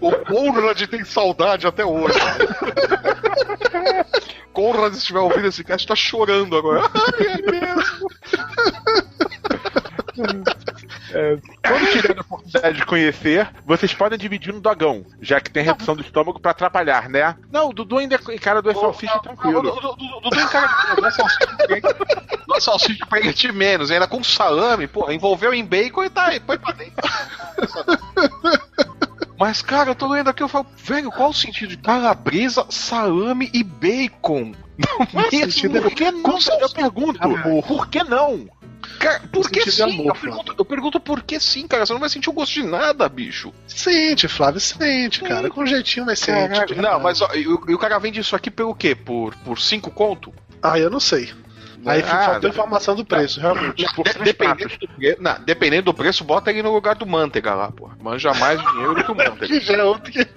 [0.05, 2.19] O Conrad tem saudade até hoje.
[4.53, 6.83] Conrad, se estiver ouvindo esse cast, tá chorando agora.
[6.93, 8.07] Ai, é mesmo.
[11.65, 15.95] Quando tiver a oportunidade de conhecer, vocês podem dividir no dogão, já que tem redução
[15.95, 17.35] do estômago pra atrapalhar, né?
[17.51, 19.61] Não, o Dudu ainda encara duas salsichas tranquilo.
[20.21, 21.47] Dudu encara duas salsichas
[22.47, 26.27] Duas salsichas pra ele de menos, ainda com salame, pô, envolveu em bacon e tá
[26.27, 26.95] aí, põe pra dentro.
[29.37, 33.49] Mas, cara, eu tô lendo aqui, eu falo, velho, qual o sentido de calabresa, salame
[33.53, 34.53] e bacon?
[35.13, 35.29] Não
[35.69, 35.89] mesmo?
[35.89, 36.21] Por que não?
[36.61, 37.19] Eu pergunto,
[37.67, 38.49] por que não?
[38.99, 39.83] Cara, por que sim?
[39.83, 41.85] amor, eu, pergunto, eu pergunto por que sim, cara.
[41.85, 43.51] Você não vai sentir o gosto de nada, bicho.
[43.67, 45.49] Sente, Flávio, sente, cara.
[45.49, 46.75] Com jeitinho, mas sente.
[46.75, 48.93] Não, mas ó, o- e o cara vende isso aqui pelo quê?
[48.95, 50.33] Por, por cinco conto?
[50.61, 51.33] Ah, eu não sei.
[51.85, 53.85] Aí Ah, faltou informação do preço, realmente.
[53.93, 55.17] Por De- três dependendo, do pre...
[55.19, 57.89] não, dependendo do preço, bota ele no lugar do Manteiga lá, pô.
[58.01, 59.59] Manja mais dinheiro do que o Manteiga.
[59.59, 60.27] Já é outro que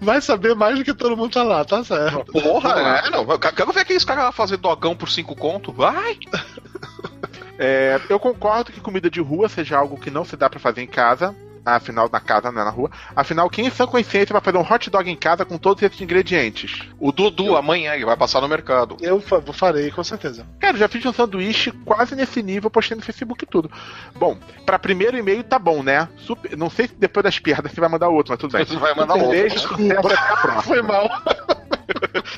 [0.00, 2.30] vai saber mais do que todo mundo tá lá, tá certo.
[2.32, 3.26] Porra, é, não.
[3.38, 5.72] Quero ver aqueles caras lá fazer dogão por cinco conto.
[5.72, 6.18] Vai!
[7.58, 10.82] É, eu concordo que comida de rua seja algo que não se dá pra fazer
[10.82, 11.34] em casa.
[11.66, 12.90] Afinal, na casa, não é na rua.
[13.14, 16.00] Afinal, quem em sã consciência vai fazer um hot dog em casa com todos esses
[16.00, 16.82] ingredientes?
[17.00, 18.96] O Dudu, amanhã, ele vai passar no mercado.
[19.00, 20.46] Eu fa- farei, com certeza.
[20.60, 23.70] Cara, eu já fiz um sanduíche quase nesse nível, postei no Facebook e tudo.
[24.14, 26.08] Bom, pra primeiro e-mail tá bom, né?
[26.18, 28.64] Super- não sei se depois das perdas você vai mandar outro, mas tudo bem.
[28.64, 29.30] Você vai mandar Um outro.
[29.32, 30.62] beijo, sucesso, até a próxima.
[30.62, 31.08] Foi mal.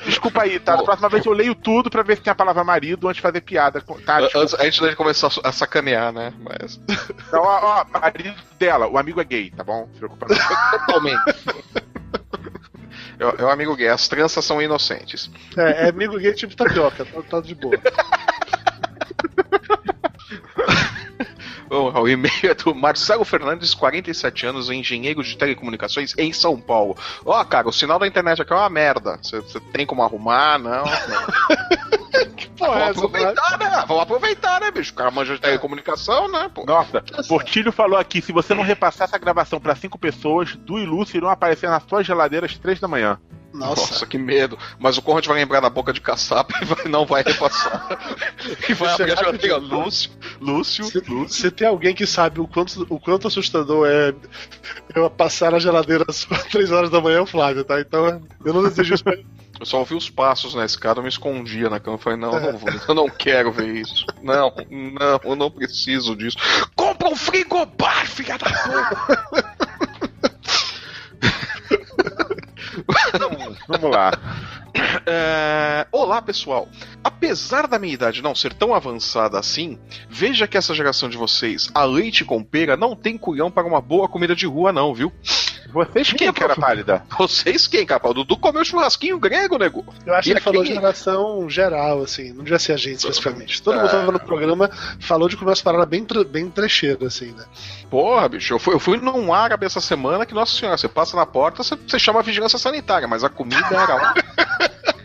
[0.05, 0.75] Desculpa aí, tá?
[0.75, 3.21] Da próxima vez eu leio tudo pra ver se tem a palavra marido antes de
[3.21, 3.81] fazer piada.
[3.81, 4.17] com- Tá.
[4.19, 6.33] Antes, antes de começar a sacanear, né?
[6.39, 6.79] Mas.
[7.27, 9.81] Então, ó, ó, marido dela, o amigo é gay, tá bom?
[9.85, 10.79] Não se preocupa não.
[10.79, 11.21] Totalmente.
[13.19, 15.29] É o- é o amigo gay, as tranças são inocentes.
[15.57, 17.75] É, é amigo gay tipo tapioca, tá, tá de boa.
[21.69, 26.97] O, o e-mail é do Marcelo Fernandes, 47 anos, engenheiro de telecomunicações em São Paulo.
[27.25, 29.19] Ó, cara, o sinal da internet aqui é uma merda.
[29.21, 30.57] Você você tem como arrumar?
[30.57, 30.83] Não.
[32.35, 33.85] Que porra é Vamos aproveitar, né?
[33.87, 34.91] Vamos aproveitar, né, bicho?
[34.91, 36.65] O cara manja de telecomunicação, né, pô?
[36.65, 40.85] Nossa, Portilho falou aqui: se você não repassar essa gravação pra cinco pessoas, Du e
[40.85, 43.19] Lúcio irão aparecer na sua geladeira às três da manhã.
[43.53, 43.81] Nossa.
[43.81, 44.57] Nossa, que medo.
[44.77, 47.97] Mas o Conrad vai lembrar da boca de caçapa e vai- não vai repassar.
[48.69, 49.57] e vai Isso é abrir a geladeira.
[49.57, 51.41] Lúcio, Lúcio, Se, Lúcio.
[51.41, 54.13] se tem alguém que sabe o quanto, o quanto assustador é
[54.95, 57.79] eu passar na geladeira às 3 horas da manhã, é o Flávio, tá?
[57.81, 59.17] Então eu não desejo isso pra.
[59.59, 61.95] Eu só ouvi os passos na escada, eu me escondia na cama.
[61.95, 64.05] Eu falei, não, eu não vou, eu não quero ver isso.
[64.23, 66.37] Não, não, eu não preciso disso.
[66.77, 69.88] Compra um frigobar, filha da puta!
[73.67, 74.11] Vamos lá.
[75.05, 76.67] É, Olá, pessoal.
[77.03, 79.77] Apesar da minha idade não ser tão avançada assim,
[80.09, 83.81] veja que essa geração de vocês, a leite com pera, não tem culhão para uma
[83.81, 85.11] boa comida de rua, não, viu?
[85.71, 87.03] Vocês quem, cara pálida?
[87.17, 88.09] Vocês quem, capa?
[88.09, 89.85] O Dudu comeu churrasquinho grego, nego.
[90.05, 93.61] Eu acho E que ele falou geração geral, assim, não devia ser a gente especificamente.
[93.61, 97.31] Todo mundo que tava no programa falou de comer umas paradas bem, bem trecheiras, assim,
[97.31, 97.45] né?
[97.89, 101.15] Porra, bicho, eu fui, eu fui num árabe essa semana que, nossa senhora, você passa
[101.15, 104.13] na porta, você, você chama a vigilância sanitária, mas a comida era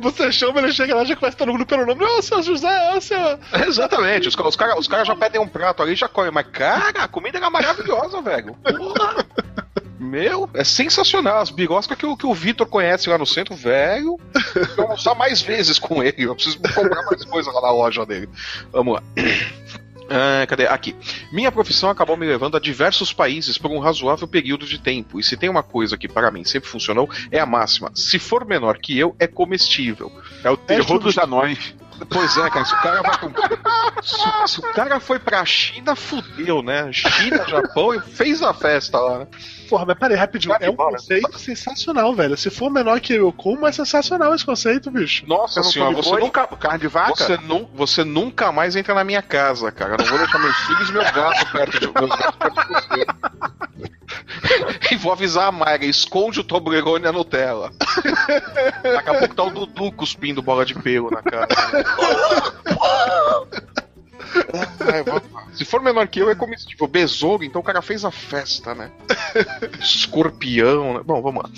[0.00, 2.04] Você chama, ele chega lá, já conhece todo mundo pelo nome.
[2.04, 3.18] Ô, seu José, ô, seu...
[3.66, 6.30] Exatamente, os, os caras os cara já pedem um prato ali e já comem.
[6.30, 8.54] Mas, cara, a comida era maravilhosa, velho.
[8.54, 9.24] Porra!
[9.98, 11.38] Meu, é sensacional.
[11.40, 14.20] As biroscas que, o- que o Vitor conhece lá no centro, velho.
[14.76, 16.24] Vou almoçar mais vezes com ele.
[16.24, 18.28] Eu preciso comprar mais coisa lá na loja dele.
[18.70, 19.02] Vamos lá.
[20.08, 20.66] Ah, cadê?
[20.66, 20.94] Aqui.
[21.32, 25.18] Minha profissão acabou me levando a diversos países por um razoável período de tempo.
[25.18, 28.44] E se tem uma coisa que para mim sempre funcionou, é a máxima: se for
[28.44, 30.12] menor que eu, é comestível.
[30.44, 31.74] É o terror dos anões.
[32.10, 34.02] Pois é, cara, se o cara vai pra...
[34.02, 36.92] se, se o cara foi pra China, fudeu, né?
[36.92, 39.26] China, Japão e fez a festa lá, né?
[39.68, 40.54] Porra, mas peraí, rapidinho.
[40.54, 40.92] Vai É um embora.
[40.96, 42.36] conceito sensacional, velho.
[42.36, 45.24] Se for menor que eu como, é sensacional esse conceito, bicho.
[45.26, 46.46] Nossa senhora, come você boi, nunca.
[46.56, 47.14] carne de vaca?
[47.16, 49.94] Você, nu, você nunca mais entra na minha casa, cara.
[49.94, 51.86] Eu não vou deixar meus filhos e perto de meus gatos perto de
[52.74, 53.06] você.
[54.90, 57.70] E vou avisar a Mayra, esconde o Toblerone na Nutella.
[58.82, 61.46] Daqui a pouco tá o Dudu cuspindo bola de pelo na cara.
[65.06, 65.22] Vou-
[65.54, 66.86] Se for menor que eu, é comestível.
[66.86, 68.90] Besouro, então o cara fez a festa, né?
[69.80, 71.00] Escorpião, né?
[71.04, 71.50] Bom, vamos lá.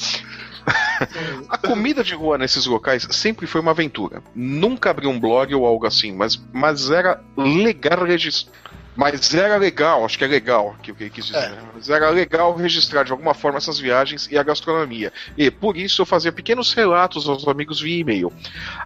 [1.49, 4.23] A comida de rua nesses locais sempre foi uma aventura.
[4.35, 8.53] Nunca abri um blog ou algo assim, mas, mas era legal registrar.
[8.99, 11.51] Mas era legal, acho que é legal que o que ele quis dizer.
[11.51, 11.63] né?
[11.73, 15.13] Mas era legal registrar de alguma forma essas viagens e a gastronomia.
[15.37, 18.33] E por isso eu fazia pequenos relatos aos amigos via e-mail.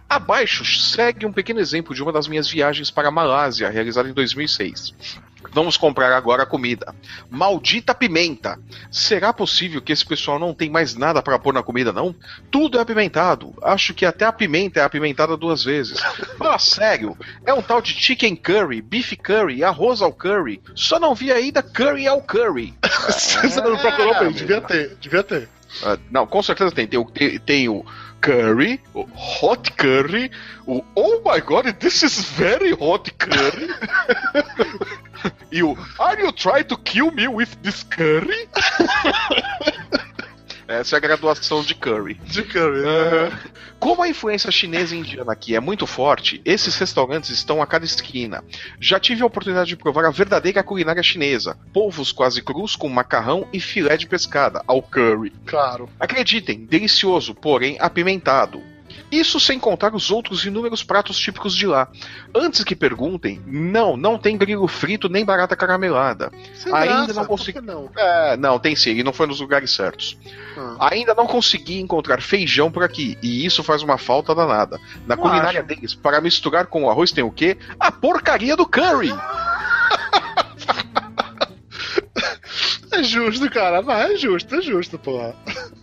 [0.07, 4.13] Abaixo segue um pequeno exemplo de uma das minhas viagens para a Malásia, realizada em
[4.13, 4.93] 2006.
[5.53, 6.93] Vamos comprar agora a comida.
[7.29, 8.59] Maldita pimenta!
[8.91, 12.15] Será possível que esse pessoal não tem mais nada para pôr na comida, não?
[12.49, 13.53] Tudo é apimentado.
[13.61, 15.99] Acho que até a pimenta é apimentada duas vezes.
[16.37, 20.61] Fala sério, é um tal de chicken curry, beef curry, arroz ao curry.
[20.75, 22.73] Só não vi ainda curry ao curry.
[23.09, 24.33] Você não procurou ele?
[24.33, 25.49] Devia ter, devia ter.
[25.81, 26.87] Ah, não, com certeza tem.
[26.87, 27.83] Tem tem, tem o
[28.23, 28.81] curry,
[29.15, 30.31] hot curry,
[30.65, 33.67] oh my god, this is very hot curry.
[35.61, 38.47] o Are you trying to kill me with this curry?
[40.73, 42.15] Essa é a graduação de curry.
[42.25, 42.83] De curry.
[43.79, 47.85] Como a influência chinesa e indiana aqui é muito forte, esses restaurantes estão a cada
[47.85, 48.43] esquina.
[48.79, 53.47] Já tive a oportunidade de provar a verdadeira culinária chinesa: polvos quase crus com macarrão
[53.53, 55.31] e filé de pescada, ao curry.
[55.45, 55.89] Claro.
[55.99, 58.72] Acreditem, delicioso, porém apimentado.
[59.11, 61.87] Isso sem contar os outros inúmeros pratos típicos de lá.
[62.33, 66.31] Antes que perguntem, não, não tem grilo frito nem barata caramelada.
[66.55, 67.89] Sem Ainda graça, não consegui- não.
[67.95, 70.17] É, não, tem sim, ele não foi nos lugares certos.
[70.57, 70.89] Ah.
[70.91, 74.79] Ainda não consegui encontrar feijão por aqui, e isso faz uma falta danada.
[75.05, 75.67] Na Não culinária acho.
[75.67, 77.57] deles, para misturar com o arroz tem o quê?
[77.79, 79.13] A porcaria do curry!
[83.03, 83.81] É justo, cara.
[83.81, 85.35] Vai, é justo, é justo, porra.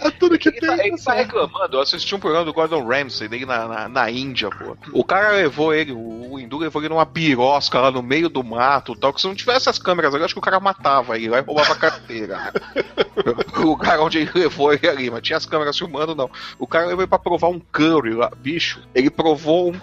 [0.00, 0.68] É tudo que Ele tem.
[0.68, 3.88] tá, ele tá tá reclamando, eu assisti um programa do Gordon Ramsay dele na, na,
[3.88, 4.76] na Índia, pô.
[4.92, 8.44] O cara levou ele, o, o hindu levou ele numa birosca lá no meio do
[8.44, 10.60] mato e tal, que se não tivesse as câmeras ali, eu acho que o cara
[10.60, 12.52] matava ele lá e roubava a carteira.
[13.58, 16.30] o lugar onde ele levou ele ali, mas tinha as câmeras filmando, não.
[16.60, 18.80] O cara levou ele pra provar um curry lá, bicho.
[18.94, 19.80] Ele provou um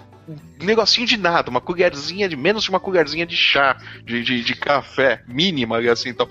[0.60, 4.54] negocinho de nada, uma colherzinha de menos de uma colherzinha de chá, de, de, de
[4.54, 6.28] café, mínima assim, então.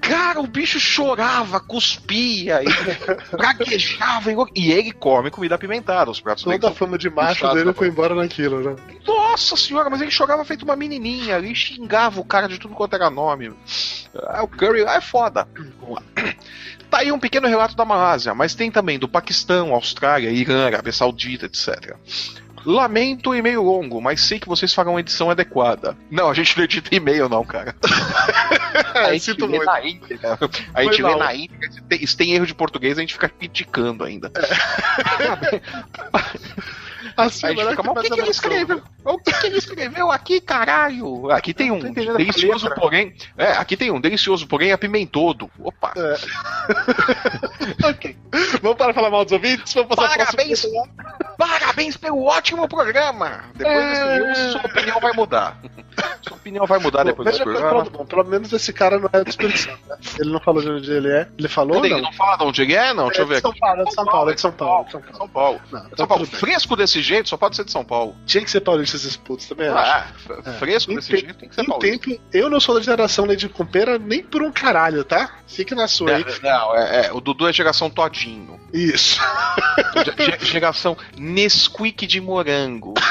[0.00, 2.66] Cara, o bicho chorava, cuspia, e
[3.30, 7.88] praguejava, e ele come comida apimentada, os pratos Toda a fama de macho dele foi
[7.88, 8.76] embora naquilo, né?
[9.06, 12.94] nossa senhora, mas ele chorava feito uma menininha ali, xingava o cara de tudo quanto
[12.94, 13.52] era nome.
[14.28, 15.46] Ah, o Curry lá é foda.
[15.80, 16.02] Vamos lá.
[16.90, 20.92] Tá aí um pequeno relato da Malásia, mas tem também do Paquistão, Austrália, Irã, Arábia
[20.92, 21.96] Saudita, etc.
[22.66, 25.96] Lamento e meio longo, mas sei que vocês farão uma edição adequada.
[26.10, 27.74] Não, a gente não edita e-mail, não, cara.
[28.94, 29.64] A É, gente sinto lê muito.
[29.66, 30.38] na íntegra.
[30.74, 31.18] A gente Foi lê mal.
[31.26, 31.70] na íntegra.
[31.70, 34.30] Se tem, se tem erro de português, a gente fica criticando ainda.
[37.16, 38.82] Assim, Aí fica, mas o que, que ele escreveu?
[39.04, 41.30] O que, que ele escreveu aqui, caralho?
[41.30, 43.14] Aqui tem um delicioso, porém.
[43.36, 45.50] É, aqui tem um delicioso, porém apimentodo.
[45.60, 45.92] Opa!
[47.84, 48.16] Ok.
[48.62, 49.72] Vamos para falar mal dos ouvintes?
[49.74, 50.66] Vamos passar Parabéns!
[51.38, 53.44] Parabéns pelo ótimo programa!
[53.54, 54.18] Depois desse É.
[54.18, 55.58] news, sua opinião vai mudar.
[56.22, 57.84] Sua opinião vai mudar depois desse programa.
[57.84, 59.96] pelo, bom, pelo menos esse cara não é desperdiçado, né?
[60.18, 61.28] Ele não falou de onde ele é.
[61.38, 61.88] Ele falou, Cadê?
[61.90, 61.96] não?
[61.98, 63.06] Ele não fala de onde ele é, não?
[63.06, 63.54] Deixa eu é ver de São.
[63.54, 64.80] Paulo, é de São Paulo, é de São Paulo.
[64.80, 65.16] É de São Paulo.
[65.18, 65.60] São Paulo.
[65.72, 66.26] Não, São Paulo.
[66.26, 68.14] Fresco desse jeito só pode ser de São Paulo.
[68.26, 69.78] Tinha que ser paulista esses putos também, acho.
[69.90, 70.06] Ah,
[70.42, 71.98] f- fresco Em desse te- jeito tem que ser Em paulista.
[72.06, 75.36] tempo, eu não sou da geração Lady Compeira nem por um caralho, tá?
[75.46, 76.24] Fique na sua aí.
[76.42, 78.60] Não, é, é, o Dudu é geração todinho.
[78.72, 79.20] Isso.
[80.40, 82.94] Ge- geração Nesquik de morango.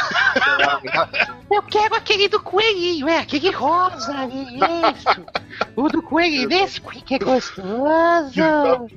[1.51, 5.25] Eu quero aquele do coelhinho, é aquele rosa, é isso.
[5.75, 7.67] O do coelho Nesquik é gostoso.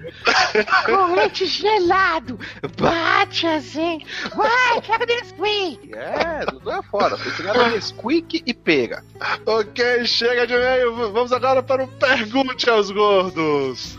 [0.87, 2.39] Com leite gelado.
[2.81, 4.01] Bate assim.
[4.35, 5.91] Vai, quero Nesquik.
[5.95, 7.17] É, Dudu é foda.
[7.17, 9.05] Foi tirado Nesquik e pega.
[9.47, 11.13] Ok, chega de e-mail.
[11.13, 13.99] Vamos agora para o Pergunte aos Gordos.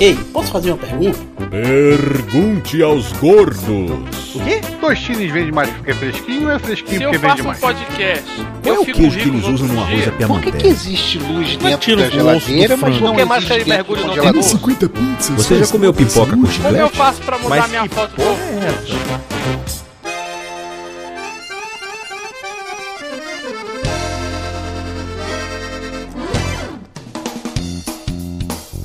[0.00, 1.18] Ei, posso fazer uma pergunta?
[1.50, 4.34] Pergunte aos gordos.
[4.34, 4.60] O quê?
[4.80, 7.46] Tostines vende mais porque é fresquinho ou é fresquinho Se eu porque vende faço um
[7.46, 7.60] mais?
[7.60, 8.24] podcast,
[8.62, 10.12] Qual é eu o fico queijo que eles usam no arroz dia.
[10.24, 13.68] à Por que, que existe luz dentro da o geladeira, mas não mais existe dentro
[13.68, 14.42] mergulha do no congelador?
[14.42, 14.58] tabu.
[14.58, 15.28] 50 pizzas.
[15.46, 16.96] Você já comeu pipoca com Como eu chiclete?
[16.96, 18.22] faço pra mudar minha foto do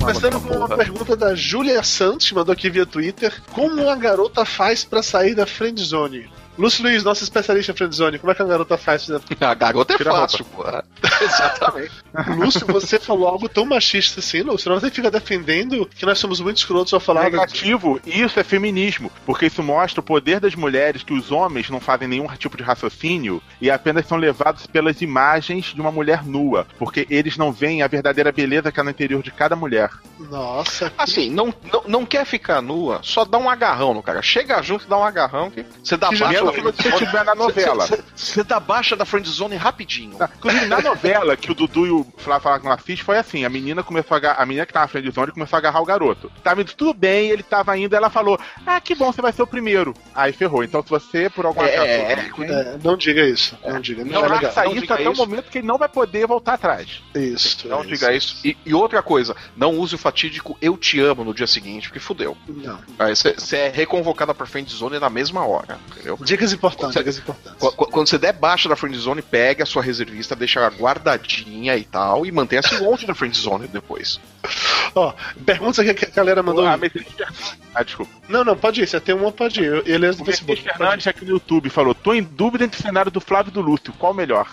[0.02, 3.40] Começando com uma pergunta da Júlia Santos, que mandou aqui via Twitter.
[3.52, 6.28] Como uma garota faz pra sair da friend zone?
[6.58, 9.08] Lúcio Luiz, nosso especialista em friend zone, como é que a garota faz?
[9.40, 10.64] A garota é Tira fácil, pô.
[11.20, 11.92] Exatamente.
[12.36, 14.72] Lúcio, você falou algo tão machista assim, Lúcio.
[14.72, 17.24] Você fica defendendo que nós somos muito escrotos ao falar.
[17.24, 21.80] Negativo, isso é feminismo, porque isso mostra o poder das mulheres, que os homens não
[21.80, 26.66] fazem nenhum tipo de raciocínio e apenas são levados pelas imagens de uma mulher nua,
[26.78, 29.90] porque eles não veem a verdadeira beleza que há no interior de cada mulher.
[30.18, 30.92] Nossa.
[30.98, 34.22] Assim, não, não, não quer ficar nua, só dá um agarrão no cara.
[34.22, 36.16] Chega junto e dá um agarrão que você dá Que
[36.46, 37.86] da que você tiver na novela.
[38.14, 40.16] Você- dá baixa da friendzone rapidinho.
[40.36, 43.44] Inclusive, na novela que o Dudu e o Flávio falaram que não assiste, foi assim:
[43.44, 45.58] a menina começou a agarrar, a menina que tava na frente de zone começou a
[45.58, 46.30] agarrar o garoto.
[46.42, 49.42] Tava indo tudo bem, ele tava indo, ela falou: Ah, que bom, você vai ser
[49.42, 49.94] o primeiro.
[50.14, 50.64] Aí ferrou.
[50.64, 53.56] Então, se você, por alguma É, razão, É, não diga isso.
[53.64, 54.04] Não diga.
[54.04, 54.52] Não, não é legal.
[54.52, 57.02] faça Não isso diga até o momento que ele não vai poder voltar atrás.
[57.14, 57.68] Isso.
[57.68, 58.36] Não é diga isso.
[58.44, 62.00] E, e outra coisa, não use o fatídico eu te amo no dia seguinte, porque
[62.00, 62.36] fudeu.
[62.48, 62.78] Não.
[62.98, 66.18] Aí você é reconvocada pra friendzone na mesma hora, entendeu?
[66.32, 67.58] Dicas importantes, Você- dicas importantes.
[67.60, 71.76] Qu- qu- Quando você der baixa da friendzone, pega a sua reservista, deixa ela guardadinha
[71.76, 74.18] e tal, e mantenha-se longe da friendzone depois.
[74.94, 75.12] Ó,
[75.44, 76.66] perguntas aqui que a galera mandou.
[76.66, 76.78] Ah,
[77.74, 78.10] Ah, desculpa.
[78.28, 78.86] Não, não, pode ir.
[78.86, 79.82] Você tem uma, pode ir.
[79.86, 80.62] Ele é do O Facebook.
[80.62, 83.60] Fernandes aqui no YouTube falou: Tô em dúvida entre o cenário do Flávio e do
[83.60, 83.92] Lúcio.
[83.98, 84.46] Qual o melhor?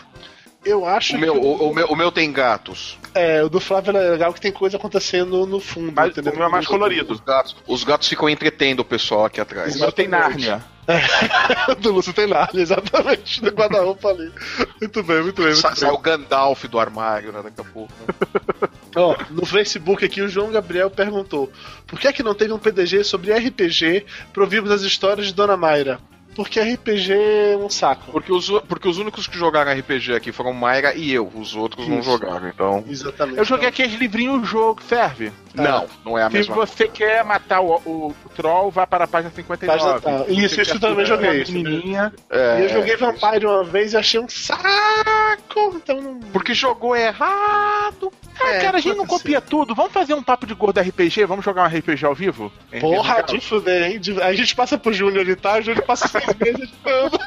[0.63, 2.97] Eu acho O meu, que o, o meu, o meu tem gatos.
[3.13, 6.33] é, o do Flávio é legal que tem coisa acontecendo no fundo, Mas entendeu?
[6.33, 7.13] o meu é mais colorido.
[7.13, 9.75] Os gatos, os gatos ficam entretendo o pessoal aqui atrás.
[9.75, 10.61] O meu tem Nárnia.
[11.79, 14.31] do Lúcio tem nada, exatamente, do guarda-roupa ali.
[14.79, 15.91] Muito bem, muito bem, muito Sai bem.
[15.91, 17.93] o Gandalf do armário, né, daqui a pouco.
[17.99, 18.69] né?
[18.95, 21.51] Ó, no Facebook aqui o João Gabriel perguntou:
[21.85, 25.33] por que é que não teve um PDG sobre RPG pra ouvirmos as histórias de
[25.33, 25.99] Dona Mayra?
[26.35, 28.11] Porque RPG é um saco.
[28.11, 31.87] Porque os, porque os únicos que jogaram RPG aqui foram Mayra e eu, os outros
[31.87, 32.09] não Isso.
[32.09, 32.83] jogaram, então.
[32.87, 33.39] Exatamente.
[33.39, 35.31] Eu joguei aqueles livrinhos jogo, serve?
[35.53, 39.05] Não, não é a Se mesma você quer matar o, o, o troll, vá para
[39.05, 39.99] a página 59.
[40.01, 40.25] Página.
[40.25, 41.51] Se Isso, você isso eu também joguei, uma isso.
[41.51, 42.13] Menininha.
[42.29, 45.73] É, E eu joguei Vampire uma vez e achei um saco.
[45.75, 46.19] Então não.
[46.31, 48.11] Porque jogou errado.
[48.39, 49.73] Ah, É, cara, a gente não copia tudo.
[49.75, 51.25] Vamos fazer um papo de gordo RPG?
[51.25, 52.51] Vamos jogar um RPG ao vivo?
[52.79, 53.99] Porra, de fuder, hein?
[53.99, 57.19] De- a gente passa pro Júnior e tal, o Júnior passa seis meses editando.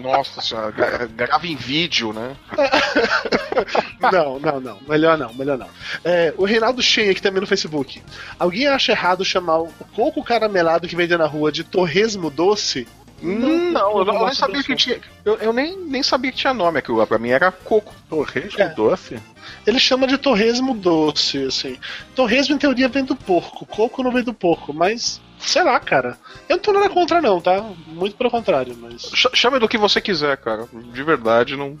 [0.00, 2.36] Nossa senhora, gra- grava em vídeo, né?
[4.12, 4.78] Não, não, não.
[4.88, 5.68] Melhor não, melhor não.
[6.04, 8.02] É, o Reinaldo Shen aqui também no Facebook.
[8.38, 12.86] Alguém acha errado chamar o coco caramelado que vende na rua de torresmo doce?
[13.22, 15.00] Hum, não, eu, não- eu nem sabia que tinha.
[15.24, 17.06] Eu, eu nem, nem sabia que tinha nome aquilo.
[17.06, 17.94] Pra mim era coco.
[18.08, 18.68] Torresmo É.
[18.70, 19.20] doce?
[19.64, 21.78] Ele chama de torresmo doce, assim.
[22.16, 23.64] Torresmo, em teoria, vem do porco.
[23.66, 25.20] Coco não vem do porco, mas.
[25.44, 26.16] Sei lá, cara.
[26.48, 27.60] Eu não tô nada contra, não, tá?
[27.86, 29.02] Muito pelo contrário, mas.
[29.02, 30.66] Ch- Chame do que você quiser, cara.
[30.72, 31.78] De verdade, não.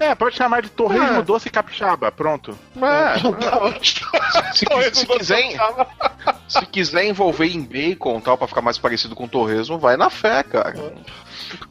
[0.00, 1.22] É, pode chamar de torresmo Ah.
[1.22, 2.10] doce capixaba.
[2.12, 2.56] Pronto.
[2.76, 4.10] É, Tá ótimo.
[4.52, 5.56] se, se doce quiser,
[6.48, 10.08] se quiser envolver em bacon e tal, pra ficar mais parecido com torresmo, vai na
[10.10, 10.74] fé, cara.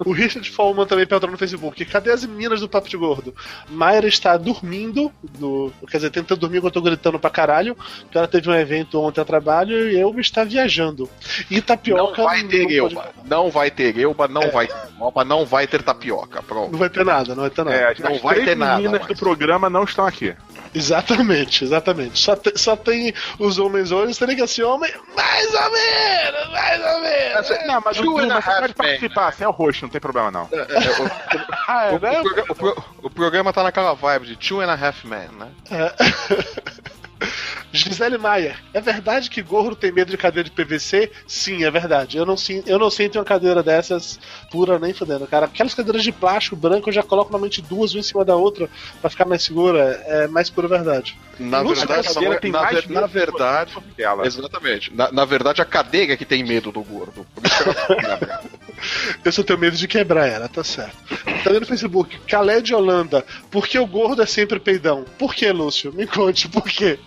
[0.06, 3.34] O Richard Follman também perguntou no Facebook: cadê as meninas do Papo de Gordo?
[3.70, 8.18] Mayra está dormindo, do, quer dizer, tentando dormir enquanto eu tô gritando pra caralho, porque
[8.18, 11.10] ela teve um evento ontem a trabalho e eu está viajando.
[11.50, 12.18] E tapioca.
[12.22, 13.30] Não vai ter não pode-.
[13.30, 16.42] Não vai ter Elba, não vai ter Elba, não vai ter tapioca.
[16.44, 16.72] Pronto.
[16.72, 17.76] Não vai ter nada, não vai ter nada.
[17.78, 19.14] É, as Não as vai três ter nada meninas mais.
[19.14, 20.34] do programa não estão aqui.
[20.76, 22.18] Exatamente, exatamente.
[22.20, 26.82] Só, te- só tem os homens hoje, teria que ser homem, mais ou menos, mais
[26.96, 27.50] ou menos.
[27.68, 30.50] Não, mas o você half pode participar, você é o roxo, não tem problema não.
[30.52, 30.66] É, é,
[31.02, 31.12] o,
[31.68, 32.20] Ah, o- é, né?
[32.20, 35.30] o progra- o pro- o programa tá naquela vibe de Two and a Half Men,
[35.38, 35.52] né?
[37.74, 41.12] Gisele Maia, é verdade que gordo tem medo de cadeira de PVC?
[41.26, 42.18] Sim, é verdade.
[42.18, 44.20] Eu não, sinto, eu não sinto uma cadeira dessas
[44.52, 45.48] pura nem fudendo, cara.
[45.48, 48.70] Aquelas cadeiras de plástico branco eu já coloco normalmente duas uma em cima da outra
[49.02, 50.00] pra ficar mais segura.
[50.06, 51.18] É mais pura verdade.
[51.40, 54.28] Na verdade, a cadeira tem na mais ver- na verdade, Ela.
[54.28, 54.94] exatamente.
[54.94, 57.26] Na, na verdade, a cadeira que tem medo do gordo.
[59.24, 60.96] Eu só tenho medo de quebrar ela, tá certo.
[61.44, 65.06] Tá vendo no Facebook, Khaled Holanda, por que o gordo é sempre peidão?
[65.18, 65.94] Por que, Lúcio?
[65.94, 67.00] Me conte, por quê?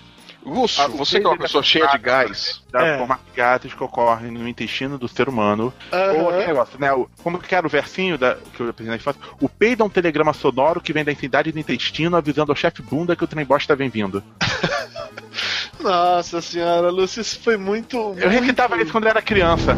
[0.49, 2.63] Lúcio, Ah, você que é uma pessoa cheia de gás.
[2.71, 2.99] Da É.
[2.99, 5.75] forma de gases que ocorrem no intestino do ser humano.
[5.93, 6.13] Aham.
[6.23, 6.93] Ou aquele negócio, né?
[6.93, 9.21] o- como que era o versinho da, que eu apresentei na infância?
[9.41, 12.81] O peido é um telegrama sonoro que vem da entidade do intestino avisando ao chefe
[12.81, 14.23] bunda que o trem bosta vem vindo.
[15.81, 17.97] Nossa senhora, Lúcio, isso foi muito.
[18.17, 19.75] Eu recitava isso quando eu era criança.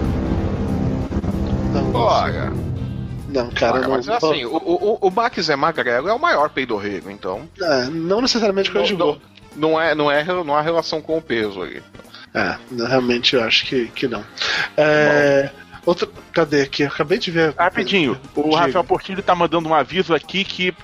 [1.72, 2.67] Não, Lúcio.
[3.28, 3.90] Não cara, não.
[3.90, 7.84] mas é assim, o, o, o Max Zé Magrelo é o maior peidorrego, então É,
[7.84, 9.20] não necessariamente coisa de Não,
[9.54, 11.82] não é, não, é, não há relação com o peso ali.
[12.34, 12.56] É,
[12.86, 14.24] realmente eu acho que, que não.
[14.76, 15.50] É.
[15.84, 16.12] Outro.
[16.32, 16.82] Cadê aqui?
[16.82, 17.54] Eu acabei de ver.
[17.56, 18.56] Rapidinho, o Diga.
[18.58, 20.74] Rafael Portilho tá mandando um aviso aqui que.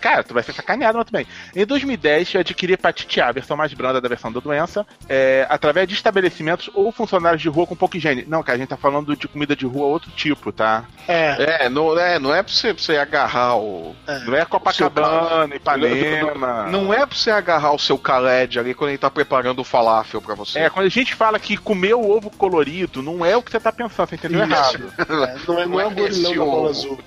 [0.00, 1.26] Cara, tu vai ser sacaneado, mas tudo bem.
[1.54, 5.46] Em 2010, eu adquiri hepatite A, a versão mais branda da versão da doença, é,
[5.48, 8.24] através de estabelecimentos ou funcionários de rua com pouca higiene.
[8.26, 10.84] Não, cara, a gente tá falando de comida de rua outro tipo, tá?
[11.06, 13.94] É, É, não é, não é pra você, pra você agarrar o.
[14.26, 16.64] Não é Copacabana, Ipanema.
[16.66, 20.20] Não é pra você agarrar o seu Khaled ali quando ele tá preparando o falafel
[20.22, 20.60] pra você.
[20.60, 23.60] É, quando a gente fala que comer o ovo colorido, não é o que você
[23.60, 24.52] tá pensando, você entendeu Isso.
[24.52, 24.92] errado.
[24.98, 26.68] é, não é, não é o gorilão da bola ovo.
[26.68, 26.98] azul.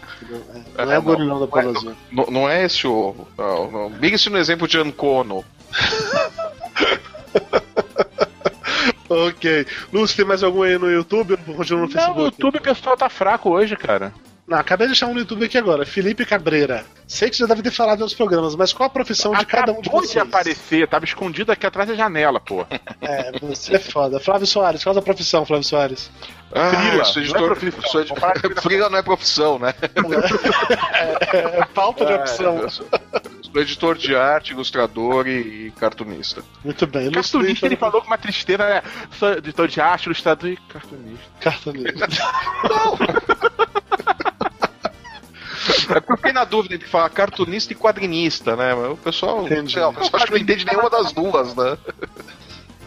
[0.77, 1.01] É, É, Não é o não.
[1.01, 1.95] gorilão da bola Não é- azul.
[2.11, 3.27] Não, não é esse ovo.
[3.37, 3.89] Não, não.
[3.99, 5.43] Liga-se no exemplo de Ancono.
[9.09, 9.67] Ok.
[9.91, 11.37] Lúcio, tem mais algum aí no YouTube?
[11.37, 12.19] Continua no Não, Facebook?
[12.19, 14.11] o YouTube o pessoal tá fraco hoje, cara.
[14.45, 15.85] Não, acabei de achar um no YouTube aqui agora.
[15.85, 16.85] Felipe Cabreira.
[17.07, 19.71] Sei que você já deve ter falado nos programas, mas qual a profissão de cada
[19.71, 20.21] um de Acabou de vocês?
[20.21, 22.65] aparecer, tava escondido aqui atrás da janela, pô.
[23.01, 24.19] É, você é foda.
[24.19, 26.09] Flávio Soares, qual a profissão, Flávio Soares?
[26.53, 27.81] Ah, Frila, sou não editor- é profissão.
[27.89, 28.13] sou de
[28.61, 29.73] Frila não é profissão, né?
[31.33, 32.59] É, falta de opção.
[32.59, 32.85] Eu sou,
[33.41, 36.43] sou editor de arte, ilustrador e, e cartunista.
[36.63, 37.11] Muito bem.
[37.11, 38.81] Cartunista, ele eu- falou com uma tristeza, né?
[39.17, 41.23] Sou editor de arte, ilustrador e cartunista.
[41.39, 42.07] Cartunista.
[45.89, 48.73] É porque eu fiquei na dúvida entre falar cartunista e quadrinista, né?
[48.73, 49.77] O pessoal, Entendi.
[49.79, 51.77] lá, o pessoal acho que não entende nenhuma das duas, né?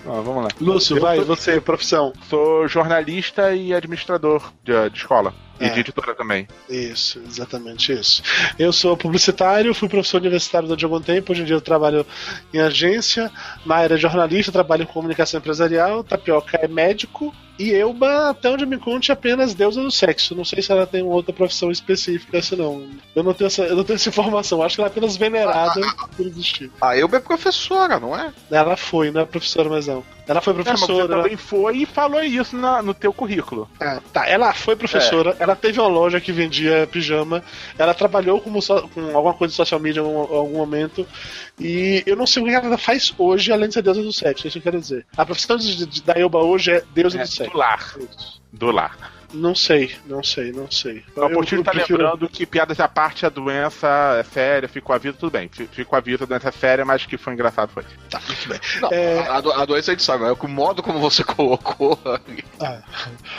[0.07, 0.49] Ó, vamos lá.
[0.61, 2.13] Lúcio, Eu vai, sou- você, profissão.
[2.29, 5.35] Sou jornalista e administrador de, de escola.
[5.59, 5.69] E É.
[5.71, 6.47] de editora também.
[6.69, 8.23] Isso, exatamente isso.
[8.59, 12.07] Eu sou publicitário, fui professor universitário durante algum tempo, hoje em dia eu trabalho
[12.53, 13.33] em agência,
[13.65, 18.65] na área de jornalista, trabalho em comunicação empresarial, Tapioca é médico, e Elba, até onde
[18.65, 20.35] eu me conte, é apenas deusa do sexo.
[20.35, 22.87] Não sei se ela tem outra profissão específica, se não.
[23.15, 25.81] Eu não tenho essa, eu não tenho essa informação, acho que ela é apenas venerada
[26.17, 26.71] por existir.
[26.81, 28.33] A Elba é professora, não é?
[28.51, 30.05] Ela foi, não é professora mais não.
[30.29, 31.17] Ela foi É, mas você professora.
[31.23, 33.71] também foi e falou isso na- no teu currículo.
[33.81, 37.45] Ah, tá, ela foi professora, ela teve uma loja que vendia pijama,
[37.79, 41.07] ela trabalhou como so- com alguma coisa de social media em algum, algum momento,
[41.61, 44.47] e eu não sei o que ela faz hoje, além de ser deusa do sexo,
[44.47, 45.07] é isso que eu quero dizer.
[45.17, 47.46] A profissão de, de, da Elba hoje é deusa É, do sexo.
[47.51, 47.95] Do lar.
[48.53, 49.17] Do lar.
[49.35, 51.05] Não sei, não sei, não sei.
[51.17, 54.99] O Portilho tá prefiro- lembrando que piadas à parte, a doença é séria, fico a
[54.99, 55.49] vida, tudo bem.
[55.53, 57.85] Fi- Fico a vida, a doença é séria, mas que foi engraçado foi.
[58.09, 58.59] Tá, muito bem.
[58.81, 59.19] Não, É.
[59.29, 61.99] a, a doença a gente sabe, é o modo como você colocou.
[62.61, 62.83] Ah.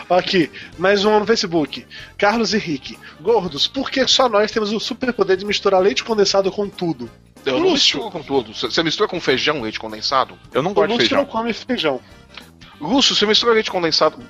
[0.10, 1.86] Aqui, mais um no Facebook.
[2.18, 3.00] Carlos Henrique.
[3.22, 7.10] Gordos, por que só nós temos o superpoder de misturar leite condensado com tudo?
[7.46, 7.98] Eu não Lúcio.
[8.00, 8.54] misturo com tudo.
[8.54, 10.38] Você mistura com feijão, leite condensado?
[10.54, 11.24] Eu não O gosto de Lúcio feijão.
[11.24, 12.02] não come feijão.
[12.80, 14.18] Lúcio, você mistura leite condensado.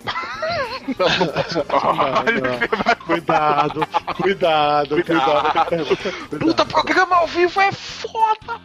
[3.05, 5.57] Cuidado, cuidado, cuidado.
[5.59, 6.13] a pergunta.
[6.39, 8.61] Puta, programa ao vivo é foda!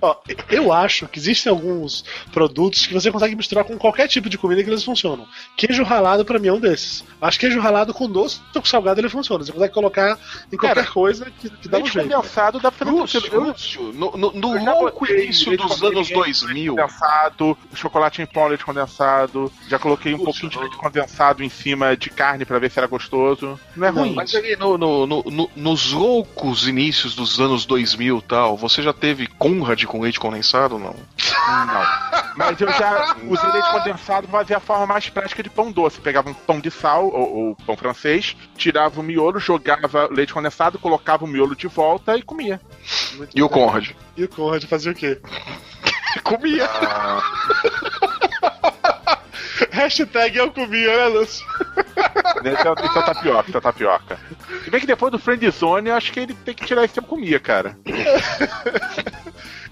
[0.00, 0.16] Ó,
[0.50, 4.62] eu acho que existem alguns produtos que você consegue misturar com qualquer tipo de comida
[4.62, 5.26] que eles funcionam.
[5.56, 7.04] Queijo ralado pra mim é um desses.
[7.20, 9.44] Acho que queijo ralado com doce ou com salgado ele funciona.
[9.44, 10.18] Você consegue colocar
[10.52, 12.08] em qualquer Cara, coisa que, que dá um Leite jeito.
[12.10, 17.58] condensado dá pra fazer Lúcio, Lúcio, no, no, no louco início dos anos 2000, Condensado,
[17.74, 19.50] chocolate em pó, leite condensado.
[19.68, 22.78] Já coloquei um Lúcio, pouquinho de leite condensado em cima de carne pra ver se
[22.78, 23.58] era gostoso.
[23.76, 24.14] Não é Não, ruim.
[24.14, 28.82] Mas ali no, no- no- no- nos loucos inícios dos anos 2000 e tal, você
[28.82, 30.94] já teve Conrad com leite condensado não?
[30.94, 32.14] Não.
[32.36, 36.00] Mas eu já usei leite condensado pra fazer a forma mais prática de pão doce.
[36.00, 40.78] Pegava um pão de sal, ou, ou pão francês, tirava o miolo, jogava leite condensado,
[40.78, 42.60] colocava o miolo de volta e comia.
[43.34, 43.90] E o Conrad?
[44.16, 45.20] E o Conrad fazia o quê?
[46.22, 46.68] Comia.
[49.70, 51.44] Hashtag eu comia, né, Lúcio?
[52.44, 54.18] Esse é, é o tapioca, esse é tapioca.
[54.64, 57.02] Se bem que depois do Friendzone, eu acho que ele tem que tirar esse eu
[57.02, 57.76] comia, cara.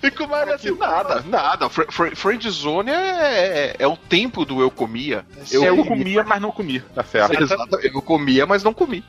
[0.02, 0.76] E como era assim?
[0.76, 1.70] Nada, nada.
[1.70, 5.24] Fr fr friendzone é, é, é o tempo do eu comia.
[5.48, 7.40] Eu, Eu, comia, mas não comi, tá certo.
[7.40, 9.04] Exato, eu comia, mas não comi.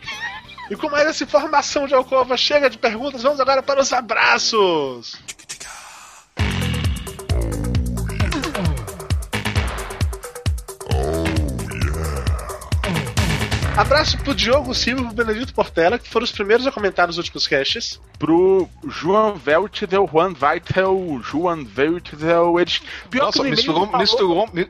[0.69, 5.17] E com mais essa informação de Alcova, chega de perguntas, vamos agora para os abraços.
[13.75, 17.17] Abraço pro Diogo Silva e pro Benedito Portela, que foram os primeiros a comentar nos
[17.17, 17.99] últimos casts.
[18.19, 22.81] Pro João Veltzel, Juan Weitel, João Veltzel, eles.
[23.09, 24.69] Pior Nossa, misturou, misturou, mi-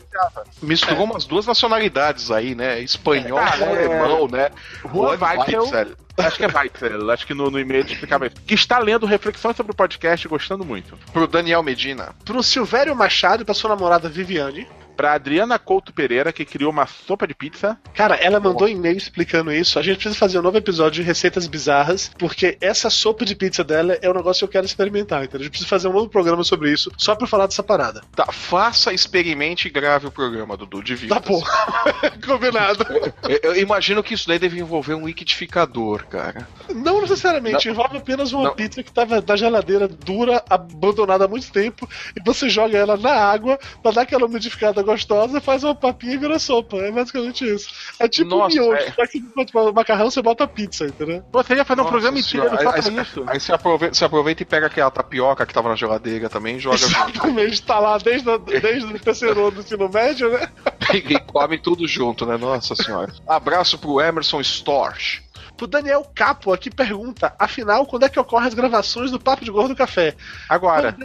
[0.62, 2.80] misturou umas duas nacionalidades aí, né?
[2.80, 4.50] Espanhol É, com cara, alemão, né?
[4.94, 5.62] Juan Weitel.
[5.64, 5.96] Weitzel.
[6.16, 8.36] Acho que é Weitel, acho que no, no e-mail explicava isso.
[8.48, 10.98] Que está lendo reflexões sobre o podcast e gostando muito.
[11.12, 12.16] Pro Daniel Medina.
[12.24, 14.66] Pro Silvério Machado e pra sua namorada Viviane.
[14.96, 17.78] Pra Adriana Couto Pereira, que criou uma sopa de pizza.
[17.94, 19.80] Cara, ela mandou e-mail explicando isso.
[19.80, 23.64] A gente precisa fazer um novo episódio de receitas bizarras, porque essa sopa de pizza
[23.64, 25.42] dela é um negócio que eu quero experimentar, entendeu?
[25.42, 28.02] A gente precisa fazer um novo programa sobre isso, só pra falar dessa parada.
[28.16, 31.42] Tá, faça, experimente e grave o programa, Dudu, de Tá bom.
[32.26, 32.86] Combinado.
[33.28, 36.48] Eu, eu imagino que isso daí deve envolver um liquidificador, cara.
[36.74, 38.56] Não necessariamente, envolve apenas uma Não.
[38.56, 43.12] pizza que tava na geladeira dura, abandonada há muito tempo, e você joga ela na
[43.12, 46.78] água pra dar aquela umidificada gostosa, faz uma papinha e vira sopa.
[46.78, 47.70] É basicamente isso.
[48.00, 48.92] É tipo Nossa, um miojo, é.
[48.92, 51.24] só que tipo, macarrão você bota pizza, entendeu?
[51.32, 53.24] Você ia fazer um Nossa programa inteiro só pra aí- isso.
[53.28, 56.60] Aí você aproveita, você aproveita e pega aquela tapioca que tava na geladeira também e
[56.60, 56.76] joga.
[56.76, 60.48] Exatamente, tá lá desde, a- desde o terceiro ano do ensino médio, né?
[60.94, 62.38] e come tudo junto, né?
[62.38, 63.12] Nossa senhora.
[63.28, 65.24] Abraço pro Emerson Storch.
[65.58, 69.52] Pro Daniel Capo aqui pergunta: afinal, quando é que ocorrem as gravações do Papo de
[69.52, 70.16] Gordo Café?
[70.50, 70.96] Agora.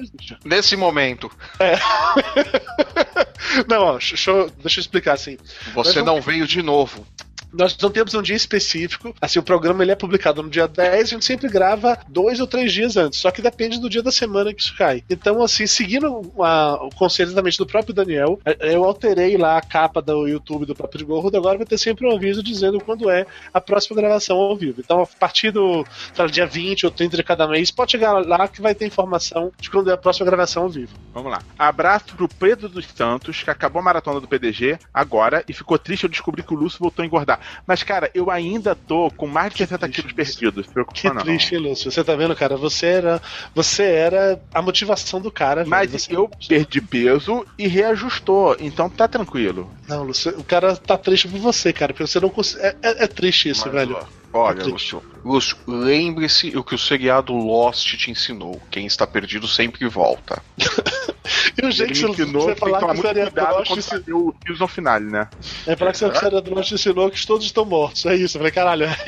[0.45, 1.31] Nesse momento,
[3.69, 5.39] Não, ó, deixa eu, deixa eu explicar assim.
[5.75, 7.07] você não veio de novo.
[7.53, 9.15] Nós não temos um dia específico.
[9.21, 12.47] Assim, o programa ele é publicado no dia 10, a gente sempre grava dois ou
[12.47, 13.19] três dias antes.
[13.21, 15.03] Só que depende do dia da semana que isso cai.
[15.09, 19.63] Então, assim, seguindo a- o conselho exatamente do próprio Daniel, eh, eu alterei lá a
[19.63, 21.37] capa do YouTube do Papo de Gordo.
[21.37, 24.81] Agora vai ter sempre um aviso dizendo quando é a próxima gravação ao vivo.
[24.81, 25.85] Então, a partir do
[26.17, 29.51] lá, dia 20 ou 30 de cada mês, pode chegar lá que vai ter informação
[29.59, 30.93] de quando é a próxima gravação ao vivo.
[31.15, 31.43] Vamos lá.
[31.59, 36.05] Abraço pro Pedro dos Santos, que acabou a maratona do PDG agora e ficou triste
[36.05, 37.38] ao descobrir que o Lúcio voltou a engordar.
[37.67, 40.67] Mas, cara, eu ainda tô com mais de 60 quilos perdidos.
[40.95, 41.17] Que não.
[41.23, 41.91] triste, Lúcio?
[41.91, 42.57] Você tá vendo, cara?
[42.57, 43.23] Você era,
[43.55, 45.65] você era a motivação do cara.
[45.67, 49.73] Mas Você- eu perdi peso e reajustou, então tá tranquilo.
[49.89, 52.65] Não, Lúcio, o cara tá triste por você, cara, porque você não consegue.
[52.65, 53.97] É, é- é triste isso, Mas, velho.
[53.97, 54.65] ó, Olha.
[54.65, 58.61] Lúcio, Lúcio, lembre-se o que o seriado Lost te ensinou.
[58.71, 60.43] Quem está perdido sempre volta.
[61.61, 63.79] E o jeito que você, ensinou você que falar que o muito seriado Lost quando
[63.81, 65.29] ensinou- o season finale, né?
[65.67, 68.07] É falar que o seriado Lost ensinou que todos estão mortos.
[68.07, 68.37] É isso.
[68.37, 68.87] Eu falei, caralho,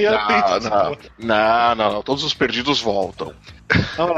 [0.68, 3.32] não, não, não, não, todos os perdidos voltam.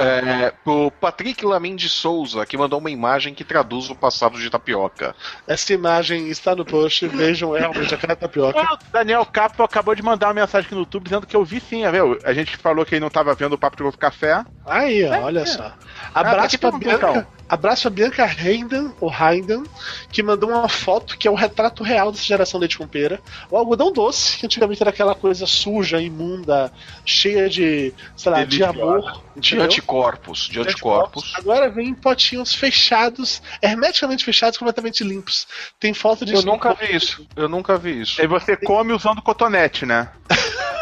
[0.01, 4.49] É, pro Patrick Lamin de Souza, que mandou uma imagem que traduz o passado de
[4.49, 5.15] tapioca.
[5.47, 7.07] Essa imagem está no post.
[7.09, 8.61] Vejam é realmente a cara da tapioca.
[8.61, 11.61] O Daniel Capo acabou de mandar uma mensagem aqui no YouTube dizendo que eu vi
[11.61, 12.19] sim, viu?
[12.25, 14.45] A gente falou que ele não tava vendo o Papo de Outro Café.
[14.65, 15.73] Aí, ó, olha só.
[16.15, 17.29] Abraço aqui pra tem um Bianca.
[17.53, 19.63] Abraço a Bianca Heinden, ou Heinden,
[20.11, 23.21] que mandou uma foto que é o retrato real dessa geração leite com pera.
[23.51, 26.73] O algodão doce, que antigamente era aquela coisa suja, imunda,
[27.05, 29.21] cheia de, sei lá, de amor.
[29.43, 29.65] De entendeu?
[29.65, 31.35] anticorpos, de anticorpos.
[31.37, 35.49] Agora vem em potinhos fechados, hermeticamente fechados, completamente limpos.
[35.81, 36.43] Tem foto disso.
[36.43, 37.27] Eu nunca vi isso.
[37.35, 38.21] Eu nunca vi isso.
[38.21, 40.11] Aí você come usando cotonete, né?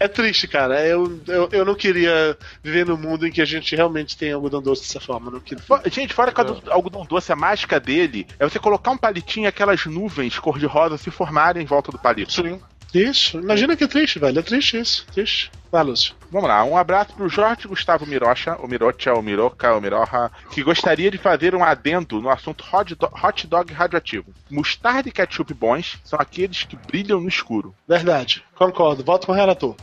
[0.00, 0.84] É triste, cara.
[0.84, 4.60] Eu, eu, eu não queria viver num mundo em que a gente realmente tem algodão
[4.60, 5.30] doce dessa forma.
[5.30, 5.62] Não queria.
[5.86, 9.46] Gente, fora que o algodão doce, a mágica dele é você colocar um palitinho e
[9.46, 12.32] aquelas nuvens cor-de-rosa se formarem em volta do palito.
[12.32, 12.60] Sim.
[12.94, 14.38] Isso, imagina que é triste, velho.
[14.38, 15.06] É triste isso.
[15.12, 15.50] Triste.
[15.70, 16.14] Vai, Lúcio.
[16.32, 20.62] Vamos lá, um abraço pro Jorge Gustavo Mirocha, o Mirocha, o Miroca, o Miroha, que
[20.62, 24.32] gostaria de fazer um adendo no assunto hot, do- hot dog radioativo.
[24.50, 27.74] Mostarda e ketchup bons são aqueles que brilham no escuro.
[27.86, 28.42] Verdade.
[28.54, 29.04] Concordo.
[29.04, 29.74] Volto com o relator.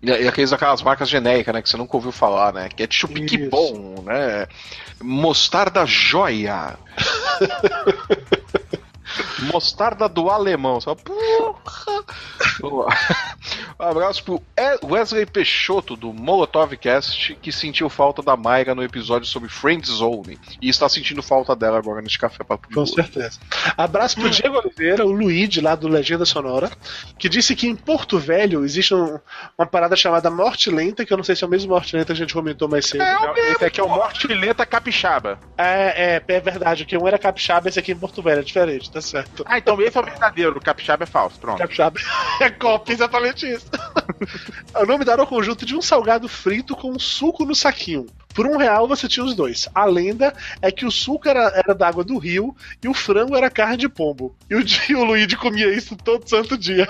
[0.00, 1.60] E, e aqueles aquelas marcas genéricas, né?
[1.62, 2.68] Que você nunca ouviu falar, né?
[2.68, 3.50] Ketchup que Isso.
[3.50, 4.46] bom, né?
[5.02, 6.78] Mostarda joia.
[9.52, 10.80] Mostarda do alemão.
[10.80, 12.04] Só, porra.
[12.60, 12.98] Vamos lá.
[13.78, 14.42] Um abraço pro
[14.84, 20.38] Wesley Peixoto, do Molotov Cast, que sentiu falta da Mayra no episódio sobre Friend Zone.
[20.62, 23.38] E está sentindo falta dela agora neste café papo Com certeza.
[23.76, 26.70] Abraço pro Diego Oliveira, o Luigi, lá do Legenda Sonora,
[27.18, 29.18] que disse que em Porto Velho existe um-
[29.58, 32.06] uma parada chamada Morte Lenta, que eu não sei se é o mesmo Morte Lenta
[32.06, 33.04] que a gente comentou mais cedo.
[33.04, 35.38] Não, esse aqui é o Morte Lenta Capixaba.
[35.58, 38.90] É, é, é verdade, que um era capixaba, esse aqui em Porto Velho, é diferente,
[38.90, 39.44] tá certo.
[39.46, 41.58] Ah, então esse é o verdadeiro, o Capixaba é falso, pronto.
[41.58, 41.98] Capixaba
[42.40, 43.66] é cópia, exatamente isso.
[44.74, 48.06] o nome dado ao conjunto de um salgado frito com um suco no saquinho.
[48.34, 49.68] Por um real você tinha os dois.
[49.72, 53.36] A lenda é que o suco era, era da água do rio e o frango
[53.36, 54.34] era carne de pombo.
[54.50, 56.88] E o, Di- o Luigi comia isso todo santo dia.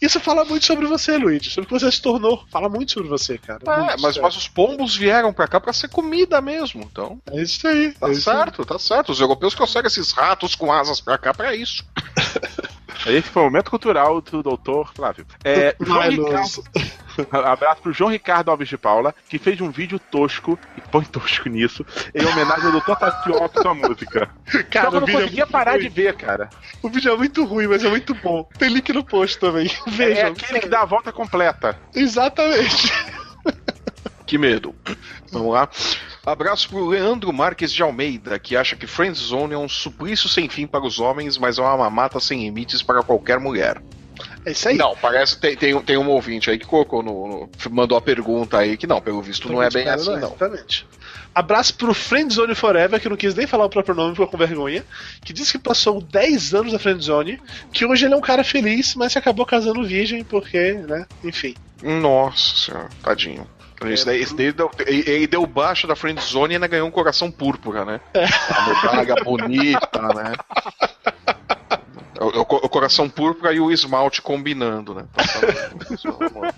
[0.00, 1.50] Isso fala muito sobre você, Luigi.
[1.50, 2.44] Sobre o que você se tornou.
[2.50, 3.60] Fala muito sobre você, cara.
[3.66, 7.20] É, Muito, mas, mas os pombos vieram pra cá pra ser comida mesmo, então.
[7.32, 7.92] É isso aí.
[7.92, 8.36] Tá é isso aí.
[8.36, 9.10] certo, tá certo.
[9.12, 11.84] Os europeus conseguem esses ratos com asas pra cá pra isso.
[13.06, 15.26] Esse foi o momento cultural do doutor Flávio.
[15.44, 16.00] É, João.
[16.08, 16.64] Ricardo,
[17.46, 21.48] abraço pro João Ricardo Alves de Paula, que fez um vídeo tosco, e põe tosco
[21.48, 21.84] nisso,
[22.14, 24.30] em homenagem ao doutor Tapioca sua música.
[24.70, 25.80] Cara, Só que eu não é conseguia muito parar ruim.
[25.80, 26.48] de ver, cara.
[26.82, 28.48] o vídeo é muito ruim, mas é muito bom.
[28.58, 29.70] Tem link no post também.
[29.86, 30.32] É Vejam.
[30.32, 31.78] aquele que dá a volta completa.
[31.94, 32.92] Exatamente.
[34.26, 34.74] Que medo.
[35.32, 35.68] Vamos lá.
[36.32, 40.66] Abraço pro Leandro Marques de Almeida, que acha que Friendzone é um suplício sem fim
[40.66, 43.80] para os homens, mas é uma mamata sem limites para qualquer mulher.
[44.44, 44.76] É isso aí.
[44.76, 48.58] Não, parece tem, tem, tem um ouvinte aí que colocou no, no- mandou a pergunta
[48.58, 50.16] aí que não, pelo visto não é bem assim, não.
[50.28, 50.86] Exatamente.
[51.34, 54.84] Abraço pro Friendzone Forever, que não quis nem falar o próprio nome, ficou com vergonha.
[55.24, 57.40] Que disse que passou 10 anos na Friendzone,
[57.72, 61.06] que hoje ele é um cara feliz, mas que acabou casando virgem, porque, né?
[61.22, 61.54] Enfim.
[61.82, 63.46] Nossa senhora, tadinho.
[63.84, 66.90] Esse daí, esse daí deu, ele deu baixo da friend zone e ainda ganhou um
[66.90, 68.00] coração púrpura, né?
[68.14, 70.32] A medalha bonita, né?
[72.20, 75.04] O, o- o coração púrpura e o esmalte combinando, né?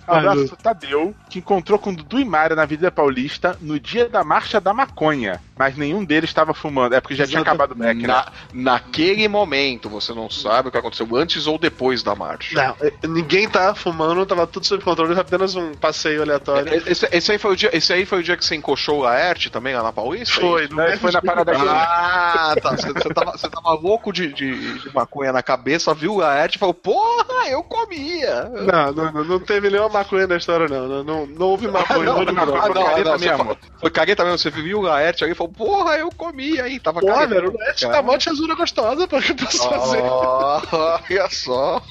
[0.08, 4.08] Um abraço pro Tadeu, que encontrou com Dudu e Mara na Avenida Paulista no dia
[4.08, 5.40] da Marcha da Maconha.
[5.60, 6.94] Mas nenhum deles estava fumando.
[6.94, 7.50] É porque já tinha Exato.
[7.50, 8.06] acabado o Mac, né?
[8.06, 12.54] Na, naquele momento, você não sabe o que aconteceu antes ou depois da marcha.
[12.54, 12.76] Não,
[13.10, 16.82] ninguém tá fumando, tava tudo sob controle, foi apenas um passeio aleatório.
[16.86, 19.02] Esse, esse aí foi o dia, esse aí foi o dia que você encoxou o
[19.02, 20.40] Laerte também lá na Paulista?
[20.40, 21.62] Foi, Não, ele foi na parada aqui.
[21.68, 22.70] Ah, tá.
[22.70, 26.56] Você, você tava, você tava louco de, de, de maconha na cabeça, viu o Laerte
[26.56, 28.44] e falou: Porra, eu comia!
[28.50, 30.88] Não, não, não, não teve nenhuma maconha na história, não.
[30.88, 32.04] Não, não, não houve maconha.
[32.04, 33.44] não, no não, não, Ah, não, não, você mesmo.
[33.44, 36.78] fa- Foi careta mesmo, você viu o Laerte ali e falou: Porra, eu comia, hein?
[36.80, 37.34] Tava Porra, careta.
[37.34, 40.02] velho, o Net tá mó tesura gostosa, pra que eu posso fazer?
[40.02, 41.82] Olha só.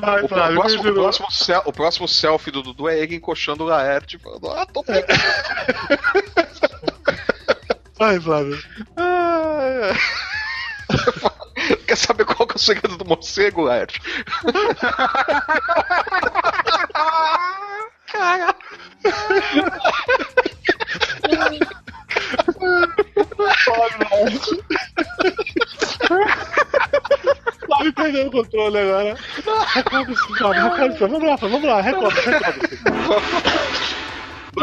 [0.00, 3.64] Vai, o, Flávio, próximo, o, próximo sel- o próximo selfie do Dudu é ele encoxando
[3.64, 5.06] o Laerte falando: Ah, tô pegando.
[7.98, 8.58] Vai, Flávio.
[8.96, 9.92] Ah,
[11.86, 14.00] Quer saber qual que é o segredo do morcego, Laerte?
[18.06, 18.54] Cara.
[27.66, 29.16] Flávio perdeu o controle agora.
[29.74, 30.98] Recorda-se, Flávio, recorda-se.
[31.00, 32.68] Vamos lá, vamos lá, recorda, recorda.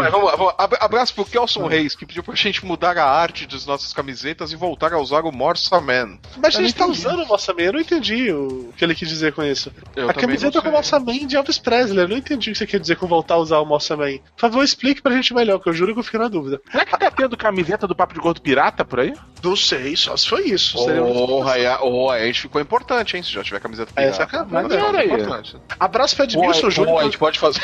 [0.02, 0.56] Vai, vamos lá, vamos lá.
[0.58, 4.52] Abra- Abraço pro Kelson Reis, que pediu pra gente mudar a arte das nossas camisetas
[4.52, 6.18] e voltar a usar o Morsa Man.
[6.38, 9.08] Mas a gente tá usando o Mossa Man, eu não entendi o que ele quis
[9.10, 9.72] dizer com isso.
[9.96, 10.72] Eu a camiseta não com o sei.
[10.72, 13.36] Mossa Man de Elvis Presley, eu não entendi o que você quer dizer com voltar
[13.36, 14.18] a usar o Mossa Man.
[14.36, 16.62] Por favor, explique pra gente melhor, que eu juro que eu fiquei na dúvida.
[16.72, 19.14] Será que tá tendo camiseta do Papo de Gordo Pirata por aí?
[19.44, 20.78] Não sei, só se foi isso.
[20.84, 23.24] Seria um- Porra, aí a- oh, a gente ficou importante, hein?
[23.24, 24.18] Se já tiver camiseta É, pirata.
[24.18, 24.80] sacanagem.
[24.80, 25.58] Mas é importante.
[25.80, 26.94] Abraço pra Edmilson aí- Júnior.
[26.96, 27.62] pô, a gente pode fazer.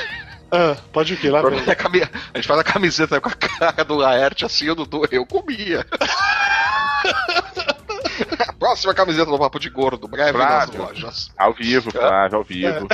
[0.52, 1.30] Ah, pode que?
[1.30, 1.40] Lá.
[1.40, 5.08] A cami- a gente faz a camiseta com a cara do Laerte assim, o Dudu,
[5.12, 5.86] eu comia.
[8.62, 11.32] Próxima camiseta do Papo de Gordo, breve nas lojas.
[11.36, 12.88] Ao vivo, Flávio, ao vivo.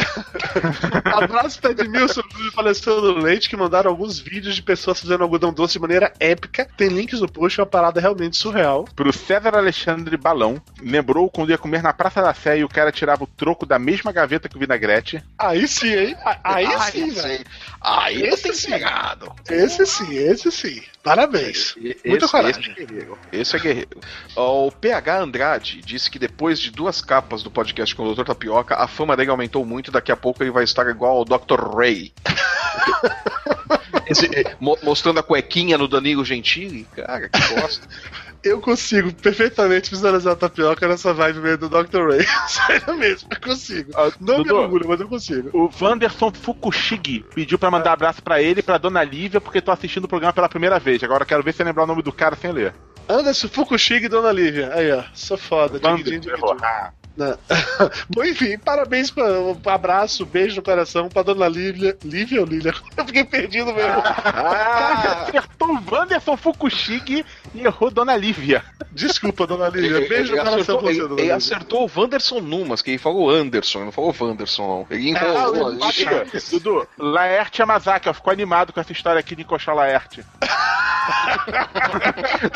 [1.04, 5.74] Abraço pra Edmilson e Alessandro Leite, que mandaram alguns vídeos de pessoas fazendo algodão doce
[5.74, 6.70] de maneira épica.
[6.78, 8.86] Tem links no post, é uma parada realmente surreal.
[8.96, 12.90] Pro César Alexandre Balão, lembrou quando ia comer na Praça da Sé e o cara
[12.90, 15.22] tirava o troco da mesma gaveta que o vinagrete.
[15.38, 16.16] Aí sim, hein?
[16.46, 17.22] Aí Ai, sim, sei.
[17.24, 17.46] velho.
[17.82, 18.72] Aí Esse tem sim.
[18.72, 19.34] pegado.
[19.50, 20.82] Esse sim, esse sim.
[21.04, 21.76] Parabéns.
[21.82, 22.62] Esse, Muita coragem.
[22.62, 23.18] Esse é guerreiro.
[23.32, 24.00] Esse é guerreiro.
[24.36, 28.24] O PH Andrade disse que depois de duas capas do podcast com o Dr.
[28.24, 31.26] Tapioca, a fama dele aumentou muito e daqui a pouco ele vai estar igual ao
[31.26, 31.76] Dr.
[31.76, 32.14] Ray.
[34.10, 34.30] Esse,
[34.60, 36.86] mo- mostrando a cuequinha no Danilo Gentili.
[36.96, 37.88] Cara, que bosta.
[38.44, 42.08] Eu consigo perfeitamente visualizar a tapioca nessa vibe meio do Dr.
[42.08, 42.26] Ray.
[42.48, 43.92] Sério mesmo, eu consigo.
[43.96, 45.50] Ah, Não me Dudu, orgulho, mas eu consigo.
[45.54, 49.72] O Wanderson Fukushigi pediu pra mandar abraço pra ele e pra Dona Lívia, porque tô
[49.72, 51.04] assistindo o programa pela primeira vez.
[51.04, 52.74] Agora quero ver se lembrar o nome do cara sem ler.
[53.10, 54.72] Anderson Fukushig e Dona Lívia.
[54.74, 55.04] Aí, ó.
[55.14, 55.80] Sou foda.
[55.80, 56.42] Dig, dig, dig, dig.
[56.62, 56.92] ah.
[57.18, 57.36] Não.
[58.14, 61.98] Bom, enfim, parabéns, pra, um abraço, beijo no coração pra Dona Lívia.
[62.04, 62.74] Lívia ou Lília?
[62.96, 64.02] Eu fiquei perdido mesmo.
[64.04, 67.26] Caraca, acertou o Wanderson Fukushigi
[67.56, 68.64] e errou Dona Lívia.
[68.92, 70.08] Desculpa, Dona Lívia.
[70.08, 71.36] Beijo no ele, coração acertou, pra você, Dona ele Lívia.
[71.36, 74.88] acertou o Wanderson Numas, que ele falou Anderson, ele não falou Wanderson, não.
[74.96, 75.80] Ele enrolou.
[75.82, 76.28] Ah, ali.
[76.52, 80.24] Dudu, Laerte Yamazaki, ó, ficou animado com essa história aqui de encoxar Laerte.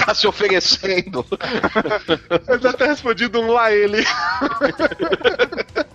[0.05, 1.25] tá se oferecendo.
[2.47, 4.05] Eu já até respondido um lá ele.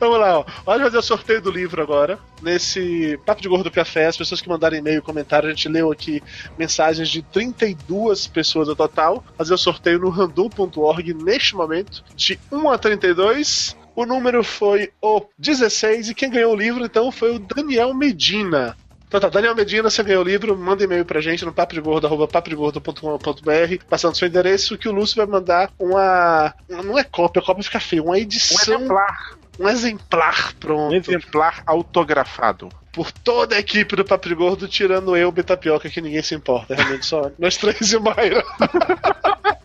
[0.00, 0.44] Vamos lá, ó.
[0.64, 2.18] Vamos fazer o sorteio do livro agora.
[2.40, 6.22] Nesse Papo de Gordo Café, as pessoas que mandaram e-mail comentário, a gente leu aqui
[6.56, 9.24] mensagens de 32 pessoas no total.
[9.36, 13.76] Fazer o sorteio no random.org neste momento, de 1 a 32.
[13.96, 18.76] O número foi o 16 e quem ganhou o livro então foi o Daniel Medina.
[19.08, 24.16] Então tá, Daniel Medina, você ganhou o livro, manda e-mail pra gente no papodegordo.com.br, passando
[24.16, 26.52] seu endereço, que o Lúcio vai mandar uma.
[26.68, 28.74] Não é cópia, cópia fica feia, uma Um edição.
[28.76, 29.30] exemplar.
[29.58, 30.92] Um exemplar, pronto.
[30.92, 32.68] Um exemplar autografado.
[32.92, 36.74] Por toda a equipe do Papo de Gordo, tirando eu, Betapioca, que ninguém se importa.
[36.74, 38.44] Realmente só nós três e o Mayra.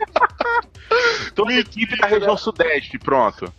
[1.36, 3.52] Toda a equipe da região sudeste, pronto.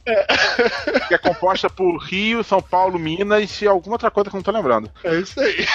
[1.09, 4.45] Que é composta por Rio, São Paulo, Minas e alguma outra coisa que eu não
[4.45, 4.91] tô lembrando.
[5.03, 5.67] É isso aí.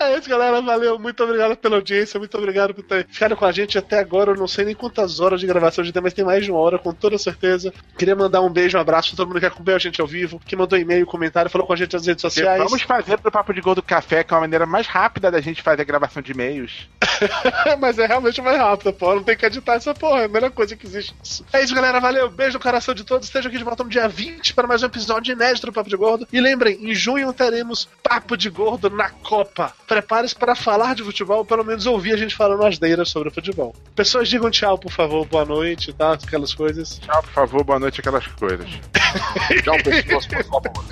[0.00, 0.62] É isso, galera.
[0.62, 0.98] Valeu.
[0.98, 2.18] Muito obrigado pela audiência.
[2.18, 4.30] Muito obrigado por ter ficado com a gente até agora.
[4.30, 6.50] Eu não sei nem quantas horas de gravação a gente tem, mas tem mais de
[6.50, 7.72] uma hora, com toda certeza.
[7.98, 10.40] Queria mandar um beijo, um abraço pra todo mundo que acompanhou a gente ao vivo,
[10.44, 12.62] que mandou e-mail, comentário, falou com a gente nas redes sociais.
[12.62, 15.60] Vamos fazer pro Papo de Gordo Café, que é uma maneira mais rápida da gente
[15.60, 16.88] fazer a gravação de e-mails.
[17.78, 19.14] mas é realmente mais rápido, pô.
[19.14, 20.09] Não tem que editar essa porra.
[20.18, 21.14] É a melhor coisa que existe.
[21.52, 22.00] É isso, galera.
[22.00, 22.28] Valeu.
[22.30, 23.26] Beijo no coração de todos.
[23.28, 25.96] Esteja aqui de volta no dia 20 para mais um episódio inédito do Papo de
[25.96, 26.26] Gordo.
[26.32, 29.72] E lembrem, em junho teremos Papo de Gordo na Copa.
[29.86, 33.32] Prepare-se para falar de futebol, ou pelo menos ouvir a gente falando asneiras sobre o
[33.32, 33.74] futebol.
[33.94, 35.26] Pessoas, digam tchau, por favor.
[35.26, 36.12] Boa noite, tá?
[36.14, 36.98] Aquelas coisas.
[36.98, 38.68] Tchau, por favor, boa noite, aquelas coisas.
[39.64, 40.84] Tchau, pessoas, por favor.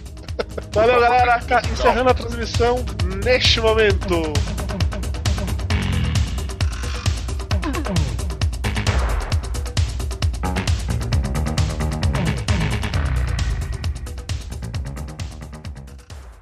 [0.73, 1.41] Valeu, galera.
[1.41, 2.85] Ca- Encerrando a transmissão
[3.25, 4.33] neste momento.